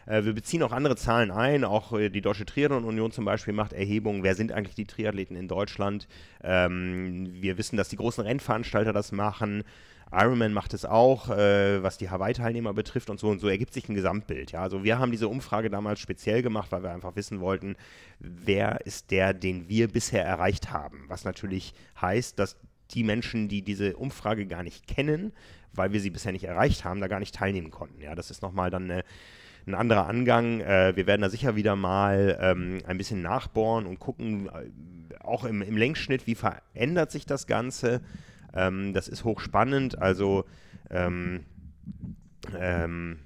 [0.05, 3.53] Äh, wir beziehen auch andere Zahlen ein, auch äh, die Deutsche Triathlon Union zum Beispiel
[3.53, 6.07] macht Erhebungen, wer sind eigentlich die Triathleten in Deutschland.
[6.43, 9.63] Ähm, wir wissen, dass die großen Rennveranstalter das machen.
[10.11, 13.89] Ironman macht es auch, äh, was die Hawaii-Teilnehmer betrifft und so und so ergibt sich
[13.89, 14.51] ein Gesamtbild.
[14.51, 14.61] Ja?
[14.61, 17.75] Also wir haben diese Umfrage damals speziell gemacht, weil wir einfach wissen wollten,
[18.19, 21.05] wer ist der, den wir bisher erreicht haben.
[21.07, 22.57] Was natürlich heißt, dass
[22.91, 25.33] die Menschen, die diese Umfrage gar nicht kennen,
[25.73, 28.01] weil wir sie bisher nicht erreicht haben, da gar nicht teilnehmen konnten.
[28.01, 29.03] Ja, das ist nochmal dann eine,
[29.65, 30.61] ein anderer Angang.
[30.61, 35.43] Äh, wir werden da sicher wieder mal ähm, ein bisschen nachbohren und gucken, äh, auch
[35.43, 38.01] im, im Längsschnitt, wie verändert sich das Ganze.
[38.55, 39.99] Ähm, das ist hochspannend.
[39.99, 40.45] Also
[40.89, 41.45] ähm,
[42.57, 43.19] ähm,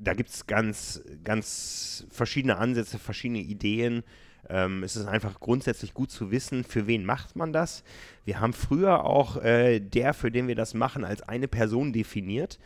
[0.00, 4.02] da gibt es ganz, ganz verschiedene Ansätze, verschiedene Ideen.
[4.48, 7.84] Ähm, es ist einfach grundsätzlich gut zu wissen, für wen macht man das.
[8.24, 12.58] Wir haben früher auch äh, der, für den wir das machen, als eine Person definiert.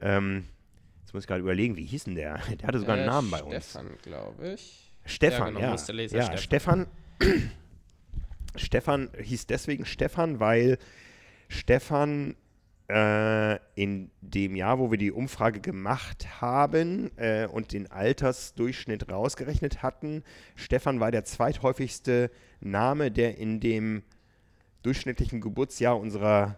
[0.00, 0.44] Ähm,
[1.02, 2.38] jetzt muss ich gerade überlegen, wie hieß denn der?
[2.60, 3.70] Der hatte sogar äh, einen Namen bei uns.
[3.70, 4.92] Stefan, glaube ich.
[5.06, 5.76] Stefan, ja.
[5.76, 6.86] Genau, ja, ja Stefan.
[7.18, 7.50] Stefan,
[8.56, 10.78] Stefan hieß deswegen Stefan, weil
[11.48, 12.34] Stefan
[12.88, 19.82] äh, in dem Jahr, wo wir die Umfrage gemacht haben äh, und den Altersdurchschnitt rausgerechnet
[19.82, 20.22] hatten,
[20.54, 22.30] Stefan war der zweithäufigste
[22.60, 24.02] Name, der in dem
[24.82, 26.56] durchschnittlichen Geburtsjahr unserer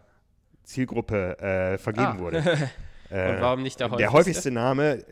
[0.65, 2.19] Zielgruppe äh, vergeben ah.
[2.19, 2.39] wurde.
[3.11, 4.03] und warum nicht der häufigste?
[4.03, 5.05] Der häufigste Name,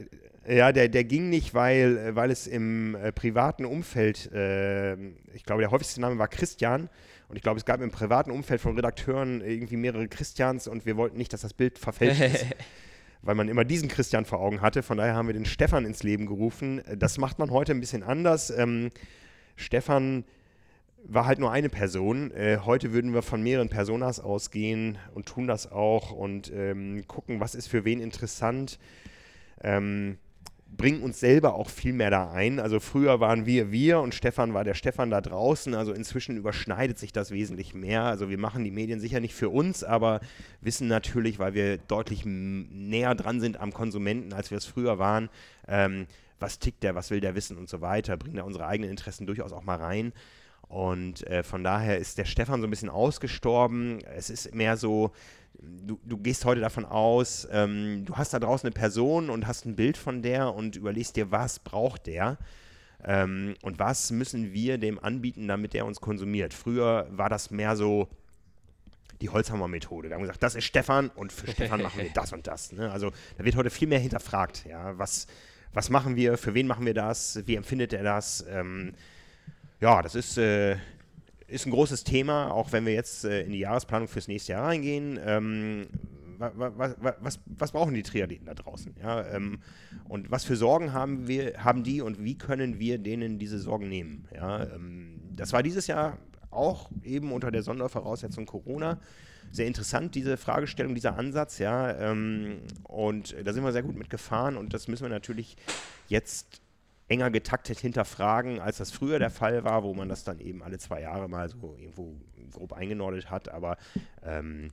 [0.46, 4.94] ja, der, der ging nicht, weil, weil es im äh, privaten Umfeld, äh,
[5.32, 6.88] ich glaube, der häufigste Name war Christian
[7.28, 10.96] und ich glaube, es gab im privaten Umfeld von Redakteuren irgendwie mehrere Christians und wir
[10.96, 12.46] wollten nicht, dass das Bild verfälscht ist.
[13.22, 14.82] weil man immer diesen Christian vor Augen hatte.
[14.82, 16.80] Von daher haben wir den Stefan ins Leben gerufen.
[16.96, 18.50] Das macht man heute ein bisschen anders.
[18.50, 18.90] Ähm,
[19.56, 20.24] Stefan
[21.02, 22.30] war halt nur eine Person.
[22.32, 27.40] Äh, heute würden wir von mehreren Personas ausgehen und tun das auch und ähm, gucken,
[27.40, 28.78] was ist für wen interessant.
[29.62, 30.18] Ähm,
[30.68, 32.60] bringen uns selber auch viel mehr da ein.
[32.60, 35.74] Also früher waren wir wir und Stefan war der Stefan da draußen.
[35.74, 38.02] Also inzwischen überschneidet sich das wesentlich mehr.
[38.02, 40.20] Also wir machen die Medien sicher nicht für uns, aber
[40.60, 45.30] wissen natürlich, weil wir deutlich näher dran sind am Konsumenten, als wir es früher waren,
[45.68, 46.06] ähm,
[46.38, 49.26] was tickt der, was will der wissen und so weiter, bringen da unsere eigenen Interessen
[49.26, 50.12] durchaus auch mal rein.
[50.68, 54.00] Und äh, von daher ist der Stefan so ein bisschen ausgestorben.
[54.16, 55.12] Es ist mehr so,
[55.60, 59.66] du, du gehst heute davon aus, ähm, du hast da draußen eine Person und hast
[59.66, 62.38] ein Bild von der und überlegst dir, was braucht der
[63.04, 66.54] ähm, und was müssen wir dem anbieten, damit der uns konsumiert.
[66.54, 68.08] Früher war das mehr so
[69.20, 70.08] die Holzhammer-Methode.
[70.08, 72.72] Wir haben gesagt, das ist Stefan und für Stefan machen wir das und das.
[72.72, 72.90] Ne?
[72.90, 74.66] Also da wird heute viel mehr hinterfragt.
[74.66, 74.98] Ja?
[74.98, 75.26] Was,
[75.72, 78.44] was machen wir, für wen machen wir das, wie empfindet er das?
[78.48, 78.94] Ähm,
[79.80, 80.38] ja, das ist...
[80.38, 80.76] Äh,
[81.48, 84.66] ist ein großes Thema, auch wenn wir jetzt äh, in die Jahresplanung fürs nächste Jahr
[84.66, 85.18] reingehen.
[85.24, 85.86] Ähm,
[86.38, 88.94] was, was, was, brauchen die Triathleten da draußen?
[89.02, 89.60] Ja, ähm,
[90.08, 93.88] und was für Sorgen haben wir, haben die und wie können wir denen diese Sorgen
[93.88, 94.28] nehmen?
[94.34, 96.18] Ja, ähm, das war dieses Jahr
[96.50, 98.98] auch eben unter der Sondervoraussetzung Corona.
[99.52, 101.96] Sehr interessant, diese Fragestellung, dieser Ansatz, ja.
[101.96, 105.56] Ähm, und da sind wir sehr gut mitgefahren und das müssen wir natürlich
[106.08, 106.60] jetzt
[107.08, 110.78] enger getaktet hinterfragen, als das früher der Fall war, wo man das dann eben alle
[110.78, 112.16] zwei Jahre mal so irgendwo
[112.52, 113.48] grob eingenordet hat.
[113.48, 113.76] Aber
[114.24, 114.70] ähm,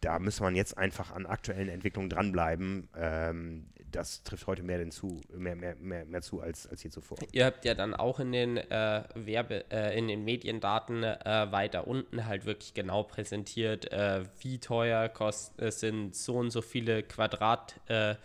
[0.00, 2.88] da muss man jetzt einfach an aktuellen Entwicklungen dranbleiben.
[2.96, 6.90] Ähm, das trifft heute mehr, denn zu, mehr, mehr, mehr, mehr zu als, als je
[6.90, 7.18] zuvor.
[7.32, 11.86] Ihr habt ja dann auch in den äh, Werbe, äh, in den Mediendaten äh, weiter
[11.86, 17.02] unten halt wirklich genau präsentiert, äh, wie teuer kost, äh, sind so und so viele
[17.02, 18.18] Quadratmillimeter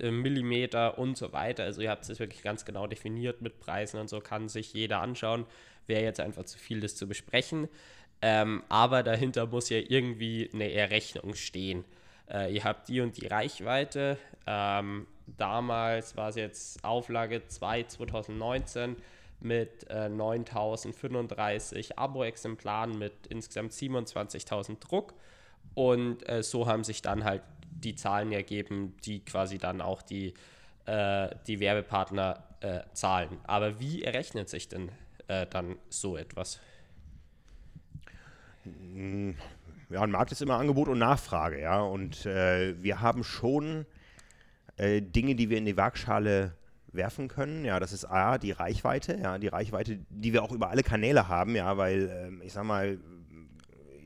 [0.00, 1.64] äh, und so weiter.
[1.64, 5.00] Also ihr habt es wirklich ganz genau definiert mit Preisen und so kann sich jeder
[5.00, 5.46] anschauen.
[5.86, 7.68] Wäre jetzt einfach zu viel, das zu besprechen.
[8.20, 11.84] Ähm, aber dahinter muss ja irgendwie eine Errechnung stehen.
[12.30, 14.18] Äh, ihr habt die und die Reichweite.
[14.46, 18.96] Ähm, damals war es jetzt Auflage 2 2019
[19.40, 25.14] mit äh, 9035 Abo-Exemplaren mit insgesamt 27.000 Druck.
[25.74, 27.42] Und äh, so haben sich dann halt
[27.80, 30.34] die Zahlen ergeben, die quasi dann auch die,
[30.86, 33.38] äh, die Werbepartner äh, zahlen.
[33.44, 34.90] Aber wie errechnet sich denn
[35.28, 36.60] äh, dann so etwas?
[38.64, 39.36] Hm,
[39.90, 41.80] ja, ein Markt ist immer Angebot und Nachfrage, ja.
[41.80, 43.86] Und äh, wir haben schon
[44.76, 46.54] äh, Dinge, die wir in die Waagschale
[46.92, 47.64] werfen können.
[47.64, 51.28] Ja, das ist A, die Reichweite, ja, die Reichweite, die wir auch über alle Kanäle
[51.28, 52.08] haben, ja, weil
[52.40, 52.98] äh, ich sag mal,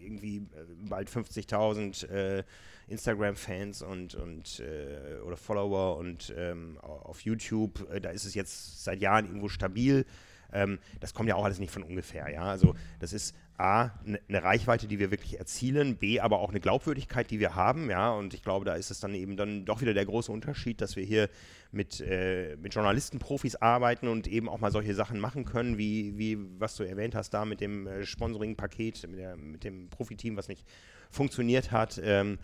[0.02, 2.44] irgendwie äh, bald 50.000 äh,
[2.88, 9.00] Instagram-Fans und, und äh, oder Follower und ähm, auf YouTube, da ist es jetzt seit
[9.00, 10.04] Jahren irgendwo stabil.
[10.52, 12.42] Ähm, das kommt ja auch alles nicht von ungefähr, ja.
[12.42, 16.60] Also das ist A, eine ne Reichweite, die wir wirklich erzielen, B, aber auch eine
[16.60, 19.80] Glaubwürdigkeit, die wir haben, ja, und ich glaube, da ist es dann eben dann doch
[19.80, 21.28] wieder der große Unterschied, dass wir hier
[21.70, 26.38] mit, äh, mit Journalistenprofis arbeiten und eben auch mal solche Sachen machen können, wie, wie
[26.58, 30.66] was du erwähnt hast, da mit dem äh, Sponsoring-Paket, mit, mit dem Profiteam, was nicht
[31.10, 32.38] funktioniert hat, ähm,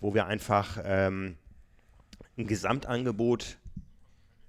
[0.00, 1.36] wo wir einfach ähm,
[2.36, 3.58] ein Gesamtangebot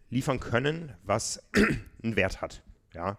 [0.09, 1.43] liefern können, was
[2.03, 2.61] einen Wert hat.
[2.93, 3.17] Ja?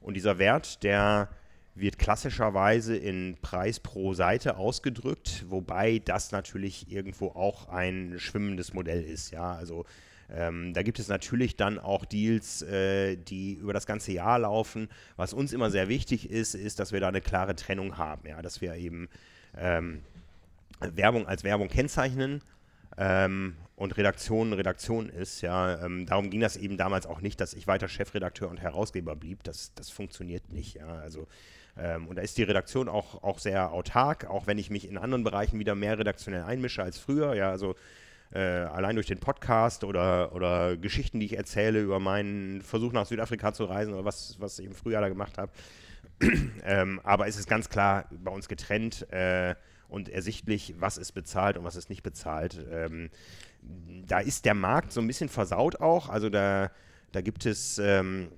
[0.00, 1.28] Und dieser Wert, der
[1.74, 9.02] wird klassischerweise in Preis pro Seite ausgedrückt, wobei das natürlich irgendwo auch ein schwimmendes Modell
[9.02, 9.30] ist.
[9.30, 9.86] Ja, also
[10.30, 14.88] ähm, da gibt es natürlich dann auch Deals, äh, die über das ganze Jahr laufen.
[15.16, 18.28] Was uns immer sehr wichtig ist, ist, dass wir da eine klare Trennung haben.
[18.28, 19.08] Ja, dass wir eben
[19.56, 20.02] ähm,
[20.94, 22.42] Werbung als Werbung kennzeichnen
[22.96, 25.40] ähm, und Redaktion Redaktion ist.
[25.40, 29.16] Ja, ähm, darum ging das eben damals auch nicht, dass ich weiter Chefredakteur und Herausgeber
[29.16, 29.42] blieb.
[29.44, 30.74] Das, das funktioniert nicht.
[30.74, 31.26] Ja, also
[31.76, 34.98] ähm, und da ist die Redaktion auch, auch sehr autark, auch wenn ich mich in
[34.98, 37.34] anderen Bereichen wieder mehr redaktionell einmische als früher.
[37.34, 37.74] Ja, also
[38.32, 43.06] äh, allein durch den Podcast oder, oder Geschichten, die ich erzähle über meinen Versuch nach
[43.06, 45.52] Südafrika zu reisen oder was, was ich im Frühjahr da gemacht habe.
[46.64, 49.54] ähm, aber es ist ganz klar bei uns getrennt äh,
[49.92, 52.64] und ersichtlich, was ist bezahlt und was ist nicht bezahlt.
[52.70, 53.10] Ähm,
[54.06, 56.08] da ist der Markt so ein bisschen versaut auch.
[56.08, 56.70] Also da,
[57.12, 58.28] da gibt es ähm,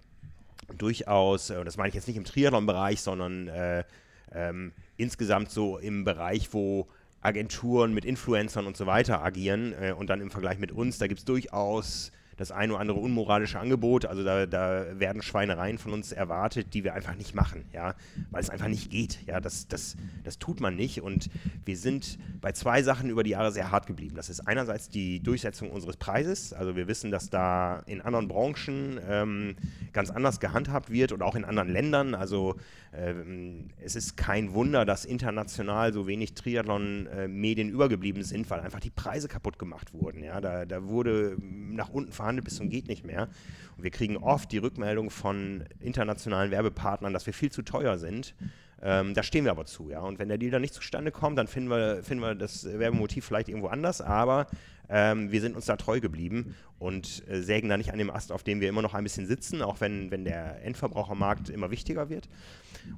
[0.77, 3.85] durchaus, und das meine ich jetzt nicht im Triathlon-Bereich, sondern äh,
[4.33, 6.89] ähm, insgesamt so im Bereich, wo
[7.21, 11.07] Agenturen mit Influencern und so weiter agieren äh, und dann im Vergleich mit uns, da
[11.07, 14.07] gibt es durchaus das ein oder andere unmoralische Angebot.
[14.07, 17.95] Also da, da, werden Schweinereien von uns erwartet, die wir einfach nicht machen, ja,
[18.31, 19.19] weil es einfach nicht geht.
[19.27, 21.03] Ja, das, das, das tut man nicht.
[21.03, 21.31] Und
[21.65, 24.17] wir sind bei zwei Sachen über die Jahre sehr hart geblieben.
[24.17, 26.53] Das ist einerseits die Durchsetzung unseres Preises.
[26.53, 29.57] Also wir wissen, dass da in anderen Branchen ähm,
[29.93, 32.15] ganz anders gehandhabt wird und auch in anderen Ländern.
[32.15, 32.57] Also
[32.93, 38.91] ähm, es ist kein Wunder, dass international so wenig Triathlon-Medien übergeblieben sind, weil einfach die
[38.91, 40.23] Preise kaputt gemacht wurden.
[40.23, 43.29] Ja, da, da wurde nach unten verhandelt bis zum geht nicht mehr.
[43.77, 48.35] Und wir kriegen oft die Rückmeldung von internationalen Werbepartnern, dass wir viel zu teuer sind.
[48.83, 50.01] Ähm, da stehen wir aber zu, ja.
[50.01, 53.25] Und wenn der Deal dann nicht zustande kommt, dann finden wir, finden wir das Werbemotiv
[53.25, 54.47] vielleicht irgendwo anders, aber
[54.91, 58.31] ähm, wir sind uns da treu geblieben und äh, sägen da nicht an dem Ast,
[58.31, 62.11] auf dem wir immer noch ein bisschen sitzen, auch wenn, wenn der Endverbrauchermarkt immer wichtiger
[62.11, 62.29] wird.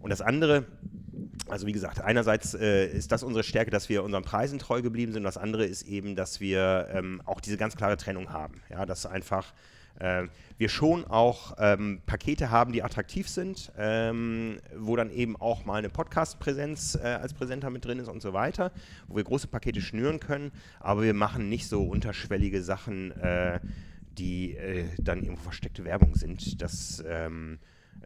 [0.00, 0.66] Und das andere,
[1.48, 5.12] also wie gesagt, einerseits äh, ist das unsere Stärke, dass wir unseren Preisen treu geblieben
[5.12, 5.22] sind.
[5.24, 8.62] Das andere ist eben, dass wir ähm, auch diese ganz klare Trennung haben.
[8.70, 9.52] Ja, dass einfach
[9.98, 10.24] äh,
[10.58, 15.76] wir schon auch ähm, Pakete haben, die attraktiv sind, ähm, wo dann eben auch mal
[15.76, 18.72] eine Podcast-Präsenz äh, als Präsenter mit drin ist und so weiter,
[19.08, 23.60] wo wir große Pakete schnüren können, aber wir machen nicht so unterschwellige Sachen, äh,
[24.18, 26.62] die äh, dann irgendwo versteckte Werbung sind.
[26.62, 27.02] Das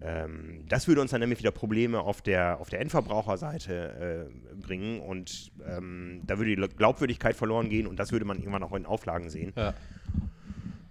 [0.01, 4.55] ähm, ähm, das würde uns dann nämlich wieder Probleme auf der, auf der Endverbraucherseite äh,
[4.57, 8.73] bringen und ähm, da würde die Glaubwürdigkeit verloren gehen und das würde man irgendwann auch
[8.73, 9.53] in Auflagen sehen.
[9.57, 9.75] Ja.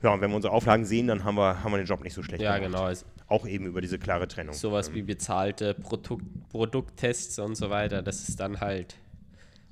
[0.02, 2.14] Ja, und wenn wir unsere Auflagen sehen, dann haben wir, haben wir den Job nicht
[2.14, 2.74] so schlecht ja, gemacht.
[2.74, 3.26] Ja, genau.
[3.28, 4.56] auch eben über diese klare Trennung.
[4.56, 8.96] Sowas wie bezahlte Produkt, Produkttests und so weiter, das ist dann halt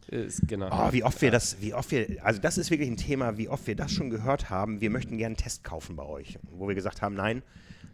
[0.08, 0.70] ist, genau.
[0.72, 3.50] Oh, wie oft wir das, wie oft wir, also das ist wirklich ein Thema, wie
[3.50, 4.82] oft wir das schon gehört haben.
[4.82, 7.42] Wir möchten gerne einen Test kaufen bei euch, wo wir gesagt haben, nein,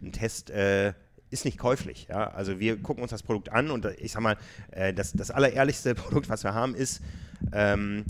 [0.02, 0.92] ein Test äh,
[1.30, 2.06] ist nicht käuflich.
[2.08, 2.28] Ja?
[2.28, 4.36] Also wir gucken uns das Produkt an und ich sag mal,
[4.70, 7.02] äh, das, das allerehrlichste Produkt, was wir haben, ist
[7.52, 8.04] ähm,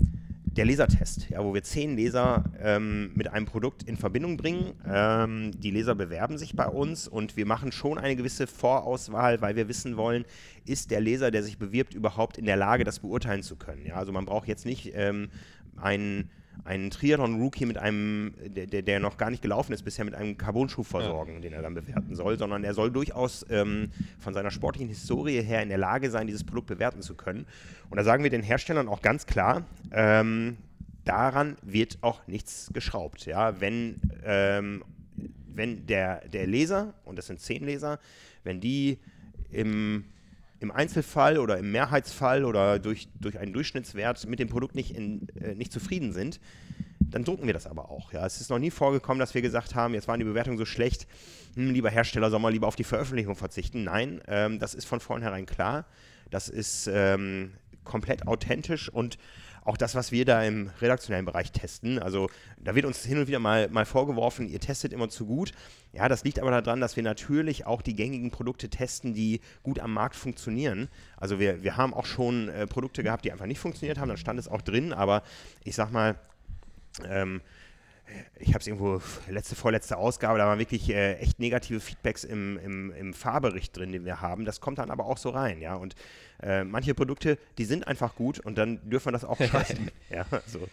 [0.55, 4.73] der Lesertest, ja, wo wir zehn Leser ähm, mit einem Produkt in Verbindung bringen.
[4.87, 9.57] Ähm, die Leser bewerben sich bei uns und wir machen schon eine gewisse Vorauswahl, weil
[9.57, 10.23] wir wissen wollen,
[10.65, 13.85] ist der Leser, der sich bewirbt, überhaupt in der Lage, das beurteilen zu können.
[13.85, 15.29] Ja, also man braucht jetzt nicht ähm,
[15.75, 16.29] einen
[16.63, 20.83] einen Triathlon-Rookie mit einem, der, der, noch gar nicht gelaufen ist, bisher mit einem Carbon-Schuh
[20.83, 21.39] versorgen, ja.
[21.41, 25.61] den er dann bewerten soll, sondern er soll durchaus ähm, von seiner sportlichen Historie her
[25.61, 27.45] in der Lage sein, dieses Produkt bewerten zu können.
[27.89, 30.57] Und da sagen wir den Herstellern auch ganz klar, ähm,
[31.03, 33.25] daran wird auch nichts geschraubt.
[33.25, 33.59] Ja?
[33.61, 34.83] Wenn, ähm,
[35.53, 37.99] wenn der, der Leser, und das sind zehn Leser,
[38.43, 38.99] wenn die
[39.51, 40.05] im
[40.59, 45.27] im Einzelfall oder im Mehrheitsfall oder durch, durch einen Durchschnittswert mit dem Produkt nicht, in,
[45.39, 46.39] äh, nicht zufrieden sind,
[46.99, 48.13] dann drucken wir das aber auch.
[48.13, 48.25] Ja.
[48.25, 51.07] Es ist noch nie vorgekommen, dass wir gesagt haben, jetzt waren die Bewertungen so schlecht,
[51.55, 53.83] hm, lieber Hersteller, soll mal lieber auf die Veröffentlichung verzichten.
[53.83, 55.85] Nein, ähm, das ist von vornherein klar.
[56.31, 57.53] Das ist ähm,
[57.83, 59.17] komplett authentisch und
[59.65, 61.99] auch das, was wir da im redaktionellen Bereich testen.
[61.99, 65.51] Also da wird uns hin und wieder mal, mal vorgeworfen, ihr testet immer zu gut.
[65.91, 69.79] Ja, das liegt aber daran, dass wir natürlich auch die gängigen Produkte testen, die gut
[69.79, 70.87] am Markt funktionieren.
[71.17, 74.17] Also wir, wir haben auch schon äh, Produkte gehabt, die einfach nicht funktioniert haben, dann
[74.17, 75.23] stand es auch drin, aber
[75.63, 76.15] ich sag mal,
[77.03, 77.41] ähm,
[78.37, 82.59] ich habe es irgendwo, letzte, vorletzte Ausgabe, da waren wirklich äh, echt negative Feedbacks im,
[82.59, 84.45] im, im Fahrbericht drin, den wir haben.
[84.45, 85.73] Das kommt dann aber auch so rein, ja.
[85.73, 85.95] Und
[86.41, 89.89] äh, manche Produkte, die sind einfach gut und dann dürfen wir das auch schreiben.
[90.09, 90.67] ja, so.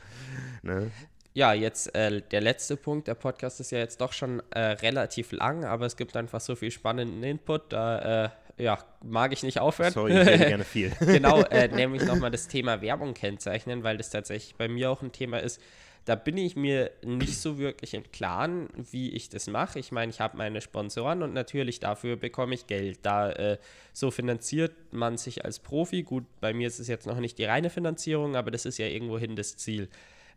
[0.62, 0.90] Ne?
[1.34, 3.08] Ja, jetzt äh, der letzte Punkt.
[3.08, 6.54] Der Podcast ist ja jetzt doch schon äh, relativ lang, aber es gibt einfach so
[6.56, 7.72] viel spannenden Input.
[7.72, 8.28] Da äh,
[8.58, 9.92] ja, mag ich nicht aufhören.
[9.92, 10.92] Sorry, ich rede gerne viel.
[11.00, 15.12] genau, äh, nämlich nochmal das Thema Werbung kennzeichnen, weil das tatsächlich bei mir auch ein
[15.12, 15.60] Thema ist
[16.04, 19.78] da bin ich mir nicht so wirklich im Klaren, wie ich das mache.
[19.78, 23.00] Ich meine, ich habe meine Sponsoren und natürlich dafür bekomme ich Geld.
[23.02, 23.58] Da äh,
[23.92, 26.02] so finanziert man sich als Profi.
[26.02, 28.86] Gut, bei mir ist es jetzt noch nicht die reine Finanzierung, aber das ist ja
[28.86, 29.88] irgendwohin das Ziel.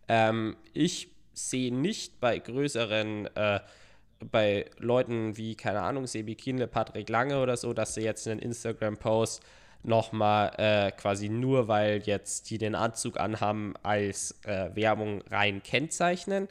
[0.08, 3.60] Ähm, ich sehe nicht bei größeren äh,
[4.32, 8.40] bei Leuten wie, keine Ahnung, Sebi Kienle, Patrick Lange oder so, dass sie jetzt einen
[8.40, 9.44] Instagram-Post
[9.88, 16.48] nochmal äh, quasi nur, weil jetzt die den Anzug anhaben, als äh, Werbung rein kennzeichnen,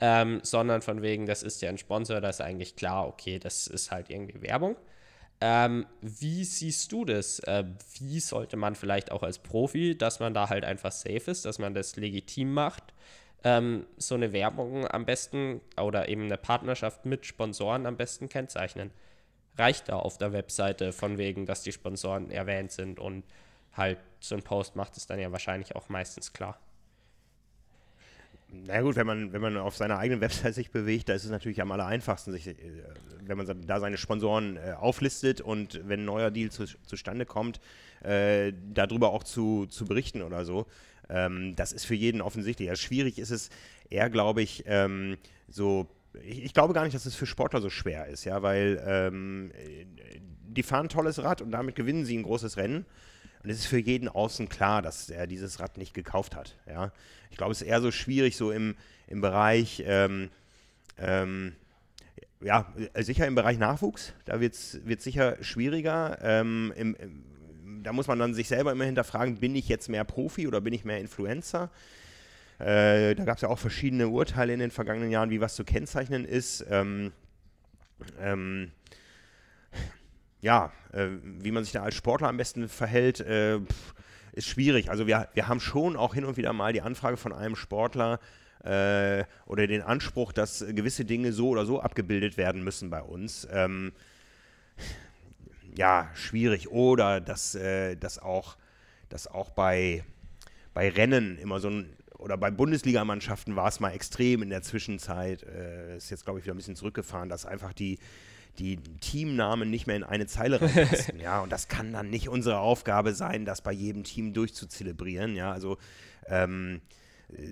[0.00, 3.66] ähm, sondern von wegen, das ist ja ein Sponsor, das ist eigentlich klar, okay, das
[3.66, 4.76] ist halt irgendwie Werbung.
[5.40, 7.40] Ähm, wie siehst du das?
[7.40, 7.64] Äh,
[7.98, 11.58] wie sollte man vielleicht auch als Profi, dass man da halt einfach safe ist, dass
[11.58, 12.84] man das legitim macht?
[13.44, 18.92] Ähm, so eine Werbung am besten oder eben eine Partnerschaft mit Sponsoren am besten kennzeichnen
[19.56, 23.24] reicht da auf der Webseite von wegen, dass die Sponsoren erwähnt sind und
[23.74, 26.58] halt so ein Post macht es dann ja wahrscheinlich auch meistens klar.
[28.54, 31.30] Na gut, wenn man, wenn man auf seiner eigenen Website sich bewegt, da ist es
[31.30, 32.54] natürlich am aller einfachsten, sich, äh,
[33.22, 37.60] wenn man da seine Sponsoren äh, auflistet und wenn ein neuer Deal zu, zustande kommt,
[38.02, 40.66] äh, darüber auch zu, zu berichten oder so.
[41.08, 42.68] Ähm, das ist für jeden offensichtlich.
[42.68, 43.48] Ja, schwierig ist es
[43.88, 45.16] eher, glaube ich, ähm,
[45.48, 45.86] so
[46.22, 49.52] ich, ich, glaube gar nicht, dass es für Sportler so schwer ist, ja, weil ähm,
[50.42, 52.84] die fahren ein tolles Rad und damit gewinnen sie ein großes Rennen.
[53.42, 56.56] Und es ist für jeden außen klar, dass er dieses Rad nicht gekauft hat.
[56.66, 56.92] Ja.
[57.30, 58.76] Ich glaube, es ist eher so schwierig, so im,
[59.08, 60.30] im Bereich, ähm,
[60.98, 61.54] ähm,
[62.40, 66.18] ja, sicher im Bereich Nachwuchs, da wird es sicher schwieriger.
[66.22, 67.24] Ähm, im, im,
[67.82, 70.72] da muss man dann sich selber immer hinterfragen, bin ich jetzt mehr Profi oder bin
[70.72, 71.70] ich mehr Influencer?
[72.58, 75.64] Äh, da gab es ja auch verschiedene Urteile in den vergangenen Jahren, wie was zu
[75.64, 76.64] kennzeichnen ist.
[76.70, 77.12] Ähm,
[78.20, 78.70] ähm,
[80.40, 83.58] ja, äh, wie man sich da als Sportler am besten verhält, äh,
[84.32, 84.90] ist schwierig.
[84.90, 88.18] Also wir, wir haben schon auch hin und wieder mal die Anfrage von einem Sportler
[88.64, 93.46] äh, oder den Anspruch, dass gewisse Dinge so oder so abgebildet werden müssen bei uns.
[93.50, 93.92] Ähm,
[95.76, 96.70] ja, schwierig.
[96.70, 98.56] Oder dass, äh, dass, auch,
[99.08, 100.04] dass auch bei,
[100.74, 105.42] bei Rennen immer so ein oder bei Bundesligamannschaften war es mal extrem in der Zwischenzeit.
[105.42, 107.98] Äh, ist jetzt, glaube ich, wieder ein bisschen zurückgefahren, dass einfach die,
[108.58, 111.18] die Teamnamen nicht mehr in eine Zeile reinpassen.
[111.20, 115.34] ja, und das kann dann nicht unsere Aufgabe sein, das bei jedem Team durchzuzelebrieren.
[115.36, 115.78] Ja, also
[116.26, 116.80] ähm,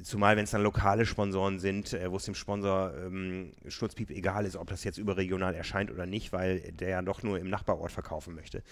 [0.05, 4.45] Zumal, wenn es dann lokale Sponsoren sind, äh, wo es dem Sponsor ähm, Schnurzpiep egal
[4.45, 7.91] ist, ob das jetzt überregional erscheint oder nicht, weil der ja doch nur im Nachbarort
[7.91, 8.63] verkaufen möchte.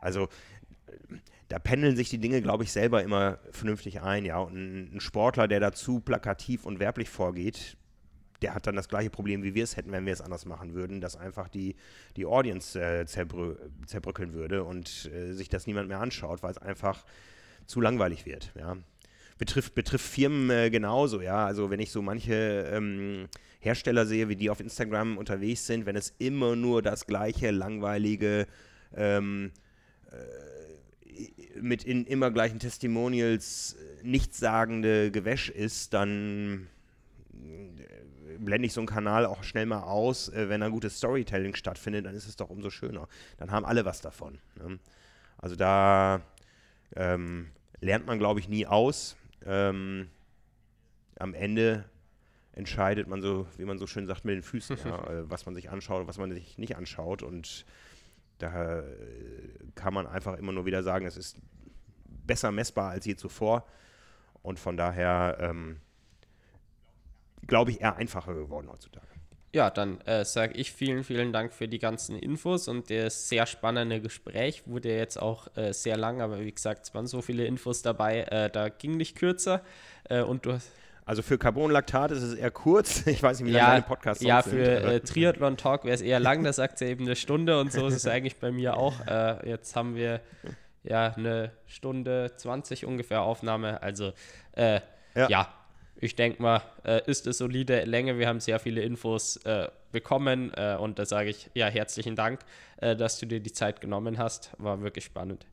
[0.00, 0.28] Also
[1.48, 4.24] da pendeln sich die Dinge, glaube ich, selber immer vernünftig ein.
[4.24, 7.76] Ja, und ein, Sportler, der dazu plakativ und werblich vorgeht,
[8.42, 10.74] der hat dann das gleiche Problem, wie wir es hätten, wenn wir es anders machen
[10.74, 11.76] würden, dass einfach die,
[12.16, 13.54] die Audience äh, zerbrö
[13.86, 17.04] zerbröckeln würde und äh, sich das niemand mehr anschaut, weil es einfach
[17.66, 18.52] zu langweilig wird.
[18.58, 18.76] Ja.
[19.38, 21.46] Betrifft, betrifft Firmen äh, genauso, ja.
[21.46, 23.28] Also wenn ich so manche ähm,
[23.60, 28.46] Hersteller sehe, wie die auf Instagram unterwegs sind, wenn es immer nur das gleiche langweilige
[28.94, 29.52] ähm,
[30.10, 30.16] äh,
[31.60, 36.68] mit in immer gleichen Testimonials äh, nichtssagende Gewäsch ist, dann
[38.38, 40.28] blende ich so einen Kanal auch schnell mal aus.
[40.28, 43.08] Äh, wenn da gutes Storytelling stattfindet, dann ist es doch umso schöner.
[43.38, 44.38] Dann haben alle was davon.
[44.56, 44.78] Ne?
[45.38, 46.22] Also da
[46.94, 47.48] ähm,
[47.80, 49.16] lernt man, glaube ich, nie aus.
[49.44, 50.08] Ähm,
[51.18, 51.84] am Ende
[52.52, 55.54] entscheidet man so, wie man so schön sagt, mit den Füßen, ja, äh, was man
[55.54, 57.22] sich anschaut und was man sich nicht anschaut.
[57.22, 57.66] Und
[58.38, 58.82] da äh,
[59.74, 61.40] kann man einfach immer nur wieder sagen, es ist
[62.04, 63.66] besser messbar als je zuvor.
[64.42, 65.80] Und von daher ähm,
[67.46, 69.06] glaube ich, eher einfacher geworden heutzutage.
[69.52, 73.46] Ja, dann äh, sage ich vielen, vielen Dank für die ganzen Infos und das sehr
[73.46, 74.66] spannende Gespräch.
[74.66, 78.22] Wurde jetzt auch äh, sehr lang, aber wie gesagt, es waren so viele Infos dabei,
[78.24, 79.62] äh, da ging nicht kürzer.
[80.10, 80.70] Äh, und du hast
[81.06, 83.06] also für Carbonlaktat ist es eher kurz.
[83.06, 84.58] Ich weiß nicht, wie lange ja, deine Podcasts ja, sind.
[84.58, 87.58] Ja, für äh, Triathlon Talk wäre es eher lang, da sagt sie eben eine Stunde
[87.58, 89.06] und so ist es eigentlich bei mir auch.
[89.06, 90.20] Äh, jetzt haben wir
[90.82, 93.82] ja eine Stunde 20 ungefähr Aufnahme.
[93.82, 94.12] Also
[94.54, 94.82] ja.
[95.14, 95.48] ja
[95.98, 98.18] ich denke mal, äh, ist eine solide Länge.
[98.18, 102.40] Wir haben sehr viele Infos äh, bekommen äh, und da sage ich ja herzlichen Dank,
[102.76, 104.50] äh, dass du dir die Zeit genommen hast.
[104.58, 105.46] War wirklich spannend.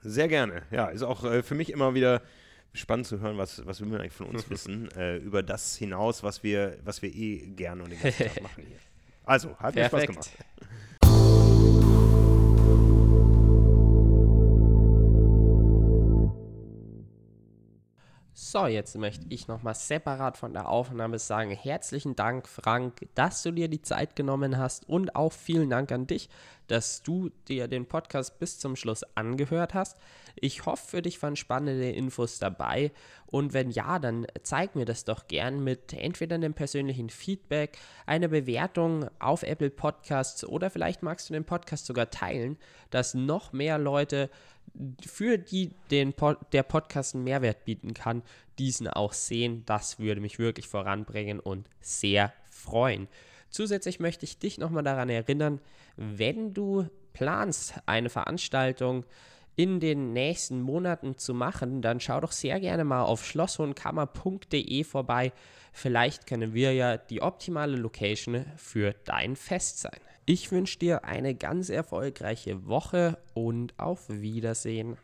[0.00, 0.62] Sehr gerne.
[0.70, 2.22] Ja, ist auch äh, für mich immer wieder
[2.74, 6.42] spannend zu hören, was, was wir eigentlich von uns wissen, äh, über das hinaus, was
[6.42, 8.78] wir, was wir eh gerne und den ganzen Tag machen hier.
[9.24, 10.30] Also, hat mir Spaß gemacht.
[18.34, 23.52] So, jetzt möchte ich nochmal separat von der Aufnahme sagen, herzlichen Dank, Frank, dass du
[23.52, 26.28] dir die Zeit genommen hast und auch vielen Dank an dich,
[26.66, 29.96] dass du dir den Podcast bis zum Schluss angehört hast.
[30.36, 32.92] Ich hoffe, für dich waren spannende Infos dabei
[33.26, 38.28] und wenn ja, dann zeig mir das doch gern mit entweder einem persönlichen Feedback, einer
[38.28, 42.58] Bewertung auf Apple Podcasts oder vielleicht magst du den Podcast sogar teilen,
[42.90, 44.30] dass noch mehr Leute
[45.04, 48.22] für die den Pod der Podcast einen Mehrwert bieten kann,
[48.58, 49.64] diesen auch sehen.
[49.66, 53.08] Das würde mich wirklich voranbringen und sehr freuen.
[53.50, 55.60] Zusätzlich möchte ich dich nochmal daran erinnern,
[55.96, 59.04] wenn du planst, eine Veranstaltung
[59.56, 65.32] in den nächsten Monaten zu machen, dann schau doch sehr gerne mal auf schlosshohenkammer.de vorbei.
[65.72, 70.00] Vielleicht können wir ja die optimale Location für dein Fest sein.
[70.24, 74.96] Ich wünsche dir eine ganz erfolgreiche Woche und auf Wiedersehen.